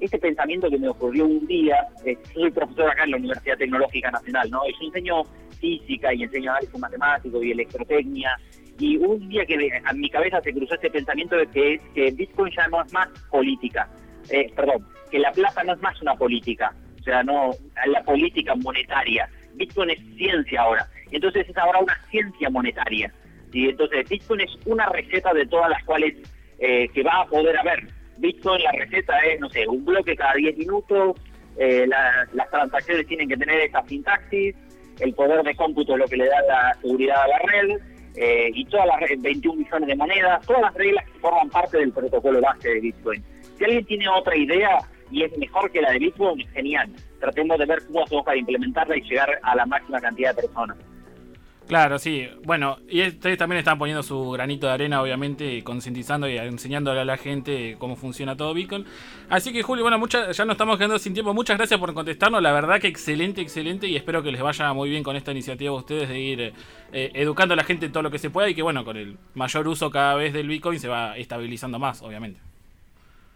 este 0.00 0.18
pensamiento 0.18 0.68
que 0.68 0.78
me 0.78 0.88
ocurrió 0.88 1.26
un 1.26 1.46
día, 1.46 1.76
eh, 2.04 2.18
soy 2.34 2.50
profesor 2.50 2.90
acá 2.90 3.04
en 3.04 3.12
la 3.12 3.18
Universidad 3.18 3.56
Tecnológica 3.56 4.10
Nacional, 4.10 4.50
¿no? 4.50 4.62
Yo 4.66 4.86
enseño 4.88 5.22
física 5.60 6.12
y 6.12 6.24
enseño 6.24 6.50
análisis 6.50 6.76
matemático 6.76 7.40
y 7.40 7.52
electrotecnia. 7.52 8.36
Y 8.80 8.96
un 8.96 9.28
día 9.28 9.46
que 9.46 9.80
a 9.84 9.92
mi 9.92 10.10
cabeza 10.10 10.40
se 10.40 10.52
cruzó 10.52 10.74
este 10.74 10.90
pensamiento 10.90 11.36
de 11.36 11.46
que, 11.46 11.80
que 11.94 12.10
Bitcoin 12.10 12.52
ya 12.52 12.66
no 12.66 12.82
es 12.82 12.92
más 12.92 13.08
política. 13.30 13.88
Eh, 14.28 14.52
perdón, 14.56 14.84
que 15.12 15.20
la 15.20 15.30
plata 15.30 15.62
no 15.62 15.74
es 15.74 15.80
más 15.82 16.00
una 16.00 16.14
política, 16.14 16.74
o 17.02 17.04
sea, 17.04 17.22
no 17.24 17.50
la 17.86 18.02
política 18.04 18.54
monetaria. 18.54 19.28
Bitcoin 19.54 19.90
es 19.90 19.98
ciencia 20.16 20.62
ahora. 20.62 20.86
Entonces 21.10 21.48
es 21.48 21.56
ahora 21.58 21.80
una 21.80 22.00
ciencia 22.10 22.48
monetaria. 22.48 23.12
Y 23.52 23.68
entonces 23.70 24.08
Bitcoin 24.08 24.40
es 24.42 24.50
una 24.66 24.86
receta 24.88 25.34
de 25.34 25.44
todas 25.46 25.68
las 25.68 25.82
cuales 25.84 26.14
eh, 26.60 26.88
que 26.94 27.02
va 27.02 27.22
a 27.22 27.26
poder 27.26 27.58
haber. 27.58 27.88
Bitcoin, 28.18 28.62
la 28.62 28.70
receta 28.72 29.18
es, 29.26 29.40
no 29.40 29.50
sé, 29.50 29.66
un 29.66 29.84
bloque 29.84 30.14
cada 30.14 30.34
10 30.34 30.56
minutos, 30.56 31.16
eh, 31.58 31.86
la- 31.88 32.26
las 32.34 32.48
transacciones 32.50 33.04
tienen 33.08 33.28
que 33.28 33.36
tener 33.36 33.58
esta 33.60 33.82
sintaxis, 33.88 34.54
el 35.00 35.12
poder 35.14 35.42
de 35.42 35.56
cómputo 35.56 35.94
es 35.94 35.98
lo 35.98 36.06
que 36.06 36.16
le 36.18 36.26
da 36.26 36.40
la 36.46 36.74
seguridad 36.80 37.20
a 37.20 37.26
la 37.28 37.38
red, 37.40 37.78
eh, 38.14 38.50
y 38.54 38.64
todas 38.66 38.86
las 38.86 39.00
re- 39.00 39.16
21 39.18 39.58
millones 39.58 39.88
de 39.88 39.96
monedas, 39.96 40.46
todas 40.46 40.62
las 40.62 40.74
reglas 40.74 41.04
que 41.06 41.18
forman 41.18 41.50
parte 41.50 41.78
del 41.78 41.90
protocolo 41.92 42.40
base 42.40 42.68
de 42.68 42.80
Bitcoin. 42.80 43.24
Si 43.58 43.64
alguien 43.64 43.84
tiene 43.86 44.08
otra 44.08 44.36
idea 44.36 44.78
y 45.12 45.22
es 45.22 45.36
mejor 45.38 45.70
que 45.70 45.82
la 45.82 45.92
de 45.92 45.98
Bitcoin, 45.98 46.48
genial. 46.48 46.90
Tratemos 47.20 47.58
de 47.58 47.66
ver 47.66 47.86
cómo 47.86 48.02
hacemos 48.04 48.24
para 48.24 48.38
implementarla 48.38 48.96
y 48.96 49.02
llegar 49.02 49.38
a 49.42 49.54
la 49.54 49.66
máxima 49.66 50.00
cantidad 50.00 50.34
de 50.34 50.42
personas. 50.42 50.76
Claro, 51.68 51.98
sí. 51.98 52.28
Bueno, 52.44 52.78
y 52.88 53.06
ustedes 53.06 53.38
también 53.38 53.58
están 53.58 53.78
poniendo 53.78 54.02
su 54.02 54.30
granito 54.32 54.66
de 54.66 54.72
arena, 54.72 55.00
obviamente, 55.00 55.62
concientizando 55.62 56.28
y 56.28 56.36
enseñándole 56.36 57.00
a 57.00 57.04
la 57.04 57.16
gente 57.16 57.76
cómo 57.78 57.96
funciona 57.96 58.36
todo 58.36 58.52
Bitcoin. 58.52 58.84
Así 59.28 59.52
que, 59.52 59.62
Julio, 59.62 59.84
bueno, 59.84 59.98
muchas, 59.98 60.36
ya 60.36 60.44
nos 60.44 60.54
estamos 60.54 60.76
quedando 60.76 60.98
sin 60.98 61.14
tiempo. 61.14 61.32
Muchas 61.32 61.56
gracias 61.56 61.78
por 61.78 61.94
contestarnos. 61.94 62.42
La 62.42 62.52
verdad 62.52 62.80
que 62.80 62.88
excelente, 62.88 63.40
excelente. 63.40 63.86
Y 63.86 63.96
espero 63.96 64.22
que 64.22 64.32
les 64.32 64.42
vaya 64.42 64.72
muy 64.72 64.90
bien 64.90 65.02
con 65.02 65.16
esta 65.16 65.30
iniciativa 65.30 65.70
a 65.70 65.76
ustedes 65.76 66.08
de 66.08 66.18
ir 66.18 66.40
eh, 66.92 67.10
educando 67.14 67.54
a 67.54 67.56
la 67.56 67.64
gente 67.64 67.86
en 67.86 67.92
todo 67.92 68.02
lo 68.02 68.10
que 68.10 68.18
se 68.18 68.28
pueda 68.28 68.50
y 68.50 68.54
que, 68.54 68.62
bueno, 68.62 68.84
con 68.84 68.96
el 68.96 69.16
mayor 69.34 69.68
uso 69.68 69.90
cada 69.90 70.14
vez 70.16 70.32
del 70.32 70.48
Bitcoin 70.48 70.80
se 70.80 70.88
va 70.88 71.16
estabilizando 71.16 71.78
más, 71.78 72.02
obviamente. 72.02 72.51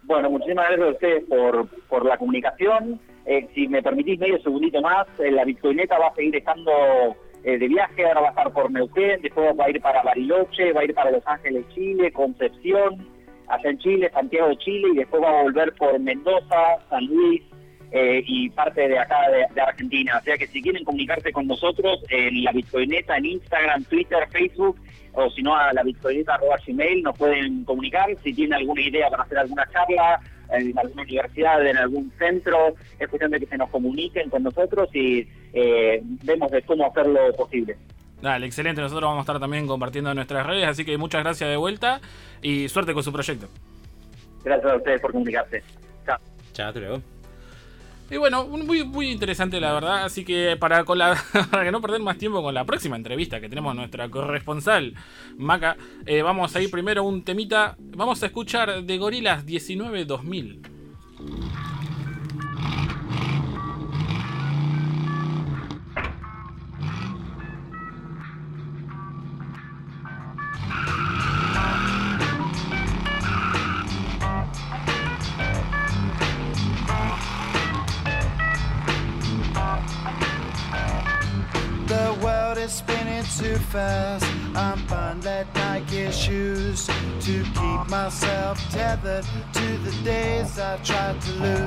Bueno, 0.06 0.30
muchísimas 0.30 0.68
gracias 0.68 0.86
a 0.86 0.92
ustedes 0.92 1.24
por, 1.24 1.68
por 1.88 2.04
la 2.04 2.16
comunicación. 2.16 3.00
Eh, 3.24 3.48
si 3.54 3.66
me 3.66 3.82
permitís 3.82 4.20
medio 4.20 4.40
segundito 4.40 4.80
más, 4.80 5.04
eh, 5.18 5.32
la 5.32 5.44
Bitcoineta 5.44 5.98
va 5.98 6.08
a 6.08 6.14
seguir 6.14 6.36
estando 6.36 6.70
eh, 7.42 7.58
de 7.58 7.66
viaje, 7.66 8.06
ahora 8.06 8.20
va 8.20 8.26
a 8.28 8.30
estar 8.30 8.52
por 8.52 8.70
Neuquén, 8.70 9.20
después 9.20 9.52
va 9.58 9.64
a 9.64 9.70
ir 9.70 9.80
para 9.80 10.04
Bariloche, 10.04 10.72
va 10.72 10.82
a 10.82 10.84
ir 10.84 10.94
para 10.94 11.10
Los 11.10 11.26
Ángeles, 11.26 11.66
Chile, 11.74 12.12
Concepción, 12.12 13.04
allá 13.48 13.68
en 13.68 13.78
Chile, 13.78 14.08
Santiago 14.14 14.48
de 14.50 14.58
Chile, 14.58 14.88
y 14.92 14.96
después 14.98 15.20
va 15.20 15.40
a 15.40 15.42
volver 15.42 15.72
por 15.72 15.98
Mendoza, 15.98 16.78
San 16.88 17.04
Luis 17.06 17.42
y 18.28 18.50
parte 18.50 18.88
de 18.88 18.98
acá 18.98 19.30
de, 19.30 19.46
de 19.54 19.60
Argentina. 19.60 20.18
O 20.18 20.22
sea 20.22 20.36
que 20.36 20.46
si 20.48 20.60
quieren 20.60 20.84
comunicarse 20.84 21.32
con 21.32 21.46
nosotros, 21.46 22.04
en 22.10 22.44
la 22.44 22.52
Bitcoineta, 22.52 23.16
en 23.16 23.24
Instagram, 23.24 23.84
Twitter, 23.84 24.28
Facebook, 24.30 24.76
o 25.16 25.30
si 25.30 25.42
no 25.42 25.56
a 25.56 25.72
la 25.72 25.82
bitcoineta.gmail 25.82 27.02
nos 27.02 27.16
pueden 27.16 27.64
comunicar 27.64 28.08
si 28.22 28.34
tienen 28.34 28.54
alguna 28.54 28.82
idea 28.82 29.08
para 29.08 29.22
hacer 29.22 29.38
alguna 29.38 29.66
charla 29.72 30.20
en 30.50 30.78
alguna 30.78 31.02
universidad, 31.02 31.66
en 31.66 31.76
algún 31.76 32.12
centro, 32.18 32.74
es 32.98 33.08
cuestión 33.08 33.30
de 33.30 33.40
que 33.40 33.46
se 33.46 33.56
nos 33.56 33.70
comuniquen 33.70 34.30
con 34.30 34.42
nosotros 34.42 34.88
y 34.94 35.26
eh, 35.52 36.00
vemos 36.22 36.50
de 36.50 36.62
cómo 36.62 36.86
hacerlo 36.86 37.32
posible. 37.36 37.76
Dale, 38.22 38.46
excelente. 38.46 38.80
Nosotros 38.80 39.08
vamos 39.08 39.22
a 39.22 39.22
estar 39.22 39.40
también 39.40 39.66
compartiendo 39.66 40.10
en 40.10 40.16
nuestras 40.16 40.46
redes. 40.46 40.68
Así 40.68 40.84
que 40.84 40.96
muchas 40.98 41.22
gracias 41.22 41.50
de 41.50 41.56
vuelta 41.56 42.00
y 42.42 42.68
suerte 42.68 42.94
con 42.94 43.02
su 43.02 43.12
proyecto. 43.12 43.48
Gracias 44.44 44.72
a 44.72 44.76
ustedes 44.76 45.00
por 45.00 45.12
comunicarse. 45.12 45.62
Chao. 46.06 46.18
Chao, 46.52 46.68
hasta 46.68 46.80
luego. 46.80 47.15
Y 48.08 48.18
bueno, 48.18 48.46
muy, 48.46 48.84
muy 48.84 49.10
interesante 49.10 49.60
la 49.60 49.72
verdad, 49.72 50.04
así 50.04 50.24
que 50.24 50.56
para, 50.56 50.84
con 50.84 50.98
la, 50.98 51.20
para 51.50 51.64
que 51.64 51.72
no 51.72 51.80
perder 51.80 52.00
más 52.00 52.18
tiempo 52.18 52.40
con 52.40 52.54
la 52.54 52.64
próxima 52.64 52.94
entrevista 52.94 53.40
que 53.40 53.48
tenemos 53.48 53.74
nuestra 53.74 54.08
corresponsal, 54.08 54.94
Maca, 55.36 55.76
eh, 56.06 56.22
vamos 56.22 56.54
a 56.54 56.60
ir 56.60 56.70
primero 56.70 57.02
un 57.02 57.24
temita, 57.24 57.76
vamos 57.78 58.22
a 58.22 58.26
escuchar 58.26 58.84
de 58.84 58.98
Gorilas 58.98 59.44
19 59.44 60.04
2000. 60.04 60.75
To 89.22 89.78
the 89.78 90.04
days 90.04 90.58
I 90.58 90.76
tried 90.78 91.20
to 91.20 91.32
lose. 91.32 91.65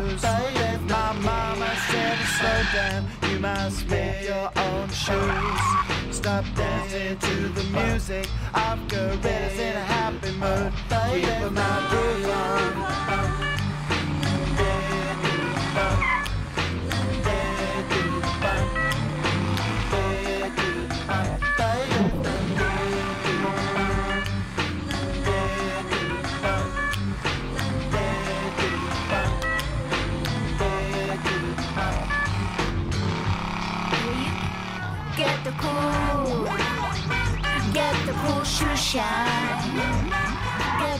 Get 38.91 39.03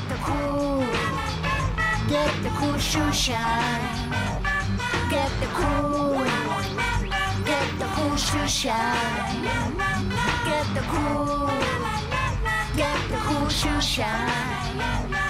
the 0.09 0.15
cool, 0.21 0.85
get 2.07 2.43
the 2.43 2.49
cool 2.49 2.77
shoe 2.77 3.11
shine. 3.11 4.11
Get 5.09 5.31
the 5.39 5.47
cool, 5.47 6.23
get 7.45 7.79
the 7.79 7.85
cool 7.95 8.15
shoe 8.15 8.47
shine. 8.47 9.43
Get 10.45 10.67
the 10.75 10.81
cool, 10.81 11.47
get 12.75 13.09
the 13.09 13.17
cool 13.25 13.49
shoe 13.49 13.81
shine. 13.81 15.28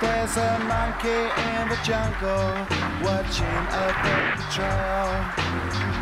There's 0.00 0.34
a 0.38 0.58
monkey 0.60 1.08
in 1.08 1.68
the 1.68 1.78
jungle 1.84 2.66
watching 3.04 3.44
a 3.68 3.92
patrol. 4.00 5.10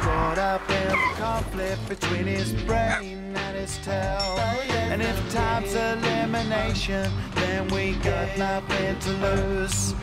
Caught 0.02 0.38
up 0.38 0.70
in 0.70 0.88
the 0.90 1.14
conflict 1.16 1.88
between 1.88 2.26
his 2.26 2.52
brain 2.62 3.34
and 3.36 3.56
his 3.56 3.76
tail. 3.78 4.38
And 4.70 5.02
if 5.02 5.16
time's 5.32 5.74
elimination, 5.74 7.10
then 7.34 7.66
we 7.68 7.96
got 7.96 8.38
nothing 8.38 8.98
to 9.00 9.10
lose. 9.26 9.94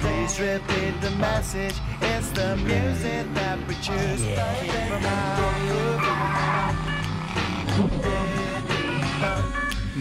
Please 0.00 0.40
repeat 0.40 1.00
the 1.00 1.10
message. 1.12 1.76
It's 2.02 2.30
the 2.30 2.56
music 2.56 3.32
that 3.34 3.58
we 3.68 3.74
choose. 3.76 4.22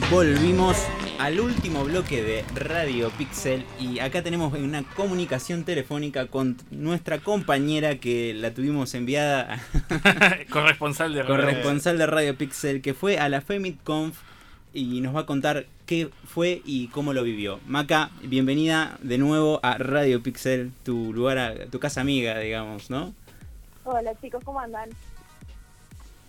Volvimos 0.09 0.98
al 1.19 1.39
último 1.39 1.83
bloque 1.83 2.23
de 2.23 2.45
Radio 2.55 3.09
Pixel 3.11 3.65
y 3.79 3.99
acá 3.99 4.23
tenemos 4.23 4.53
una 4.53 4.83
comunicación 4.95 5.65
telefónica 5.65 6.27
con 6.27 6.55
nuestra 6.71 7.19
compañera 7.19 7.97
que 7.97 8.33
la 8.33 8.53
tuvimos 8.53 8.93
enviada 8.95 9.59
Corresponsal 10.49 11.13
de 11.13 11.25
corresponsal 11.25 11.97
de 11.97 12.05
Radio 12.05 12.37
Pixel 12.37 12.81
que 12.81 12.93
fue 12.93 13.19
a 13.19 13.27
la 13.27 13.41
FemitConf 13.41 14.17
y 14.73 15.01
nos 15.01 15.13
va 15.15 15.21
a 15.21 15.25
contar 15.25 15.65
qué 15.85 16.09
fue 16.25 16.61
y 16.63 16.87
cómo 16.89 17.11
lo 17.13 17.23
vivió. 17.23 17.59
Maca, 17.65 18.11
bienvenida 18.21 18.97
de 19.01 19.17
nuevo 19.17 19.59
a 19.63 19.79
Radio 19.79 20.21
Pixel, 20.21 20.71
tu 20.83 21.11
lugar, 21.11 21.37
a- 21.39 21.65
tu 21.65 21.79
casa 21.79 22.01
amiga, 22.01 22.37
digamos, 22.37 22.89
¿no? 22.91 23.13
Hola 23.83 24.11
chicos, 24.21 24.43
¿cómo 24.45 24.59
andan? 24.59 24.89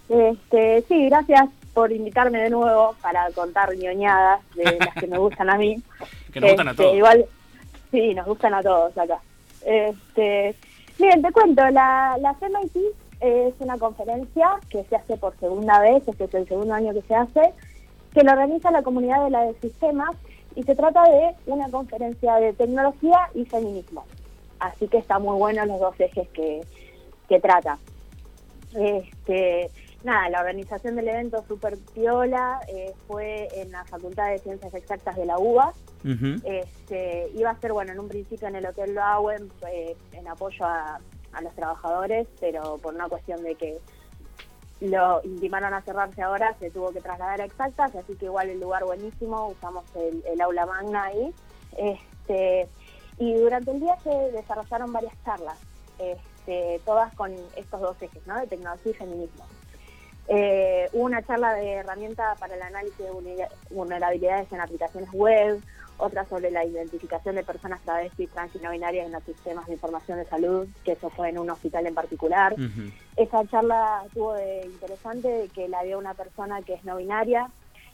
Este, 0.09 0.82
sí, 0.88 1.05
gracias 1.11 1.49
por 1.75 1.93
invitarme 1.93 2.43
de 2.43 2.51
nuevo 2.51 2.95
para 3.01 3.31
contar 3.33 3.75
ñoñadas 3.77 4.41
de 4.55 4.79
las 4.79 4.95
que 4.95 5.07
me 5.07 5.18
gustan 5.25 5.51
a 5.51 5.57
mí. 5.57 5.77
Que 6.33 6.41
nos 6.41 6.51
gustan 6.51 6.68
a 6.68 6.71
Este, 6.73 6.83
todos. 6.83 6.97
Igual, 6.97 7.27
sí, 7.91 8.14
nos 8.14 8.27
gustan 8.27 8.55
a 8.55 8.62
todos 8.62 8.97
acá. 8.99 9.18
Este, 9.64 10.55
miren, 10.99 11.23
te 11.23 11.33
cuento, 11.33 11.68
la, 11.71 12.16
la 12.21 12.35
CMIT 12.35 12.77
es 13.21 13.55
una 13.59 13.77
conferencia 13.79 14.51
que 14.71 14.85
se 14.85 14.97
hace 14.97 15.16
por 15.16 15.37
segunda 15.39 15.81
vez, 15.81 16.07
este 16.09 16.25
es 16.25 16.35
el 16.35 16.49
segundo 16.49 16.75
año 16.75 16.93
que 16.95 17.03
se 17.03 17.14
hace, 17.14 17.53
que 18.14 18.23
lo 18.23 18.33
organiza 18.33 18.71
la 18.71 18.83
comunidad 18.83 19.25
de 19.25 19.31
la 19.31 19.43
de 19.45 19.55
sistemas 19.61 20.11
y 20.57 20.62
se 20.62 20.75
trata 20.75 21.05
de 21.05 21.35
una 21.47 21.71
conferencia 21.71 22.37
de 22.37 22.53
tecnología 22.55 23.18
y 23.35 23.45
feminismo. 23.45 24.05
Así 24.59 24.89
que 24.89 24.99
está 24.99 25.18
muy 25.18 25.39
bueno 25.39 25.64
los 25.66 25.81
dos 25.81 25.95
ejes 26.01 26.29
que, 26.31 26.62
que 27.29 27.41
trata. 27.41 27.79
Este, 28.75 29.71
nada, 30.05 30.29
la 30.29 30.41
organización 30.41 30.97
del 30.97 31.09
evento 31.09 31.45
Super 31.47 31.77
Piola 31.95 32.61
eh, 32.69 32.93
fue 33.07 33.49
en 33.55 33.73
la 33.73 33.85
Facultad 33.85 34.31
de 34.31 34.39
Ciencias 34.39 34.75
Exactas 34.75 35.17
de 35.17 35.27
la 35.27 35.39
UBA. 35.39 35.73
Este, 36.45 37.31
iba 37.35 37.51
a 37.51 37.61
ser, 37.61 37.73
bueno, 37.73 37.93
en 37.93 38.01
un 38.01 38.09
principio 38.09 38.49
en 38.49 38.57
el 38.57 38.67
Hotel 38.67 38.95
Lowen 38.95 39.51
eh, 39.71 39.97
en 40.13 40.29
apoyo 40.29 40.65
a, 40.65 40.99
a 41.33 41.43
los 41.43 41.55
trabajadores, 41.55 42.27
pero 42.41 42.79
por 42.79 42.95
una 42.95 43.09
cuestión 43.09 43.43
de 43.43 43.55
que 43.55 43.79
lo 44.81 45.21
intimaron 45.25 45.75
a 45.75 45.83
cerrarse 45.83 46.23
ahora, 46.23 46.55
se 46.59 46.71
tuvo 46.71 46.91
que 46.91 47.01
trasladar 47.01 47.43
a 47.43 47.45
Exactas, 47.45 47.95
así 47.95 48.15
que 48.17 48.27
igual 48.27 48.49
el 48.49 48.61
lugar 48.61 48.85
buenísimo, 48.85 49.49
usamos 49.49 49.85
el, 49.95 50.25
el 50.27 50.41
aula 50.41 50.65
magna 50.65 51.05
ahí. 51.05 51.35
Este, 51.77 52.67
y 53.19 53.35
durante 53.35 53.71
el 53.73 53.81
día 53.81 53.97
se 54.03 54.11
desarrollaron 54.33 54.93
varias 54.93 55.13
charlas, 55.25 55.59
este, 55.99 56.81
todas 56.87 57.15
con 57.15 57.35
estos 57.57 57.81
dos 57.81 58.01
ejes, 58.01 58.27
¿no? 58.27 58.41
de 58.41 58.47
tecnología 58.47 58.93
y 58.93 58.95
feminismo. 58.95 59.45
Eh, 60.33 60.89
hubo 60.93 61.07
una 61.07 61.24
charla 61.24 61.55
de 61.55 61.72
herramienta 61.72 62.37
para 62.39 62.55
el 62.55 62.62
análisis 62.62 62.99
de 62.99 63.11
vulnera- 63.11 63.49
vulnerabilidades 63.68 64.51
en 64.53 64.61
aplicaciones 64.61 65.11
web, 65.12 65.61
otra 65.99 66.24
sobre 66.26 66.53
la 66.53 66.64
identificación 66.64 67.35
de 67.35 67.43
personas 67.43 67.81
travestis, 67.83 68.31
trans 68.31 68.55
y 68.55 68.61
no 68.61 68.70
binarias 68.70 69.07
en 69.07 69.12
los 69.12 69.24
sistemas 69.24 69.66
de 69.66 69.72
información 69.74 70.18
de 70.18 70.26
salud, 70.26 70.68
que 70.85 70.93
eso 70.93 71.11
fue 71.11 71.31
en 71.31 71.39
un 71.39 71.51
hospital 71.51 71.85
en 71.87 71.95
particular. 71.95 72.55
Esa 73.16 73.45
charla 73.49 74.05
tuvo 74.14 74.35
de 74.35 74.66
interesante 74.66 75.26
de 75.28 75.49
que 75.49 75.68
la 75.68 75.83
dio 75.83 75.99
una 75.99 76.14
persona 76.14 76.62
que 76.62 76.74
es 76.74 76.85
no 76.85 76.97
binaria, 76.97 77.51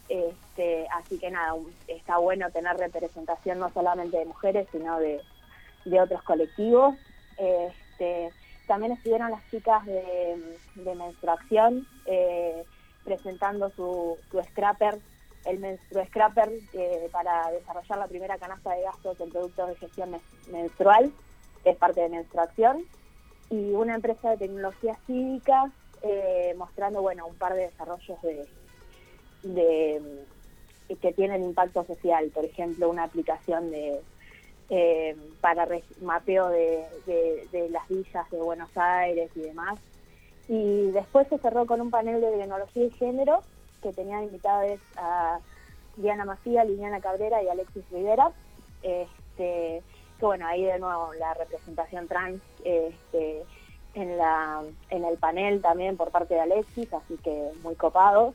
este, 0.09 0.87
así 0.93 1.19
que 1.19 1.31
nada, 1.31 1.55
está 1.89 2.19
bueno 2.19 2.51
tener 2.51 2.77
representación 2.77 3.59
no 3.59 3.73
solamente 3.73 4.19
de 4.19 4.27
mujeres, 4.27 4.69
sino 4.71 5.01
de, 5.01 5.23
de 5.87 6.01
otros 6.01 6.23
colectivos. 6.23 6.97
Este, 7.39 8.31
también 8.67 8.93
estuvieron 8.93 9.31
las 9.31 9.49
chicas 9.51 9.85
de, 9.87 10.59
de 10.75 10.95
menstruación 10.95 11.87
eh, 12.07 12.65
presentando 13.05 13.71
su, 13.71 14.19
scrapper, 14.51 14.99
el 15.45 15.59
menstru 15.61 16.05
scrapper 16.07 16.51
eh, 16.73 17.09
para 17.13 17.51
desarrollar 17.53 17.99
la 17.99 18.09
primera 18.09 18.37
canasta 18.37 18.75
de 18.75 18.83
gastos 18.83 19.21
en 19.21 19.31
productos 19.31 19.69
de 19.69 19.77
gestión 19.77 20.21
menstrual, 20.51 21.13
que 21.63 21.71
es 21.71 21.77
parte 21.77 22.01
de 22.01 22.09
menstruación, 22.09 22.85
y 23.49 23.71
una 23.73 23.95
empresa 23.95 24.31
de 24.31 24.39
tecnología 24.39 24.99
cívica 25.07 25.71
eh, 26.03 26.55
mostrando 26.59 27.01
bueno 27.01 27.27
un 27.27 27.37
par 27.37 27.55
de 27.55 27.63
desarrollos 27.63 28.19
de, 29.43 30.27
que 31.01 31.13
tienen 31.13 31.45
impacto 31.45 31.85
social, 31.85 32.31
por 32.35 32.45
ejemplo 32.45 32.91
una 32.91 33.05
aplicación 33.05 33.71
de 33.71 34.01
eh, 34.71 35.17
para 35.41 35.67
mapeo 36.01 36.49
de, 36.49 36.85
de- 37.07 37.49
de 37.53 37.69
las 37.71 37.89
villas 37.89 38.29
de 38.31 38.39
Buenos 38.39 38.71
Aires 38.77 39.31
y 39.35 39.41
demás. 39.41 39.79
Y 40.49 40.91
después 40.93 41.27
se 41.29 41.39
cerró 41.39 41.67
con 41.67 41.81
un 41.81 41.91
panel 41.91 42.21
de 42.21 42.31
tecnología 42.31 42.85
y 42.85 42.91
género 42.91 43.43
que 43.83 43.93
tenían 43.93 44.25
invitadas 44.25 44.79
a 44.97 45.39
Diana 45.97 46.25
Macía, 46.25 46.65
Liliana 46.65 47.01
Cabrera 47.01 47.43
y 47.43 47.49
Alexis 47.49 47.85
Rivera. 47.91 48.31
Este, 48.83 49.83
que 50.19 50.25
bueno, 50.25 50.47
ahí 50.47 50.65
de 50.65 50.79
nuevo 50.79 51.13
la 51.15 51.35
representación 51.35 52.07
trans 52.09 52.41
este, 52.65 53.43
en, 53.95 54.17
la, 54.17 54.63
en 54.91 55.05
el 55.05 55.17
panel 55.19 55.61
también 55.61 55.97
por 55.97 56.11
parte 56.11 56.35
de 56.35 56.41
Alexis, 56.41 56.93
así 56.93 57.17
que 57.19 57.51
muy 57.63 57.75
copados. 57.75 58.35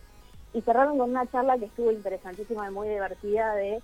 Y 0.54 0.62
cerraron 0.62 0.98
con 0.98 1.10
una 1.12 1.26
charla 1.28 1.58
que 1.58 1.66
estuvo 1.66 1.92
interesantísima 1.92 2.68
y 2.68 2.72
muy 2.72 2.90
divertida 2.90 3.56
de 3.56 3.82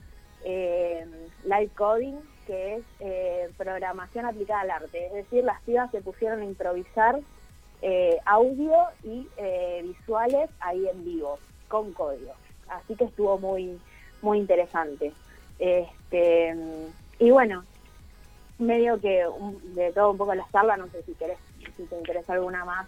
eh, 0.50 1.06
live 1.43 1.70
coding, 1.76 2.16
que 2.45 2.76
es 2.76 2.84
eh, 3.02 3.50
programación 3.58 4.26
aplicada 4.26 4.62
al 4.62 4.72
arte. 4.72 5.08
Es 5.08 5.14
decir, 5.14 5.43
las 5.43 5.62
pibas 5.64 5.91
se 5.91 6.00
pusieron 6.02 6.39
a 6.41 6.45
improvisar 6.45 7.20
eh, 7.82 8.18
audio 8.26 8.74
y 9.04 9.28
eh, 9.36 9.82
visuales 9.84 10.50
ahí 10.62 10.88
en 10.88 11.04
vivo, 11.04 11.38
con 11.68 11.91
código. 11.91 12.32
Así 12.70 12.95
que 12.95 13.04
estuvo 13.06 13.38
muy, 13.38 13.78
muy 14.22 14.38
interesante. 14.39 15.12
Este, 15.60 16.56
y 17.20 17.30
bueno, 17.32 17.66
medio 18.58 19.00
que 19.02 19.28
un- 19.28 19.76
de 19.76 19.91
todo 19.91 20.12
un 20.12 20.18
poco 20.18 20.34
la 20.34 20.48
charla, 20.52 20.78
no 20.78 20.88
sé 20.88 21.04
si 21.04 21.14
querés, 21.16 21.38
si 21.76 21.84
te 21.84 21.95
interesa 21.98 22.34
alguna 22.34 22.64
más, 22.64 22.88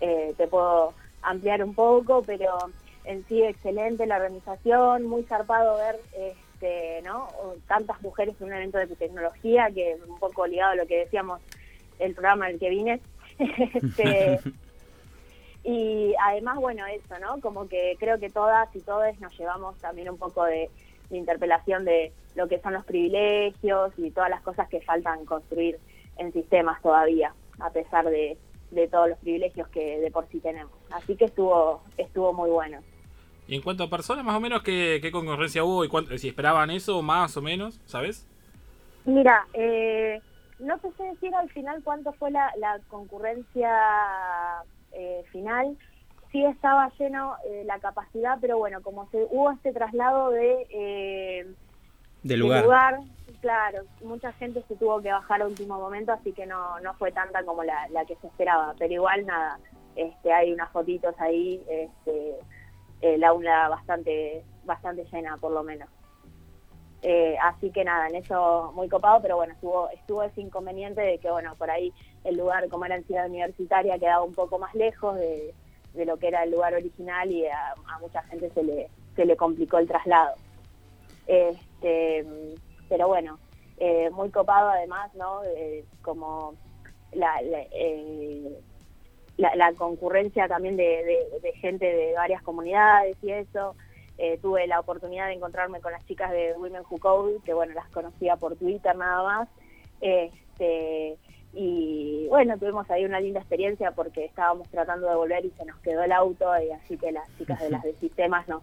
eh, 0.00 0.34
te 0.36 0.46
puedo 0.46 0.94
ampliar 1.22 1.62
un 1.64 1.74
poco, 1.74 2.22
pero 2.22 2.56
en 3.04 3.24
sí 3.26 3.42
excelente 3.42 4.06
la 4.06 4.16
organización, 4.16 5.04
muy 5.04 5.24
zarpado 5.24 5.76
ver 5.78 5.98
este, 6.62 7.02
¿no? 7.02 7.24
O 7.42 7.56
tantas 7.66 8.00
mujeres 8.02 8.34
en 8.40 8.46
un 8.46 8.52
evento 8.52 8.78
de 8.78 8.86
tecnología, 8.86 9.68
que 9.74 9.96
un 10.06 10.18
poco 10.18 10.46
ligado 10.46 10.72
a 10.72 10.76
lo 10.76 10.86
que 10.86 10.98
decíamos 10.98 11.40
el 11.98 12.14
programa 12.14 12.48
en 12.48 12.54
el 12.54 12.60
que 12.60 12.70
vine. 12.70 13.00
Este, 13.38 14.38
y 15.64 16.14
además, 16.22 16.58
bueno, 16.58 16.86
eso, 16.86 17.18
¿no? 17.18 17.40
Como 17.40 17.68
que 17.68 17.96
creo 17.98 18.18
que 18.20 18.30
todas 18.30 18.74
y 18.76 18.80
todos 18.80 19.18
nos 19.20 19.36
llevamos 19.36 19.76
también 19.78 20.10
un 20.10 20.18
poco 20.18 20.44
de, 20.44 20.70
de 21.10 21.16
interpelación 21.16 21.84
de 21.84 22.12
lo 22.36 22.46
que 22.46 22.60
son 22.60 22.74
los 22.74 22.84
privilegios 22.84 23.92
y 23.96 24.10
todas 24.10 24.30
las 24.30 24.42
cosas 24.42 24.68
que 24.68 24.80
faltan 24.80 25.24
construir 25.24 25.78
en 26.18 26.32
sistemas 26.32 26.80
todavía, 26.82 27.34
a 27.58 27.70
pesar 27.70 28.08
de, 28.08 28.36
de 28.70 28.86
todos 28.86 29.08
los 29.08 29.18
privilegios 29.18 29.66
que 29.68 29.98
de 29.98 30.10
por 30.10 30.28
sí 30.28 30.38
tenemos. 30.38 30.72
Así 30.90 31.16
que 31.16 31.24
estuvo, 31.24 31.82
estuvo 31.96 32.32
muy 32.32 32.50
bueno. 32.50 32.78
Y 33.48 33.56
en 33.56 33.62
cuanto 33.62 33.84
a 33.84 33.90
personas, 33.90 34.24
más 34.24 34.36
o 34.36 34.40
menos, 34.40 34.62
¿qué, 34.62 34.98
qué 35.02 35.10
concurrencia 35.10 35.64
hubo 35.64 35.84
y 35.84 35.88
cuánto- 35.88 36.16
si 36.18 36.28
esperaban 36.28 36.70
eso, 36.70 37.02
más 37.02 37.36
o 37.36 37.42
menos, 37.42 37.80
¿sabes? 37.84 38.26
Mira, 39.04 39.46
eh, 39.52 40.20
no 40.60 40.78
te 40.78 40.92
sé 40.92 41.02
decir 41.04 41.34
al 41.34 41.50
final 41.50 41.82
cuánto 41.82 42.12
fue 42.14 42.30
la, 42.30 42.52
la 42.58 42.78
concurrencia 42.88 43.70
eh, 44.92 45.24
final. 45.32 45.76
Sí 46.30 46.44
estaba 46.44 46.90
lleno 46.98 47.34
eh, 47.50 47.64
la 47.66 47.78
capacidad, 47.78 48.38
pero 48.40 48.58
bueno, 48.58 48.80
como 48.82 49.08
se 49.10 49.26
hubo 49.30 49.50
este 49.50 49.72
traslado 49.72 50.30
de, 50.30 50.66
eh, 50.70 51.46
Del 52.22 52.30
de 52.30 52.36
lugar. 52.38 52.64
claro, 53.40 53.82
mucha 54.02 54.32
gente 54.34 54.62
se 54.68 54.76
tuvo 54.76 55.02
que 55.02 55.10
bajar 55.12 55.42
a 55.42 55.46
último 55.46 55.78
momento, 55.78 56.12
así 56.12 56.32
que 56.32 56.46
no, 56.46 56.78
no 56.80 56.94
fue 56.94 57.12
tanta 57.12 57.44
como 57.44 57.64
la, 57.64 57.88
la 57.90 58.04
que 58.06 58.16
se 58.16 58.28
esperaba. 58.28 58.74
Pero 58.78 58.94
igual 58.94 59.26
nada, 59.26 59.58
este, 59.96 60.32
hay 60.32 60.52
unas 60.52 60.70
fotitos 60.70 61.14
ahí, 61.18 61.62
este, 61.68 62.36
el 63.02 63.22
aula 63.24 63.68
bastante, 63.68 64.44
bastante 64.64 65.04
llena 65.12 65.36
por 65.36 65.52
lo 65.52 65.62
menos. 65.62 65.88
Eh, 67.02 67.36
así 67.42 67.70
que 67.70 67.84
nada, 67.84 68.06
en 68.06 68.14
eso 68.14 68.72
muy 68.76 68.88
copado, 68.88 69.20
pero 69.20 69.36
bueno, 69.36 69.54
estuvo, 69.54 69.90
estuvo 69.90 70.22
ese 70.22 70.40
inconveniente 70.40 71.00
de 71.00 71.18
que, 71.18 71.30
bueno, 71.30 71.56
por 71.56 71.68
ahí 71.68 71.92
el 72.22 72.36
lugar, 72.36 72.68
como 72.68 72.84
era 72.84 72.94
en 72.94 73.04
Ciudad 73.04 73.26
Universitaria, 73.26 73.98
quedaba 73.98 74.22
un 74.22 74.34
poco 74.34 74.60
más 74.60 74.72
lejos 74.76 75.16
de, 75.16 75.52
de 75.94 76.04
lo 76.06 76.16
que 76.16 76.28
era 76.28 76.44
el 76.44 76.52
lugar 76.52 76.74
original 76.74 77.30
y 77.30 77.44
a, 77.46 77.74
mucha 78.00 78.22
gente 78.22 78.50
se 78.50 78.62
le, 78.62 78.88
se 79.16 79.24
le 79.24 79.36
complicó 79.36 79.78
el 79.78 79.88
traslado. 79.88 80.36
Este, 81.26 82.24
pero 82.88 83.08
bueno, 83.08 83.38
eh, 83.78 84.08
muy 84.10 84.30
copado 84.30 84.70
además, 84.70 85.12
¿no? 85.14 85.42
Eh, 85.44 85.84
como 86.02 86.54
la, 87.12 87.40
la- 89.36 89.54
la 89.56 89.72
concurrencia 89.72 90.46
también 90.48 90.76
de, 90.76 90.84
de- 91.04 91.40
de 91.40 91.52
gente 91.54 91.86
de 91.86 92.12
varias 92.14 92.42
comunidades 92.42 93.16
y 93.22 93.30
eso. 93.30 93.74
Eh, 94.18 94.38
tuve 94.42 94.66
la 94.66 94.78
oportunidad 94.78 95.26
de 95.28 95.32
encontrarme 95.32 95.80
con 95.80 95.90
las 95.90 96.04
chicas 96.06 96.30
de 96.30 96.52
Women 96.54 96.82
Who 96.88 96.98
Code, 96.98 97.38
que 97.44 97.54
bueno, 97.54 97.72
las 97.74 97.88
conocía 97.88 98.36
por 98.36 98.54
Twitter 98.56 98.94
nada 98.94 99.22
más. 99.22 99.48
Este, 100.00 101.16
y 101.54 102.26
bueno, 102.28 102.56
tuvimos 102.58 102.88
ahí 102.90 103.04
una 103.04 103.20
linda 103.20 103.40
experiencia 103.40 103.90
porque 103.92 104.24
estábamos 104.26 104.68
tratando 104.70 105.08
de 105.08 105.16
volver 105.16 105.44
y 105.44 105.50
se 105.50 105.64
nos 105.64 105.78
quedó 105.80 106.02
el 106.02 106.12
auto, 106.12 106.46
y 106.62 106.70
así 106.70 106.96
que 106.98 107.10
las 107.12 107.26
chicas 107.38 107.60
de 107.60 107.70
las 107.70 107.82
de 107.84 107.94
sistemas 107.94 108.46
nos, 108.48 108.62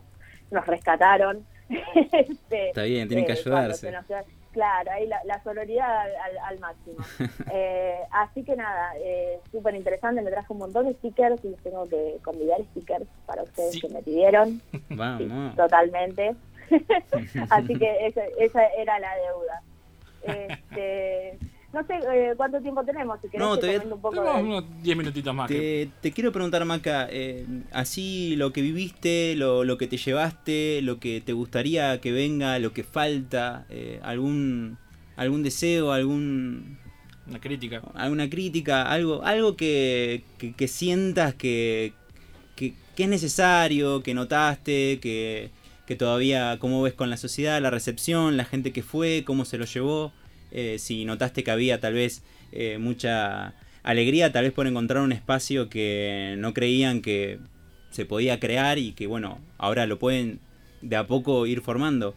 nos 0.52 0.66
rescataron. 0.68 1.46
Este, 1.96 2.68
Está 2.70 2.84
bien, 2.84 3.08
tienen 3.08 3.26
que 3.26 3.34
cuando 3.44 3.58
ayudarse. 3.74 3.92
Claro, 4.52 4.92
ahí 4.92 5.06
la, 5.08 5.24
la 5.26 5.42
sororidad 5.44 6.06
al, 6.48 6.60
máximo. 6.60 6.98
Eh, 7.52 8.00
así 8.12 8.44
que 8.44 8.56
nada, 8.56 8.94
eh, 8.98 9.40
súper 9.52 9.76
interesante, 9.76 10.22
me 10.22 10.32
traje 10.32 10.52
un 10.54 10.60
montón 10.60 10.86
de 10.88 10.94
stickers 10.96 11.44
y 11.46 11.50
les 11.50 11.62
tengo 11.64 11.88
que 11.88 12.18
convidar 12.24 12.62
stickers 12.72 13.06
para 13.26 13.44
ustedes 13.44 13.74
Sí. 13.74 13.82
que 13.82 13.90
me 13.90 14.02
pidieron, 14.02 14.62
Vamos. 14.90 15.56
totalmente. 15.56 16.36
así 17.50 17.76
que 17.78 18.06
esa, 18.08 18.22
esa 18.38 18.66
era 18.68 19.00
la 19.00 19.12
deuda. 19.16 19.62
Este, 20.24 21.38
no 21.72 21.86
sé 21.86 21.94
eh, 22.14 22.34
cuánto 22.36 22.60
tiempo 22.62 22.84
tenemos, 22.84 23.20
si 23.22 23.30
querés 23.30 23.46
No, 23.46 23.58
te 23.60 23.78
un 23.80 24.02
poco 24.02 24.16
Tenemos 24.16 24.36
de- 24.38 24.44
unos 24.44 24.64
10 24.84 24.98
minutitos 24.98 25.34
más. 25.36 25.48
que- 25.48 25.90
Te, 26.02 26.10
te 26.10 26.12
quiero 26.14 26.32
preguntar, 26.32 26.66
Maca, 26.66 27.08
eh, 27.12 27.46
así 27.72 28.36
lo 28.38 28.52
que 28.52 28.62
viviste, 28.62 29.36
lo, 29.36 29.64
lo 29.64 29.78
que 29.78 29.88
te 29.88 29.98
llevaste, 29.98 30.82
lo 30.82 31.00
que 31.00 31.22
te 31.22 31.34
gustaría 31.34 32.02
que 32.02 32.12
venga, 32.12 32.58
lo 32.60 32.74
que 32.74 32.84
falta, 32.84 33.66
eh, 33.70 34.00
algún 34.04 34.78
algún 35.16 35.44
deseo, 35.44 35.92
algún 35.92 36.78
Una 37.28 37.40
crítica. 37.40 37.82
alguna 37.94 38.30
crítica, 38.30 38.84
algo 38.90 39.22
algo 39.24 39.56
que, 39.56 40.24
que, 40.38 40.54
que 40.54 40.68
sientas 40.68 41.34
que, 41.36 41.94
que, 42.56 42.74
que 42.96 43.04
es 43.04 43.10
necesario, 43.10 44.02
que 44.02 44.14
notaste, 44.14 45.00
que, 45.02 45.52
que 45.86 45.96
todavía, 45.96 46.58
cómo 46.60 46.82
ves 46.82 46.94
con 46.94 47.10
la 47.10 47.18
sociedad, 47.18 47.62
la 47.62 47.70
recepción, 47.70 48.38
la 48.38 48.46
gente 48.46 48.72
que 48.72 48.82
fue, 48.82 49.24
cómo 49.26 49.44
se 49.46 49.58
lo 49.58 49.66
llevó, 49.66 50.14
eh, 50.52 50.78
si 50.80 51.06
notaste 51.06 51.44
que 51.44 51.52
había 51.52 51.80
tal 51.80 51.94
vez 51.94 52.24
eh, 52.52 52.78
mucha 52.78 53.54
alegría, 53.84 54.32
tal 54.32 54.46
vez 54.46 54.54
por 54.54 54.68
encontrar 54.68 55.04
un 55.04 55.12
espacio 55.12 55.70
que 55.70 56.36
no 56.38 56.54
creían 56.54 57.02
que 57.02 57.40
se 57.90 58.06
podía 58.06 58.40
crear 58.40 58.78
y 58.78 58.94
que 58.94 59.08
bueno, 59.08 59.40
ahora 59.58 59.86
lo 59.86 60.00
pueden 60.00 60.40
de 60.82 60.96
a 60.96 61.08
poco 61.08 61.46
ir 61.46 61.62
formando. 61.62 62.14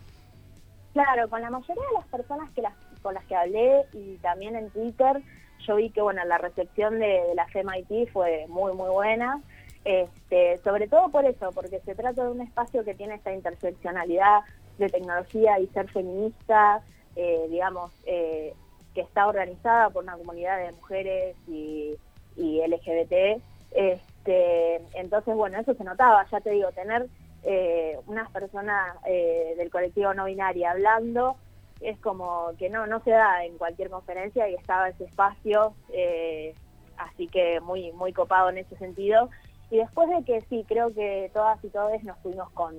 Claro, 0.92 1.28
con 1.28 1.40
la 1.40 1.50
mayoría 1.50 1.82
de 1.82 1.94
las 1.94 2.06
personas 2.08 2.50
que 2.50 2.62
las, 2.62 2.74
con 3.02 3.14
las 3.14 3.24
que 3.24 3.34
hablé 3.34 3.82
y 3.92 4.16
también 4.16 4.56
en 4.56 4.70
Twitter, 4.70 5.22
yo 5.66 5.76
vi 5.76 5.90
que 5.90 6.02
bueno 6.02 6.24
la 6.24 6.38
recepción 6.38 6.98
de, 6.98 7.06
de 7.06 7.34
la 7.34 7.46
FEMIT 7.46 8.10
fue 8.12 8.46
muy 8.48 8.74
muy 8.74 8.90
buena, 8.90 9.40
este, 9.84 10.58
sobre 10.62 10.86
todo 10.86 11.08
por 11.08 11.24
eso, 11.24 11.50
porque 11.52 11.80
se 11.80 11.94
trata 11.94 12.24
de 12.24 12.30
un 12.30 12.40
espacio 12.40 12.84
que 12.84 12.94
tiene 12.94 13.14
esta 13.14 13.32
interseccionalidad 13.32 14.40
de 14.78 14.88
tecnología 14.88 15.58
y 15.58 15.66
ser 15.68 15.88
feminista, 15.90 16.82
eh, 17.16 17.46
digamos, 17.50 17.92
eh, 18.04 18.54
que 18.94 19.00
está 19.00 19.26
organizada 19.26 19.90
por 19.90 20.02
una 20.02 20.16
comunidad 20.16 20.58
de 20.58 20.72
mujeres 20.72 21.36
y, 21.48 21.94
y 22.36 22.60
LGBT. 22.66 23.42
Este, 23.72 24.76
entonces, 24.94 25.34
bueno, 25.34 25.58
eso 25.58 25.74
se 25.74 25.84
notaba, 25.84 26.26
ya 26.30 26.40
te 26.40 26.50
digo, 26.50 26.70
tener 26.72 27.08
eh, 27.44 27.98
unas 28.06 28.30
personas 28.30 28.96
eh, 29.04 29.54
del 29.56 29.68
colectivo 29.68 30.14
no 30.14 30.26
binaria 30.26 30.70
hablando 30.70 31.36
es 31.80 31.98
como 31.98 32.52
que 32.56 32.70
no 32.70 32.86
no 32.86 33.02
se 33.02 33.10
da 33.10 33.44
en 33.44 33.58
cualquier 33.58 33.90
conferencia 33.90 34.48
y 34.48 34.54
estaba 34.54 34.88
ese 34.88 35.06
espacio 35.06 35.74
eh, 35.92 36.54
así 36.98 37.26
que 37.26 37.58
muy 37.58 37.90
muy 37.92 38.12
copado 38.12 38.50
en 38.50 38.58
ese 38.58 38.76
sentido 38.76 39.28
y 39.70 39.78
después 39.78 40.08
de 40.10 40.22
que 40.24 40.42
sí 40.42 40.64
creo 40.68 40.94
que 40.94 41.32
todas 41.34 41.58
y 41.64 41.68
todos 41.70 42.00
nos 42.04 42.16
fuimos 42.18 42.48
con, 42.52 42.76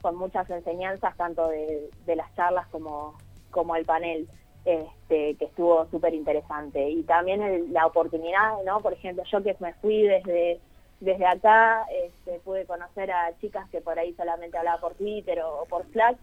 con 0.00 0.14
muchas 0.14 0.48
enseñanzas 0.48 1.16
tanto 1.16 1.48
de, 1.48 1.90
de 2.06 2.14
las 2.14 2.32
charlas 2.36 2.68
como 2.68 3.14
como 3.54 3.76
el 3.76 3.86
panel 3.86 4.28
este, 4.64 5.36
que 5.36 5.44
estuvo 5.44 5.86
súper 5.90 6.14
interesante 6.14 6.90
y 6.90 7.02
también 7.04 7.72
la 7.72 7.86
oportunidad 7.86 8.62
no 8.64 8.80
por 8.80 8.92
ejemplo 8.92 9.22
yo 9.30 9.42
que 9.42 9.56
me 9.60 9.72
fui 9.74 10.02
desde 10.02 10.60
desde 11.00 11.26
acá 11.26 11.86
este, 11.90 12.40
pude 12.40 12.66
conocer 12.66 13.10
a 13.10 13.32
chicas 13.40 13.68
que 13.70 13.80
por 13.80 13.98
ahí 13.98 14.12
solamente 14.14 14.58
hablaba 14.58 14.80
por 14.80 14.94
Twitter 14.94 15.40
o, 15.42 15.64
por 15.68 15.84
Slack 15.92 16.16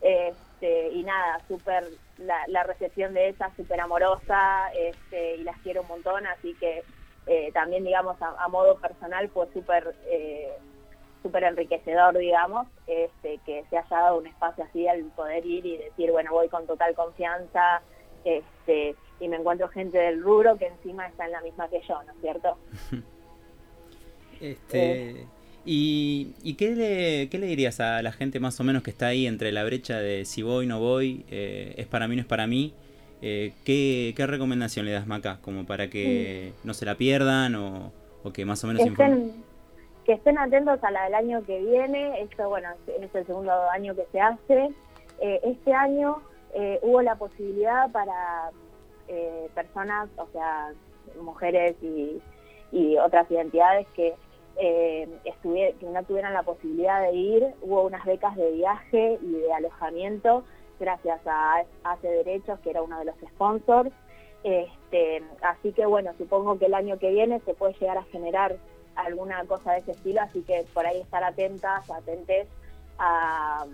este, 0.00 0.92
y 0.92 1.02
nada, 1.02 1.40
súper 1.48 1.84
la, 2.18 2.62
recepción 2.64 3.14
de 3.14 3.28
ellas 3.28 3.50
súper 3.56 3.80
amorosa 3.80 4.70
y 5.10 5.42
las 5.42 5.56
quiero 5.58 5.82
un 5.82 5.88
montón, 5.88 6.26
así 6.26 6.54
que 6.54 6.82
eh, 7.26 7.50
también 7.52 7.84
digamos 7.84 8.16
a, 8.20 8.48
modo 8.48 8.78
personal 8.78 9.28
fue 9.28 9.46
súper 9.52 9.94
eh, 10.06 10.52
súper 11.22 11.44
enriquecedor 11.44 12.16
digamos 12.16 12.66
este, 12.86 13.38
que 13.44 13.64
se 13.70 13.78
haya 13.78 13.96
dado 13.96 14.18
un 14.18 14.26
espacio 14.26 14.64
así 14.64 14.86
al 14.86 15.02
poder 15.16 15.44
ir 15.44 15.66
y 15.66 15.76
decir 15.76 16.10
bueno 16.10 16.32
voy 16.32 16.48
con 16.48 16.66
total 16.66 16.94
confianza 16.94 17.82
este, 18.24 18.94
y 19.20 19.28
me 19.28 19.36
encuentro 19.36 19.68
gente 19.68 19.98
del 19.98 20.22
rubro 20.22 20.56
que 20.58 20.66
encima 20.66 21.06
está 21.06 21.26
en 21.26 21.32
la 21.32 21.40
misma 21.40 21.68
que 21.68 21.80
yo, 21.86 22.02
¿no 22.02 22.12
es 22.12 22.20
cierto? 22.20 22.56
Este, 24.40 25.26
¿Y, 25.64 26.34
y 26.44 26.54
qué, 26.54 26.74
le, 26.76 27.28
qué 27.28 27.38
le 27.38 27.46
dirías 27.46 27.80
a 27.80 28.00
la 28.02 28.12
gente 28.12 28.38
más 28.38 28.60
o 28.60 28.64
menos 28.64 28.84
que 28.84 28.90
está 28.90 29.08
ahí 29.08 29.26
entre 29.26 29.50
la 29.50 29.64
brecha 29.64 29.98
de 29.98 30.24
si 30.24 30.42
voy, 30.42 30.66
no 30.66 30.78
voy, 30.78 31.24
eh, 31.28 31.74
es 31.76 31.88
para 31.88 32.06
mí, 32.06 32.14
no 32.14 32.22
es 32.22 32.28
para 32.28 32.46
mí? 32.46 32.72
Eh, 33.20 33.52
¿qué, 33.64 34.14
¿Qué 34.16 34.26
recomendación 34.28 34.86
le 34.86 34.92
das, 34.92 35.08
Maca? 35.08 35.40
Como 35.42 35.66
para 35.66 35.90
que 35.90 36.52
no 36.62 36.72
se 36.72 36.86
la 36.86 36.94
pierdan 36.94 37.56
o, 37.56 37.92
o 38.22 38.32
que 38.32 38.44
más 38.44 38.62
o 38.62 38.68
menos 38.68 38.86
estén, 38.86 39.44
que 40.08 40.14
estén 40.14 40.38
atentos 40.38 40.82
a 40.82 40.90
la 40.90 41.04
del 41.04 41.14
año 41.14 41.44
que 41.44 41.60
viene. 41.60 42.22
Esto, 42.22 42.48
bueno, 42.48 42.70
es 42.86 43.14
el 43.14 43.26
segundo 43.26 43.52
año 43.70 43.94
que 43.94 44.06
se 44.10 44.18
hace. 44.18 44.70
Eh, 45.20 45.40
este 45.42 45.74
año 45.74 46.22
eh, 46.54 46.78
hubo 46.80 47.02
la 47.02 47.16
posibilidad 47.16 47.92
para 47.92 48.50
eh, 49.06 49.50
personas, 49.54 50.08
o 50.16 50.26
sea, 50.32 50.72
mujeres 51.20 51.76
y, 51.82 52.22
otras 53.04 53.30
identidades 53.30 53.86
que, 53.88 54.14
que 54.56 55.76
no 55.82 56.02
tuvieran 56.04 56.32
la 56.32 56.42
posibilidad 56.42 57.02
de 57.02 57.12
ir. 57.12 57.46
Hubo 57.60 57.82
unas 57.82 58.06
becas 58.06 58.34
de 58.34 58.50
viaje 58.52 59.18
y 59.20 59.32
de 59.32 59.52
alojamiento 59.52 60.42
gracias 60.80 61.20
a 61.26 61.64
Hace 61.84 62.08
Derechos, 62.08 62.58
que 62.60 62.70
era 62.70 62.80
uno 62.80 62.98
de 62.98 63.04
los 63.04 63.14
sponsors. 63.34 63.90
Este, 64.42 65.22
así 65.42 65.72
que 65.72 65.84
bueno, 65.84 66.12
supongo 66.16 66.58
que 66.58 66.64
el 66.64 66.74
año 66.74 66.98
que 66.98 67.10
viene 67.10 67.40
se 67.40 67.52
puede 67.52 67.74
llegar 67.74 67.98
a 67.98 68.04
generar 68.04 68.56
alguna 69.04 69.44
cosa 69.44 69.72
de 69.72 69.78
ese 69.78 69.92
estilo, 69.92 70.20
así 70.22 70.42
que 70.42 70.64
por 70.74 70.86
ahí 70.86 71.00
estar 71.00 71.22
atentas, 71.24 71.88
atentes 71.90 72.46
a, 72.98 73.64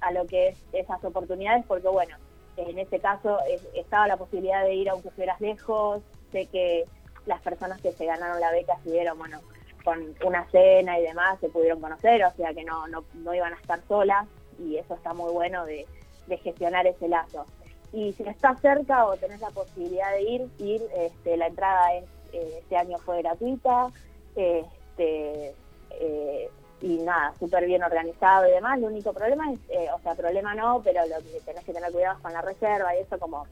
a 0.00 0.12
lo 0.12 0.26
que 0.26 0.48
es 0.48 0.56
esas 0.72 1.02
oportunidades, 1.04 1.64
porque 1.66 1.88
bueno, 1.88 2.16
en 2.56 2.78
este 2.78 3.00
caso 3.00 3.38
es- 3.48 3.66
estaba 3.74 4.06
la 4.06 4.16
posibilidad 4.16 4.64
de 4.64 4.74
ir 4.74 4.88
aunque 4.88 5.10
fueras 5.10 5.40
lejos, 5.40 6.02
sé 6.32 6.46
que 6.46 6.84
las 7.26 7.40
personas 7.42 7.80
que 7.80 7.92
se 7.92 8.04
ganaron 8.06 8.40
la 8.40 8.50
beca 8.52 8.74
estuvieron, 8.74 9.18
bueno, 9.18 9.40
con 9.84 9.98
una 10.24 10.44
cena 10.50 10.98
y 10.98 11.02
demás, 11.02 11.38
se 11.40 11.48
pudieron 11.48 11.80
conocer, 11.80 12.24
o 12.24 12.32
sea 12.36 12.52
que 12.52 12.64
no, 12.64 12.86
no, 12.88 13.04
no 13.14 13.34
iban 13.34 13.52
a 13.52 13.56
estar 13.56 13.80
solas 13.88 14.26
y 14.58 14.76
eso 14.76 14.94
está 14.94 15.12
muy 15.14 15.32
bueno 15.32 15.64
de, 15.64 15.86
de 16.26 16.36
gestionar 16.38 16.86
ese 16.86 17.08
lazo. 17.08 17.44
Y 17.92 18.12
si 18.14 18.24
estás 18.24 18.60
cerca 18.60 19.06
o 19.06 19.16
tenés 19.16 19.40
la 19.40 19.50
posibilidad 19.50 20.10
de 20.12 20.22
ir, 20.22 20.48
ir, 20.58 20.82
este, 20.96 21.36
la 21.36 21.46
entrada 21.46 21.94
es, 21.94 22.04
eh, 22.32 22.58
este 22.60 22.76
año 22.76 22.98
fue 22.98 23.22
gratuita, 23.22 23.88
este, 24.36 25.54
eh, 25.90 26.50
y 26.82 26.98
nada, 26.98 27.34
súper 27.38 27.66
bien 27.66 27.82
organizado 27.82 28.46
y 28.46 28.52
demás. 28.52 28.78
El 28.78 28.84
único 28.84 29.12
problema 29.12 29.50
es, 29.52 29.58
eh, 29.70 29.88
o 29.94 29.98
sea, 30.00 30.14
problema 30.14 30.54
no, 30.54 30.82
pero 30.84 31.00
lo 31.06 31.16
que 31.18 31.40
tenés 31.44 31.64
que 31.64 31.72
tener 31.72 31.90
cuidado 31.90 32.16
es 32.16 32.22
con 32.22 32.32
la 32.32 32.42
reserva 32.42 32.94
y 32.94 33.00
eso 33.00 33.18
como 33.18 33.46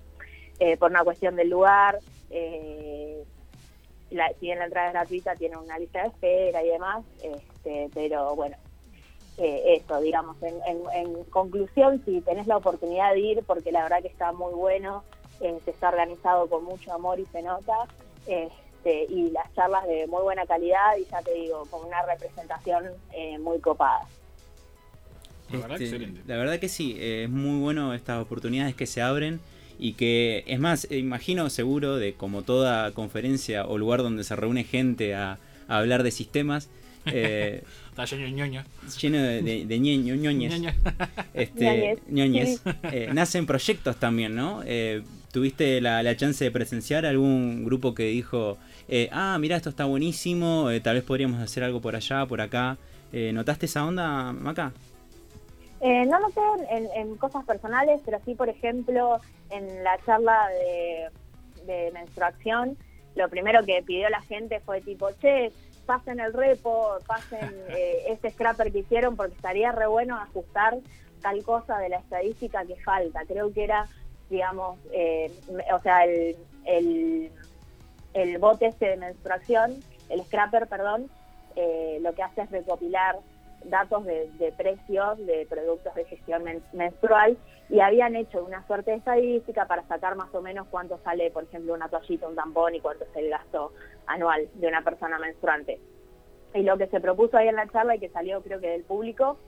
eh, 0.59 0.77
por 0.77 0.91
una 0.91 1.03
cuestión 1.05 1.35
del 1.37 1.49
lugar. 1.49 1.99
la, 4.11 4.29
si 4.35 4.47
bien 4.47 4.59
la 4.59 4.67
entrada 4.67 4.89
es 4.89 4.93
gratuita, 4.93 5.35
tiene 5.35 5.57
una 5.57 5.79
lista 5.79 6.03
de 6.03 6.09
espera 6.09 6.63
y 6.63 6.69
demás, 6.69 7.05
este, 7.23 7.89
pero 7.95 8.37
bueno, 8.37 8.57
eso, 9.37 10.01
digamos, 10.01 10.37
en, 10.43 11.25
conclusión, 11.25 12.01
si 12.05 12.21
tenés 12.21 12.47
la 12.47 12.59
oportunidad 12.59 13.15
de 13.15 13.21
ir, 13.21 13.45
porque 13.45 13.73
la 13.73 13.83
verdad 13.83 14.03
que 14.03 14.09
está 14.09 14.33
muy 14.33 14.55
bueno, 14.55 15.03
se 15.41 15.71
está 15.71 15.89
organizado 15.89 16.49
con 16.49 16.63
mucho 16.63 16.93
amor 16.93 17.19
y 17.19 17.27
se 17.27 17.43
nota, 17.43 17.75
este, 18.85 19.07
y 19.13 19.31
las 19.31 19.53
charlas 19.55 19.87
de 19.87 20.07
muy 20.07 20.23
buena 20.23 20.47
calidad 20.47 20.97
y 20.99 21.11
ya 21.11 21.23
te 21.23 21.33
digo, 21.35 21.65
con 21.71 21.87
una 21.87 22.03
representación 22.05 22.85
eh, 23.13 23.39
muy 23.39 23.59
copada. 23.61 24.07
La 25.51 25.59
verdad, 25.59 25.81
Este, 25.81 25.85
excelente. 25.97 26.21
la 26.27 26.37
verdad 26.37 26.59
que 26.59 26.69
sí, 26.69 26.97
eh, 26.99 27.25
es 27.25 27.31
muy 27.31 27.61
bueno 27.61 27.95
estas 27.95 28.23
oportunidades 28.23 28.75
que 28.75 28.87
se 28.87 29.01
abren 29.03 29.41
y 29.79 29.95
que, 29.95 30.45
es 30.47 30.59
más, 30.61 30.87
eh, 30.91 30.99
imagino 30.99 31.49
seguro 31.51 31.97
de 31.97 32.15
como 32.15 32.43
toda 32.43 32.93
conferencia 32.93 33.67
o 33.67 33.79
lugar 33.79 34.03
donde 34.03 34.25
se 34.25 34.37
reúne 34.37 34.65
gente 34.65 35.15
a, 35.15 35.39
a 35.69 35.79
hablar 35.79 36.03
de 36.03 36.11
sistemas, 36.11 36.69
eh, 37.07 37.63
Está 37.95 38.05
lleno 38.07 38.25
de 38.25 38.33
ñoño. 38.33 38.65
lleno 39.01 39.19
de, 39.23 39.43
de, 39.43 39.67
de 39.67 39.79
ñeño- 39.79 40.17
ñoñes, 40.17 40.59
Ñoño. 40.61 40.71
este, 41.35 41.65
Ñoñes, 41.65 41.99
ñoñes, 42.09 42.61
sí. 42.65 42.71
eh, 42.91 43.11
nacen 43.13 43.47
proyectos 43.47 43.97
también, 43.97 44.35
¿no? 44.35 44.63
Eh, 44.67 45.03
¿Tuviste 45.33 45.81
la, 45.81 46.03
la 46.03 46.17
chance 46.17 46.43
de 46.45 46.51
presenciar 46.51 47.07
algún 47.07 47.65
grupo 47.65 47.95
que 47.95 48.07
dijo, 48.07 48.59
eh, 48.89 49.09
ah, 49.13 49.37
mira, 49.41 49.57
esto 49.57 49.69
está 49.71 49.85
buenísimo, 49.85 50.71
eh, 50.71 50.81
tal 50.81 50.97
vez 50.97 51.05
podríamos 51.05 51.41
hacer 51.41 51.63
algo 51.63 51.81
por 51.81 51.95
allá, 51.95 52.27
por 52.27 52.41
acá? 52.41 52.79
Eh, 53.13 53.31
¿Notaste 53.33 53.67
esa 53.67 53.85
onda, 53.87 54.33
Maca? 54.33 54.73
Eh, 55.81 56.05
no 56.07 56.19
lo 56.19 56.31
sé 56.31 56.41
en, 56.71 56.89
en 56.97 57.17
cosas 57.17 57.45
personales, 57.45 58.01
pero 58.05 58.19
sí, 58.25 58.35
por 58.35 58.49
ejemplo, 58.49 59.21
en 59.51 59.85
la 59.85 59.97
charla 60.05 60.49
de, 60.49 61.73
de 61.73 61.91
menstruación, 61.93 62.77
lo 63.15 63.29
primero 63.29 63.65
que 63.65 63.83
pidió 63.87 64.09
la 64.09 64.21
gente 64.23 64.59
fue 64.61 64.81
tipo, 64.81 65.11
che, 65.21 65.53
pasen 65.85 66.21
el 66.21 66.33
repo, 66.33 66.99
pasen 67.07 67.55
eh, 67.69 68.05
este 68.09 68.31
scrapper 68.31 68.73
que 68.73 68.81
hicieron 68.81 69.17
porque 69.17 69.35
estaría 69.35 69.73
re 69.73 69.87
bueno 69.87 70.17
ajustar 70.17 70.79
tal 71.23 71.43
cosa 71.43 71.79
de 71.79 71.89
la 71.89 71.99
estadística 71.99 72.65
que 72.65 72.77
falta. 72.77 73.25
Creo 73.27 73.53
que 73.53 73.65
era, 73.65 73.87
digamos, 74.29 74.79
eh, 74.93 75.33
o 75.73 75.81
sea, 75.81 76.05
el, 76.05 76.37
el, 76.65 77.31
el 78.13 78.39
bote 78.39 78.67
este 78.67 78.91
de 78.91 78.97
menstruación, 78.97 79.83
el 80.11 80.23
scrapper, 80.25 80.67
perdón, 80.67 81.11
eh, 81.57 81.99
lo 82.03 82.15
que 82.15 82.23
hace 82.23 82.43
es 82.43 82.51
recopilar 82.51 83.17
datos 83.65 84.05
de, 84.05 84.53
precios 84.57 85.19
de 85.27 85.47
productos 85.49 85.95
de 85.95 86.05
gestión 86.05 86.45
men- 86.45 86.63
menstrual 86.73 87.37
y 87.69 87.81
habían 87.81 88.15
hecho 88.17 88.45
una 88.45 88.67
suerte 88.67 88.91
de 88.93 88.99
estadística 88.99 89.67
para 89.67 89.87
sacar 89.89 90.17
más 90.17 90.35
o 90.35 90.43
menos 90.43 90.67
cuánto 90.71 90.99
sale, 91.05 91.31
por 91.31 91.45
ejemplo, 91.45 91.75
una 91.75 91.89
toallita, 91.89 92.29
un 92.29 92.35
tampón 92.35 92.75
y 92.75 92.81
cuánto 92.81 93.05
es 93.05 93.17
el 93.17 93.31
gasto 93.31 93.73
anual 94.07 94.49
de 94.55 94.69
una 94.69 94.83
persona 94.83 95.19
menstruante. 95.19 95.81
Y 96.55 96.63
lo 96.63 96.77
que 96.79 96.87
se 96.89 97.01
propuso 97.01 97.37
ahí 97.37 97.49
en 97.49 97.57
la 97.57 97.69
charla 97.69 97.97
y 97.97 98.01
que 98.01 98.11
salió 98.11 98.43
creo 98.43 98.61
que 98.61 98.69
del 98.69 98.85
público 98.85 99.39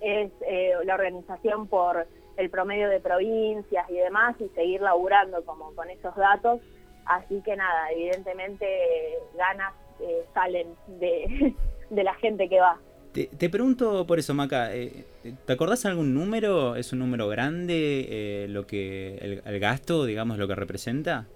es 0.00 0.30
eh, 0.46 0.72
la 0.84 0.94
organización 0.94 1.68
por 1.68 2.06
el 2.36 2.50
promedio 2.50 2.88
de 2.88 3.00
provincias 3.00 3.88
y 3.88 3.94
demás 3.94 4.34
y 4.40 4.48
seguir 4.50 4.80
laburando 4.80 5.44
como 5.44 5.74
con 5.74 5.88
esos 5.90 6.14
datos. 6.16 6.60
Así 7.06 7.40
que 7.42 7.54
nada, 7.54 7.90
evidentemente 7.92 8.66
eh, 8.66 9.18
ganas 9.36 9.74
eh, 10.00 10.24
salen 10.32 10.74
de, 10.86 11.54
de 11.90 12.02
la 12.04 12.14
gente 12.14 12.48
que 12.48 12.60
va. 12.60 12.78
Te, 13.14 13.26
te 13.28 13.48
pregunto 13.48 14.06
por 14.06 14.18
eso, 14.18 14.34
Maca, 14.34 14.74
eh, 14.74 15.04
¿te 15.46 15.52
acordás 15.52 15.86
algún 15.86 16.12
número? 16.14 16.74
¿Es 16.74 16.92
un 16.92 16.98
número 16.98 17.28
grande 17.28 18.06
eh, 18.08 18.46
lo 18.48 18.66
que 18.66 19.16
el, 19.18 19.42
el 19.46 19.60
gasto, 19.60 20.04
digamos, 20.04 20.36
lo 20.36 20.48
que 20.48 20.56
representa? 20.56 21.26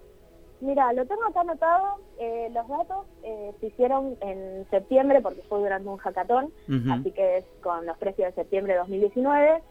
Mira, 0.61 0.93
lo 0.93 1.07
tengo 1.07 1.25
acá 1.25 1.43
anotado. 1.43 1.87
eh, 2.19 2.49
los 2.53 2.67
datos 2.67 3.07
eh, 3.23 3.53
se 3.61 3.67
hicieron 3.69 4.17
en 4.21 4.67
septiembre 4.71 5.21
porque 5.21 5.41
fue 5.49 5.61
durante 5.61 5.89
un 5.89 5.99
hackathon, 5.99 6.47
Ujú. 6.69 6.93
así 6.93 7.13
que 7.13 7.39
es 7.39 7.45
con 7.63 7.87
los 7.87 7.97
precios 7.97 8.27
de 8.35 8.43
septiembre 8.43 8.73
de 8.73 8.81
2019. 8.81 9.63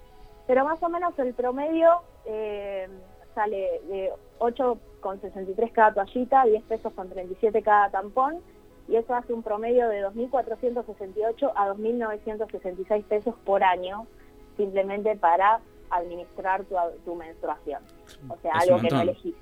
Pero 0.48 0.64
más 0.64 0.82
o 0.82 0.88
menos 0.88 1.14
el 1.20 1.34
promedio 1.34 1.90
eh, 2.26 2.88
sale 3.36 3.82
de 3.90 4.14
8,63 4.40 5.72
cada 5.74 5.94
toallita, 5.94 6.46
10 6.46 6.64
pesos 6.64 6.94
con 6.94 7.10
37 7.10 7.62
cada 7.64 7.90
tampón, 7.92 8.38
y 8.88 8.96
eso 8.96 9.14
hace 9.16 9.34
un 9.34 9.44
promedio 9.44 9.90
de 9.90 10.06
2.468 10.06 11.52
a 11.56 11.70
2.966 11.70 13.04
pesos 13.04 13.36
por 13.46 13.64
año, 13.64 14.08
simplemente 14.56 15.16
para 15.16 15.60
administrar 15.90 16.64
tu, 16.66 16.76
tu 17.06 17.16
menstruación. 17.16 17.84
O 18.30 18.38
sea, 18.42 18.52
Es 18.56 18.70
algo 18.70 18.82
que 18.82 18.90
no 18.90 19.02
elegís. 19.02 19.36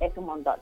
Es 0.00 0.16
un 0.16 0.26
montón. 0.26 0.56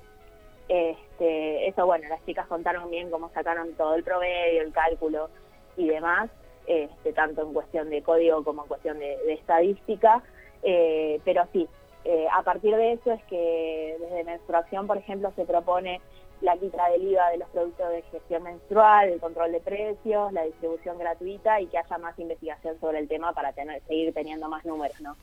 Este, 0.69 1.67
eso, 1.69 1.85
bueno, 1.87 2.09
las 2.09 2.25
chicas 2.25 2.47
contaron 2.47 2.89
bien 2.91 3.11
cómo 3.11 3.31
sacaron 3.31 3.73
todo 3.75 3.95
el 3.97 4.05
promedio, 4.05 4.63
el 4.63 4.73
cálculo 4.73 5.29
y 5.77 5.89
demás, 5.89 6.31
este, 6.67 7.13
tanto 7.13 7.43
en 7.43 7.53
cuestión 7.53 7.91
de 7.91 8.03
código 8.03 8.45
como 8.45 8.63
en 8.63 8.69
cuestión 8.69 8.99
de, 9.01 9.19
de 9.27 9.33
estadística. 9.33 10.23
Eh, 10.63 11.21
pero 11.25 11.47
sí, 11.53 11.69
eh, 12.05 12.27
a 12.33 12.43
partir 12.43 12.75
de 12.77 12.93
eso 12.93 13.13
es 13.13 13.23
que 13.25 13.97
desde 14.01 14.25
menstruación, 14.25 14.87
por 14.87 14.97
ejemplo, 14.97 15.33
se 15.37 15.45
propone 15.45 16.01
la 16.41 16.57
quita 16.57 16.89
del 16.91 17.03
IVA 17.03 17.31
de 17.31 17.39
los 17.39 17.49
productos 17.51 17.91
de 17.91 18.03
gestión 18.11 18.43
menstrual, 18.43 19.11
el 19.11 19.21
control 19.21 19.53
de 19.53 19.61
precios, 19.61 20.33
la 20.33 20.45
distribución 20.45 20.99
gratuita 20.99 21.61
y 21.61 21.67
que 21.67 21.79
haya 21.79 21.99
más 21.99 22.19
investigación 22.19 22.79
sobre 22.81 22.99
el 22.99 23.09
tema 23.09 23.33
para 23.33 23.53
tener, 23.53 23.83
seguir 23.87 24.13
teniendo 24.15 24.49
más 24.49 24.65
números, 24.65 25.01
¿no? 25.01 25.17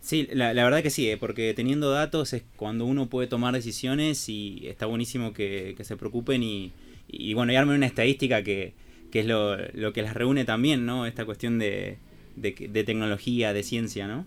Sí, 0.00 0.28
la, 0.32 0.54
la 0.54 0.64
verdad 0.64 0.82
que 0.82 0.90
sí, 0.90 1.10
eh, 1.10 1.16
porque 1.16 1.52
teniendo 1.54 1.90
datos 1.90 2.32
es 2.32 2.44
cuando 2.56 2.84
uno 2.84 3.08
puede 3.08 3.26
tomar 3.26 3.52
decisiones 3.52 4.28
y 4.28 4.68
está 4.68 4.86
buenísimo 4.86 5.32
que, 5.32 5.74
que 5.76 5.84
se 5.84 5.96
preocupen 5.96 6.42
y, 6.42 6.72
y 7.08 7.34
bueno, 7.34 7.52
y 7.52 7.56
armen 7.56 7.76
una 7.76 7.86
estadística 7.86 8.42
que, 8.42 8.74
que 9.10 9.20
es 9.20 9.26
lo, 9.26 9.56
lo 9.72 9.92
que 9.92 10.02
las 10.02 10.14
reúne 10.14 10.44
también, 10.44 10.86
¿no? 10.86 11.06
Esta 11.06 11.24
cuestión 11.24 11.58
de, 11.58 11.98
de, 12.36 12.52
de 12.52 12.84
tecnología, 12.84 13.52
de 13.52 13.62
ciencia, 13.62 14.06
¿no? 14.06 14.26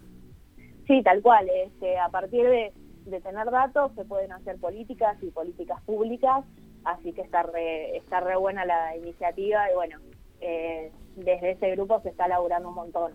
Sí, 0.85 1.01
tal 1.03 1.21
cual. 1.21 1.47
Este, 1.65 1.97
a 1.97 2.09
partir 2.09 2.43
de, 2.43 2.73
de 3.05 3.21
tener 3.21 3.49
datos 3.49 3.91
se 3.95 4.05
pueden 4.05 4.31
hacer 4.31 4.57
políticas 4.57 5.17
y 5.21 5.31
políticas 5.31 5.81
públicas, 5.83 6.45
así 6.83 7.13
que 7.13 7.21
está 7.21 7.43
re, 7.43 7.97
está 7.97 8.19
re 8.19 8.35
buena 8.35 8.65
la 8.65 8.95
iniciativa 8.95 9.69
y 9.71 9.75
bueno, 9.75 9.99
eh, 10.41 10.91
desde 11.15 11.51
ese 11.51 11.71
grupo 11.71 12.01
se 12.01 12.09
está 12.09 12.27
laburando 12.27 12.69
un 12.69 12.75
montón. 12.75 13.13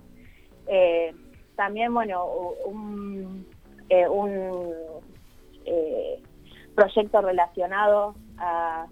Eh, 0.67 1.15
también, 1.57 1.93
bueno, 1.95 2.27
un, 2.67 3.47
eh, 3.89 4.09
proyecto 6.75 7.21
relacionado 7.23 8.15
a, 8.39 8.87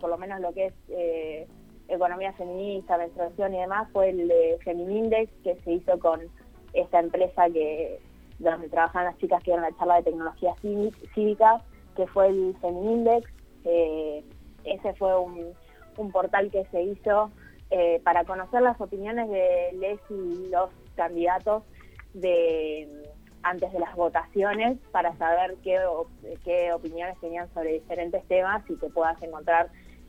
por 0.00 0.08
lo 0.08 0.16
menos 0.16 0.40
lo 0.40 0.52
que 0.52 0.66
es 0.66 1.48
economía 1.88 2.32
feminista, 2.32 2.98
menstruación 2.98 3.54
y 3.54 3.58
demás 3.58 3.88
fue 3.92 4.10
el 4.10 4.26
de 4.26 4.58
Feminindex 4.64 5.30
que 5.44 5.56
se 5.62 5.72
hizo 5.72 5.98
con 5.98 6.20
esta 6.72 6.98
empresa 6.98 7.48
que 7.50 8.00
donde 8.38 8.68
trabajan 8.68 9.04
las 9.04 9.16
chicas 9.18 9.42
que 9.42 9.50
dieron 9.52 9.62
la 9.62 9.76
charla 9.78 9.96
de 9.96 10.02
tecnología 10.04 10.54
cívi- 10.62 10.94
cívica, 11.14 11.62
que 11.96 12.06
fue 12.06 12.28
el 12.28 12.56
Feminindex. 12.60 13.28
Eh, 13.64 14.24
ese 14.64 14.94
fue 14.94 15.18
un, 15.18 15.52
un 15.96 16.12
portal 16.12 16.50
que 16.50 16.64
se 16.66 16.82
hizo 16.82 17.30
eh, 17.70 18.00
para 18.04 18.24
conocer 18.24 18.62
las 18.62 18.80
opiniones 18.80 19.28
de 19.28 19.70
les 19.74 20.00
y 20.10 20.48
los 20.50 20.70
candidatos 20.94 21.62
de 22.14 22.88
antes 23.42 23.72
de 23.72 23.78
las 23.78 23.94
votaciones 23.94 24.78
para 24.90 25.14
saber 25.16 25.56
qué, 25.62 25.78
qué 26.44 26.72
opiniones 26.72 27.18
tenían 27.20 27.48
sobre 27.54 27.74
diferentes 27.74 28.24
temas 28.26 28.68
y 28.68 28.76
que 28.76 28.88
puedas 28.88 29.20
encontrar 29.22 29.68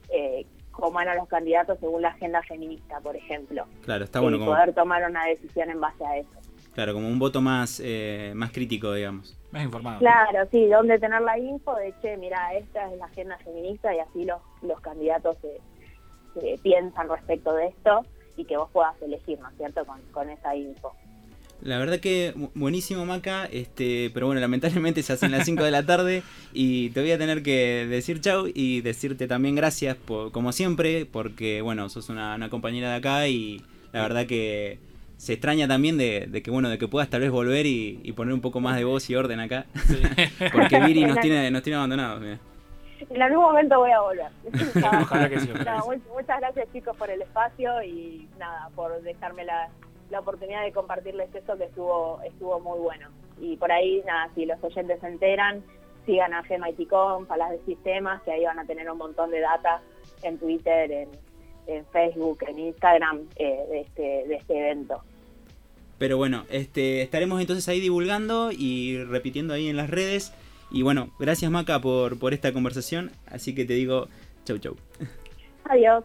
eh, 0.09 0.45
cómo 0.71 0.99
eran 1.01 1.17
los 1.17 1.27
candidatos 1.27 1.77
según 1.79 2.01
la 2.01 2.09
agenda 2.09 2.41
feminista, 2.43 2.99
por 2.99 3.15
ejemplo. 3.15 3.65
Claro, 3.83 4.05
está 4.05 4.21
bueno 4.21 4.37
y 4.37 4.39
como, 4.39 4.51
poder 4.53 4.73
tomar 4.73 5.07
una 5.07 5.25
decisión 5.25 5.69
en 5.69 5.79
base 5.79 6.03
a 6.05 6.17
eso. 6.17 6.29
Claro, 6.77 6.93
como 6.93 7.07
un 7.07 7.17
voto 7.17 7.41
más, 7.41 7.81
eh, 7.83 8.33
más 8.35 8.51
crítico, 8.51 8.93
digamos. 8.93 9.35
Más 9.49 9.63
informado. 9.63 9.97
Claro, 9.97 10.47
sí, 10.51 10.67
donde 10.67 10.99
tener 10.99 11.21
la 11.23 11.39
info 11.39 11.73
de, 11.75 11.91
che, 12.03 12.15
mira, 12.17 12.53
esta 12.53 12.91
es 12.93 12.99
la 12.99 13.05
agenda 13.05 13.35
feminista 13.39 13.95
y 13.95 13.97
así 13.97 14.25
los, 14.25 14.39
los 14.61 14.79
candidatos 14.81 15.37
se, 15.41 16.39
se 16.39 16.57
piensan 16.61 17.09
respecto 17.09 17.51
de 17.55 17.65
esto 17.69 18.05
y 18.37 18.45
que 18.45 18.57
vos 18.57 18.69
puedas 18.71 18.93
elegir, 19.01 19.39
¿no 19.39 19.49
es 19.49 19.57
cierto?, 19.57 19.83
con, 19.87 19.99
con 20.11 20.29
esa 20.29 20.55
info. 20.55 20.93
La 21.61 21.79
verdad 21.79 21.99
que 21.99 22.35
bu- 22.35 22.51
buenísimo 22.53 23.07
Maca, 23.07 23.45
este, 23.47 24.11
pero 24.13 24.27
bueno, 24.27 24.39
lamentablemente 24.39 25.01
se 25.01 25.13
hacen 25.13 25.31
las 25.31 25.45
5 25.45 25.63
de 25.63 25.71
la 25.71 25.83
tarde 25.83 26.21
y 26.53 26.91
te 26.91 27.01
voy 27.01 27.09
a 27.11 27.17
tener 27.17 27.41
que 27.41 27.87
decir 27.89 28.21
chau 28.21 28.45
y 28.53 28.81
decirte 28.81 29.27
también 29.27 29.55
gracias 29.55 29.95
por, 29.95 30.31
como 30.31 30.51
siempre, 30.51 31.07
porque 31.07 31.63
bueno, 31.63 31.89
sos 31.89 32.09
una, 32.09 32.35
una 32.35 32.51
compañera 32.51 32.91
de 32.91 32.95
acá 32.97 33.27
y 33.27 33.63
la 33.91 34.03
verdad 34.03 34.27
que 34.27 34.77
se 35.17 35.33
extraña 35.33 35.67
también 35.67 35.97
de, 35.97 36.27
de 36.29 36.41
que 36.41 36.51
bueno, 36.51 36.69
de 36.69 36.77
que 36.77 36.87
puedas 36.87 37.09
tal 37.09 37.21
vez 37.21 37.31
volver 37.31 37.65
y, 37.65 37.99
y 38.03 38.13
poner 38.13 38.33
un 38.33 38.41
poco 38.41 38.59
más 38.59 38.77
de 38.77 38.85
voz 38.85 39.09
y 39.09 39.15
orden 39.15 39.39
acá, 39.39 39.65
porque 40.53 40.79
Viri 40.79 41.05
nos 41.05 41.19
tiene, 41.21 41.51
nos 41.51 41.63
tiene 41.63 41.77
abandonados. 41.77 42.21
mira. 42.21 42.39
En 43.09 43.21
algún 43.21 43.43
momento 43.43 43.77
voy 43.79 43.91
a 43.91 44.01
volver. 44.01 44.31
Ojalá 45.01 45.29
que 45.29 45.39
sí, 45.39 45.49
nada, 45.53 45.83
muchas 45.85 46.39
gracias 46.39 46.67
chicos 46.73 46.95
por 46.97 47.09
el 47.09 47.21
espacio 47.21 47.83
y 47.83 48.27
nada, 48.39 48.69
por 48.75 49.01
dejarme 49.03 49.45
la, 49.45 49.69
la 50.09 50.19
oportunidad 50.19 50.63
de 50.63 50.71
compartirles 50.71 51.33
esto 51.33 51.57
que 51.57 51.65
estuvo, 51.65 52.19
estuvo 52.25 52.59
muy 52.59 52.79
bueno. 52.79 53.09
Y 53.39 53.55
por 53.57 53.71
ahí, 53.71 54.01
nada, 54.05 54.29
si 54.33 54.45
los 54.45 54.63
oyentes 54.63 54.99
se 54.99 55.07
enteran, 55.07 55.63
sigan 56.05 56.33
a 56.33 56.41
GMITCOM, 56.41 57.27
a 57.29 57.37
las 57.37 57.51
de 57.51 57.59
sistemas, 57.65 58.21
que 58.23 58.31
ahí 58.31 58.43
van 58.45 58.59
a 58.59 58.65
tener 58.65 58.89
un 58.89 58.97
montón 58.97 59.29
de 59.29 59.41
data 59.41 59.81
en 60.23 60.39
Twitter, 60.39 60.91
en, 60.91 61.09
en 61.67 61.85
Facebook, 61.87 62.39
en 62.47 62.59
Instagram 62.59 63.21
eh, 63.35 63.59
de, 63.69 63.79
este, 63.81 64.01
de 64.27 64.35
este 64.35 64.57
evento. 64.57 65.01
Pero 65.97 66.17
bueno, 66.17 66.45
este, 66.49 67.01
estaremos 67.01 67.41
entonces 67.41 67.67
ahí 67.67 67.79
divulgando 67.79 68.51
y 68.51 69.03
repitiendo 69.03 69.53
ahí 69.53 69.67
en 69.67 69.77
las 69.77 69.89
redes. 69.89 70.33
Y 70.69 70.83
bueno, 70.83 71.11
gracias 71.19 71.49
Maca 71.49 71.79
por, 71.79 72.19
por 72.19 72.33
esta 72.33 72.53
conversación, 72.53 73.11
así 73.25 73.55
que 73.55 73.65
te 73.65 73.73
digo 73.73 74.07
chau 74.45 74.57
chau. 74.57 74.75
Adiós. 75.65 76.03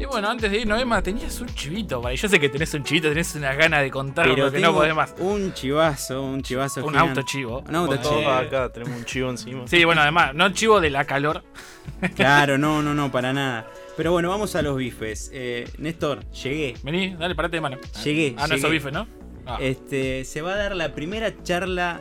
Y 0.00 0.06
bueno, 0.06 0.30
antes 0.30 0.50
de 0.50 0.60
irnos, 0.60 0.80
Emma, 0.80 1.02
tenías 1.02 1.38
un 1.42 1.48
chivito. 1.48 2.00
para- 2.00 2.14
Yo 2.14 2.26
sé 2.26 2.40
que 2.40 2.48
tenés 2.48 2.72
un 2.72 2.82
chivito, 2.82 3.08
tenés 3.10 3.34
una 3.34 3.52
gana 3.54 3.80
de 3.80 3.90
contar 3.90 4.24
Pero 4.24 4.34
que 4.36 4.42
no 4.42 4.50
tengo 4.68 4.74
podés 4.78 4.94
más. 4.94 5.14
un 5.18 5.52
chivazo, 5.52 6.22
un 6.22 6.42
chivazo. 6.42 6.82
Un 6.86 6.96
auto 6.96 7.20
chivo. 7.22 7.62
Un 7.68 7.74
auto 7.76 7.96
chivo. 7.98 8.30
Acá 8.30 8.72
tenemos 8.72 8.96
un 8.98 9.04
chivo 9.04 9.28
encima. 9.28 9.66
Sí, 9.68 9.84
bueno, 9.84 10.00
además, 10.00 10.34
no 10.34 10.48
chivo 10.54 10.80
de 10.80 10.88
la 10.90 11.04
calor. 11.04 11.44
Claro, 12.16 12.56
no, 12.56 12.80
no, 12.82 12.94
no, 12.94 13.10
para 13.12 13.32
nada. 13.34 13.68
Pero 13.96 14.12
bueno, 14.12 14.30
vamos 14.30 14.54
a 14.56 14.62
los 14.62 14.74
bifes. 14.76 15.30
Eh, 15.34 15.68
Néstor, 15.76 16.24
llegué. 16.30 16.74
Vení, 16.82 17.14
dale, 17.16 17.34
parate 17.34 17.56
de 17.56 17.60
mano. 17.60 17.76
Llegué. 18.02 18.34
Ah, 18.38 18.42
no, 18.42 18.54
llegué. 18.54 18.58
eso 18.58 18.70
bife, 18.70 18.90
¿no? 18.90 19.06
Ah. 19.44 19.58
Este, 19.60 20.24
se 20.24 20.40
va 20.40 20.52
a 20.54 20.56
dar 20.56 20.76
la 20.76 20.94
primera 20.94 21.42
charla 21.42 22.00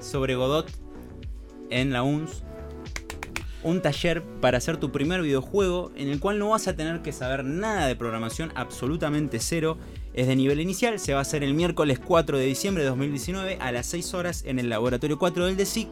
sobre 0.00 0.34
Godot 0.34 0.68
en 1.70 1.92
la 1.92 2.02
UNS. 2.02 2.42
Un 3.64 3.82
taller 3.82 4.22
para 4.40 4.58
hacer 4.58 4.76
tu 4.76 4.92
primer 4.92 5.20
videojuego 5.22 5.90
en 5.96 6.08
el 6.08 6.20
cual 6.20 6.38
no 6.38 6.50
vas 6.50 6.68
a 6.68 6.76
tener 6.76 7.02
que 7.02 7.12
saber 7.12 7.44
nada 7.44 7.88
de 7.88 7.96
programación, 7.96 8.52
absolutamente 8.54 9.40
cero. 9.40 9.78
Es 10.14 10.28
de 10.28 10.36
nivel 10.36 10.60
inicial, 10.60 10.98
se 11.00 11.12
va 11.12 11.18
a 11.18 11.22
hacer 11.22 11.42
el 11.42 11.54
miércoles 11.54 11.98
4 11.98 12.38
de 12.38 12.46
diciembre 12.46 12.84
de 12.84 12.90
2019 12.90 13.58
a 13.60 13.72
las 13.72 13.86
6 13.86 14.14
horas 14.14 14.44
en 14.46 14.58
el 14.58 14.68
laboratorio 14.68 15.18
4 15.18 15.46
del 15.46 15.56
DESIC. 15.56 15.88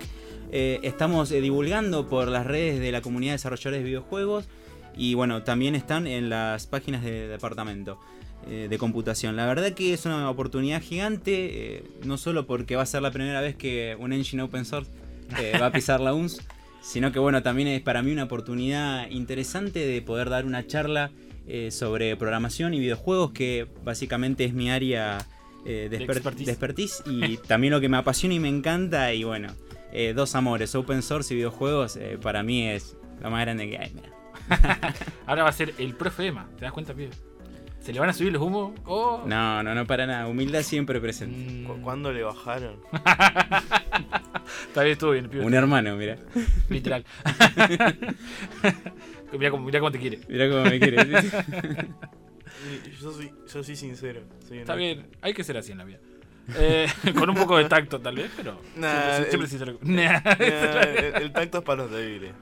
Eh, 0.52 0.78
estamos 0.82 1.32
eh, 1.32 1.40
divulgando 1.40 2.08
por 2.08 2.28
las 2.28 2.46
redes 2.46 2.78
de 2.80 2.92
la 2.92 3.00
comunidad 3.02 3.32
de 3.32 3.36
desarrolladores 3.36 3.80
de 3.80 3.84
videojuegos 3.84 4.48
y 4.96 5.14
bueno, 5.14 5.42
también 5.42 5.74
están 5.74 6.06
en 6.06 6.28
las 6.30 6.66
páginas 6.66 7.02
de 7.02 7.26
departamento 7.26 7.98
eh, 8.48 8.68
de 8.70 8.78
computación. 8.78 9.34
La 9.34 9.46
verdad 9.46 9.72
que 9.72 9.92
es 9.92 10.06
una 10.06 10.30
oportunidad 10.30 10.80
gigante, 10.80 11.82
no 12.04 12.16
solo 12.16 12.46
porque 12.46 12.76
va 12.76 12.82
a 12.82 12.86
ser 12.86 13.02
la 13.02 13.10
primera 13.10 13.40
vez 13.40 13.56
que 13.56 13.96
un 13.98 14.12
engine 14.12 14.42
open 14.42 14.64
source 14.64 14.90
va 15.60 15.66
a 15.66 15.72
pisar 15.72 16.00
la 16.00 16.14
UNS, 16.14 16.40
sino 16.86 17.10
que 17.12 17.18
bueno, 17.18 17.42
también 17.42 17.68
es 17.68 17.80
para 17.82 18.02
mí 18.02 18.12
una 18.12 18.24
oportunidad 18.24 19.08
interesante 19.10 19.80
de 19.86 20.02
poder 20.02 20.30
dar 20.30 20.44
una 20.46 20.66
charla 20.66 21.10
eh, 21.48 21.70
sobre 21.70 22.16
programación 22.16 22.74
y 22.74 22.80
videojuegos, 22.80 23.32
que 23.32 23.66
básicamente 23.84 24.44
es 24.44 24.52
mi 24.54 24.70
área 24.70 25.18
eh, 25.64 25.88
de, 25.90 25.98
De 25.98 26.06
exper- 26.06 26.16
expertise. 26.16 26.46
de 26.46 26.52
expertise 26.52 27.02
y 27.06 27.36
también 27.48 27.72
lo 27.72 27.80
que 27.80 27.88
me 27.88 27.96
apasiona 27.96 28.34
y 28.34 28.40
me 28.40 28.48
encanta 28.48 29.12
y 29.12 29.24
bueno, 29.24 29.48
eh, 29.92 30.12
dos 30.14 30.34
amores, 30.34 30.74
open 30.74 31.02
source 31.02 31.32
y 31.34 31.36
videojuegos, 31.36 31.96
eh, 31.96 32.18
para 32.22 32.42
mí 32.42 32.66
es 32.68 32.96
lo 33.22 33.30
más 33.30 33.40
grande 33.42 33.68
que 33.70 33.78
hay. 33.78 33.92
mira. 33.94 34.10
Ahora 35.26 35.42
va 35.44 35.48
a 35.48 35.52
ser 35.52 35.74
el 35.78 35.94
profe 35.94 36.26
Emma. 36.26 36.48
¿Te 36.56 36.64
das 36.64 36.72
cuenta, 36.72 36.94
pibe? 36.94 37.10
¿Se 37.80 37.92
le 37.92 38.00
van 38.00 38.08
a 38.08 38.12
subir 38.12 38.32
los 38.32 38.42
humos? 38.42 38.72
Oh. 38.84 39.22
No, 39.26 39.62
no, 39.62 39.74
no 39.74 39.86
para 39.86 40.06
nada, 40.06 40.26
humildad 40.26 40.62
siempre 40.62 41.00
presente. 41.00 41.36
Mm, 41.52 41.64
¿Cu- 41.66 41.80
¿Cuándo 41.82 42.12
le 42.12 42.22
bajaron? 42.24 42.76
Está 44.68 44.82
bien, 44.82 44.92
estuvo 44.92 45.10
bien. 45.12 45.28
Un 45.44 45.54
hermano, 45.54 45.96
mira. 45.96 46.18
Literal. 46.68 47.04
mirá, 49.32 49.50
cómo, 49.50 49.90
te 49.90 49.98
quiere. 49.98 50.20
Mira 50.28 50.48
cómo 50.48 50.64
me 50.64 50.78
quiere. 50.78 51.22
sí, 51.22 51.30
Yo 53.00 53.12
soy, 53.12 53.32
yo 53.52 53.64
soy 53.64 53.76
sincero. 53.76 54.22
soy 54.46 54.58
Está 54.58 54.74
honesto. 54.74 55.02
bien, 55.02 55.06
hay 55.22 55.34
que 55.34 55.44
ser 55.44 55.56
así 55.56 55.72
en 55.72 55.78
la 55.78 55.84
vida. 55.84 55.98
Eh, 56.56 56.86
con 57.18 57.28
un 57.28 57.34
poco 57.36 57.56
de 57.58 57.64
tacto, 57.64 58.00
tal 58.00 58.14
vez, 58.16 58.30
pero. 58.36 58.60
Nah, 58.76 59.16
siempre, 59.26 59.30
siempre 59.30 59.42
el- 59.42 59.48
sincero. 59.48 59.78
Nah. 59.82 60.20
Nah, 60.20 60.82
el, 60.82 61.22
el 61.22 61.32
tacto 61.32 61.58
es 61.58 61.64
para 61.64 61.82
los 61.82 61.90
débiles. 61.90 62.32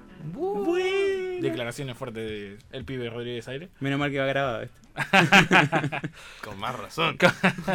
Declaraciones 1.51 1.97
fuertes 1.97 2.29
de 2.29 2.59
el 2.73 2.85
pibe 2.85 3.09
Rodríguez 3.11 3.47
Aire. 3.49 3.69
Menos 3.81 3.99
mal 3.99 4.11
que 4.11 4.19
va 4.19 4.27
grabado 4.27 4.63
esto. 4.63 4.81
Con 6.45 6.59
más 6.59 6.79
razón. 6.79 7.17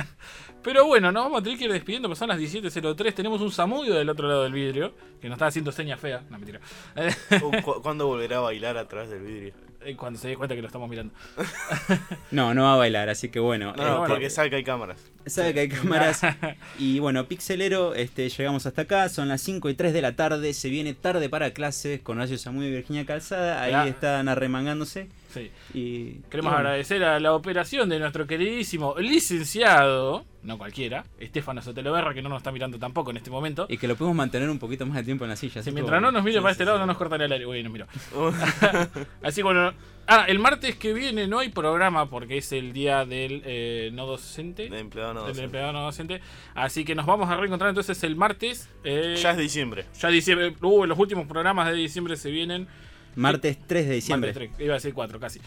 Pero 0.64 0.86
bueno, 0.86 1.12
nos 1.12 1.24
vamos 1.24 1.40
a 1.40 1.44
tener 1.44 1.58
que 1.58 1.66
ir 1.66 1.72
despidiendo, 1.72 2.10
pues 2.10 2.20
son 2.20 2.28
las 2.30 2.38
17.03. 2.40 3.14
Tenemos 3.14 3.40
un 3.42 3.52
Samudio 3.52 3.94
del 3.96 4.10
otro 4.10 4.28
lado 4.28 4.44
del 4.44 4.52
vidrio, 4.54 4.94
que 5.22 5.28
nos 5.30 5.38
está 5.38 5.48
haciendo 5.48 5.72
señas 5.72 6.00
feas. 6.00 6.22
No, 6.30 6.38
mentira. 6.38 6.60
Uh, 7.42 7.62
cu- 7.62 7.82
¿Cuándo 7.82 8.08
volverá 8.08 8.38
a 8.38 8.42
bailar 8.42 8.78
a 8.78 8.88
través 8.88 9.10
del 9.10 9.22
vidrio? 9.22 9.54
eh, 9.82 9.96
Cuando 9.96 10.20
se 10.20 10.28
dé 10.28 10.36
cuenta 10.36 10.56
que 10.56 10.62
lo 10.62 10.68
estamos 10.68 10.90
mirando. 10.90 11.14
No, 12.32 12.54
no 12.54 12.64
va 12.64 12.74
a 12.74 12.78
bailar, 12.78 13.10
así 13.10 13.30
que 13.30 13.40
bueno. 13.40 13.74
No, 13.76 13.84
eh, 13.84 13.90
bueno. 13.92 14.06
porque 14.08 14.30
sabe 14.30 14.50
que 14.50 14.58
hay 14.58 14.64
cámaras. 14.64 15.12
Sabe 15.30 15.54
que 15.54 15.60
hay 15.62 15.70
cámaras. 15.70 16.22
Y 16.80 17.00
bueno, 17.00 17.26
Pixelero, 17.28 17.94
este, 17.96 18.30
llegamos 18.30 18.66
hasta 18.66 18.84
acá. 18.84 19.10
Son 19.10 19.28
las 19.28 19.42
5 19.42 19.70
y 19.70 19.74
3 19.74 19.94
de 19.94 20.02
la 20.02 20.16
tarde. 20.16 20.54
Se 20.54 20.70
viene 20.70 20.94
tarde 20.94 21.30
para 21.30 21.52
clases 21.52 22.00
con 22.02 22.18
Horacio 22.18 22.38
Samudio 22.38 22.70
y 22.70 22.72
Virginia 22.74 23.06
Calzada. 23.06 23.62
Ahí 23.62 23.72
Ya. 23.72 23.88
están 23.88 24.28
arremangándose. 24.30 25.08
Sí. 25.34 25.52
Y 25.74 26.22
Queremos 26.30 26.52
y 26.52 26.54
bueno, 26.54 26.58
agradecer 26.58 27.04
a 27.04 27.20
la 27.20 27.34
operación 27.34 27.88
de 27.90 28.00
nuestro 28.00 28.26
queridísimo 28.26 28.96
licenciado, 28.98 30.26
no 30.44 30.58
cualquiera, 30.58 31.06
Estefano 31.20 31.62
Soteloberra, 31.62 32.14
que 32.16 32.22
no 32.24 32.30
nos 32.30 32.38
está 32.38 32.52
mirando 32.52 32.80
tampoco 32.80 33.12
en 33.12 33.18
este 33.18 33.30
momento. 33.30 33.68
Y 33.70 33.78
que 33.78 33.88
lo 33.88 33.96
podemos 33.96 34.16
mantener 34.18 34.50
un 34.50 34.58
poquito 34.58 34.86
más 34.88 34.98
de 34.98 35.04
tiempo 35.04 35.26
en 35.26 35.30
la 35.30 35.36
silla. 35.36 35.54
Si 35.54 35.60
así 35.60 35.72
mientras 35.72 36.02
no 36.02 36.12
nos 36.12 36.24
mire 36.24 36.38
Sí, 36.38 36.42
para 36.42 36.54
sí, 36.54 36.56
este 36.56 36.66
lado, 36.66 36.78
sí. 36.78 36.82
no 36.82 36.86
nos 36.88 36.98
cortaría 36.98 37.26
el 37.28 37.32
aire. 37.32 37.46
Uy, 37.46 37.62
nos 37.62 37.72
miró. 37.72 37.86
Así 39.22 39.36
que 39.38 39.44
bueno. 39.44 39.74
Ah, 40.12 40.26
el 40.28 40.40
martes 40.40 40.76
que 40.76 40.92
viene 40.92 41.28
no 41.28 41.38
hay 41.40 41.50
programa 41.50 42.10
porque 42.10 42.38
es 42.40 42.52
el 42.52 42.74
día 42.74 43.06
del 43.06 43.44
eh, 43.46 43.92
no 43.94 44.08
docente. 44.08 44.68
De 44.68 44.80
empleado 44.80 45.14
no 45.14 45.20
del 45.22 45.30
docente. 45.30 45.46
empleado 45.46 45.72
no 45.72 45.84
docente. 45.84 46.20
Así 46.56 46.84
que 46.84 46.96
nos 46.96 47.06
vamos 47.06 47.30
a 47.30 47.38
reencontrar 47.38 47.70
entonces 47.70 48.02
el 48.04 48.16
martes. 48.16 48.68
eh, 48.84 49.16
Ya 49.22 49.32
es 49.32 49.38
diciembre. 49.38 49.86
ya 50.00 50.10
diciembre. 50.10 50.56
Uh, 50.62 50.86
los 50.86 50.98
últimos 50.98 51.28
programas 51.28 51.68
de 51.70 51.74
diciembre 51.76 52.18
se 52.18 52.32
vienen. 52.32 52.68
Martes 53.16 53.58
3 53.68 53.88
de 53.88 53.96
diciembre. 53.96 54.32
Martes 54.34 54.50
tres, 54.52 54.66
iba 54.66 54.74
a 54.74 54.78
decir 54.78 54.94
4 54.94 55.20
casi. 55.20 55.40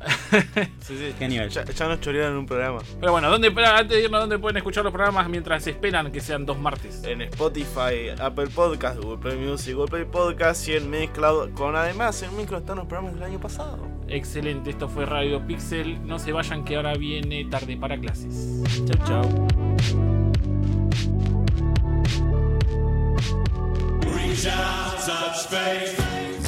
Sí, 0.80 0.96
sí. 0.96 1.14
Qué 1.18 1.28
nivel. 1.28 1.50
Ya, 1.50 1.64
ya 1.64 1.88
nos 1.88 2.00
chorearon 2.00 2.36
un 2.38 2.46
programa. 2.46 2.80
Pero 2.98 3.12
bueno, 3.12 3.30
¿dónde, 3.30 3.48
antes 3.48 3.96
de 3.96 4.04
irnos, 4.04 4.20
¿dónde 4.20 4.38
pueden 4.38 4.56
escuchar 4.56 4.82
los 4.84 4.92
programas 4.92 5.28
mientras 5.28 5.66
esperan 5.66 6.10
que 6.10 6.20
sean 6.20 6.46
dos 6.46 6.58
martes? 6.58 7.02
En 7.04 7.22
Spotify, 7.22 8.10
Apple 8.18 8.48
Podcast, 8.48 8.98
Google 9.00 9.18
Play 9.18 9.36
Music, 9.36 9.74
Google 9.74 9.90
Play 9.90 10.04
Podcast 10.04 10.68
y 10.68 10.74
en 10.74 10.90
Mixcloud. 10.90 11.52
Con 11.52 11.76
además 11.76 12.22
en 12.22 12.36
Micro 12.36 12.58
están 12.58 12.76
los 12.76 12.86
programas 12.86 13.14
del 13.14 13.22
año 13.24 13.40
pasado. 13.40 13.86
Excelente, 14.08 14.70
esto 14.70 14.88
fue 14.88 15.06
Radio 15.06 15.46
Pixel. 15.46 16.04
No 16.06 16.18
se 16.18 16.32
vayan 16.32 16.64
que 16.64 16.76
ahora 16.76 16.94
viene 16.94 17.44
tarde 17.44 17.76
para 17.76 17.98
clases. 17.98 18.62
Chau, 18.86 19.06
chau. 19.06 19.46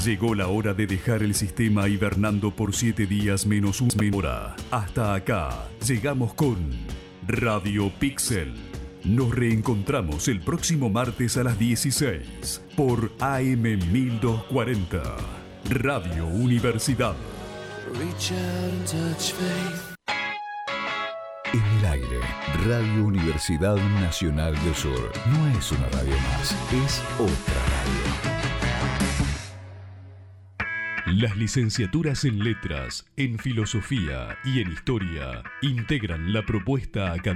Llegó 0.04 0.34
la 0.34 0.48
hora 0.48 0.74
de 0.74 0.88
dejar 0.88 1.22
el 1.22 1.32
sistema 1.32 1.88
hibernando 1.88 2.50
por 2.50 2.74
7 2.74 3.06
días 3.06 3.46
menos 3.46 3.80
una 3.80 4.16
hora. 4.16 4.56
Hasta 4.72 5.14
acá 5.14 5.68
llegamos 5.86 6.34
con 6.34 6.56
Radio 7.28 7.88
Pixel. 8.00 8.52
Nos 9.04 9.32
reencontramos 9.32 10.26
el 10.26 10.40
próximo 10.40 10.90
martes 10.90 11.36
a 11.36 11.44
las 11.44 11.56
16 11.56 12.64
por 12.76 13.12
AM 13.20 13.62
1240. 13.62 15.02
Radio 15.70 16.26
Universidad. 16.26 17.14
En 21.52 21.62
el 21.78 21.84
aire, 21.84 22.20
Radio 22.66 23.04
Universidad 23.04 23.76
Nacional 24.00 24.54
del 24.64 24.74
Sur. 24.74 25.12
No 25.26 25.58
es 25.58 25.70
una 25.70 25.88
radio 25.90 26.16
más, 26.16 26.56
es 26.84 27.00
otra 27.20 27.54
radio. 27.54 28.31
Las 31.06 31.36
licenciaturas 31.36 32.24
en 32.24 32.38
letras, 32.44 33.04
en 33.16 33.36
filosofía 33.36 34.38
y 34.44 34.60
en 34.60 34.70
historia 34.70 35.42
integran 35.60 36.32
la 36.32 36.46
propuesta 36.46 37.12
académica. 37.12 37.32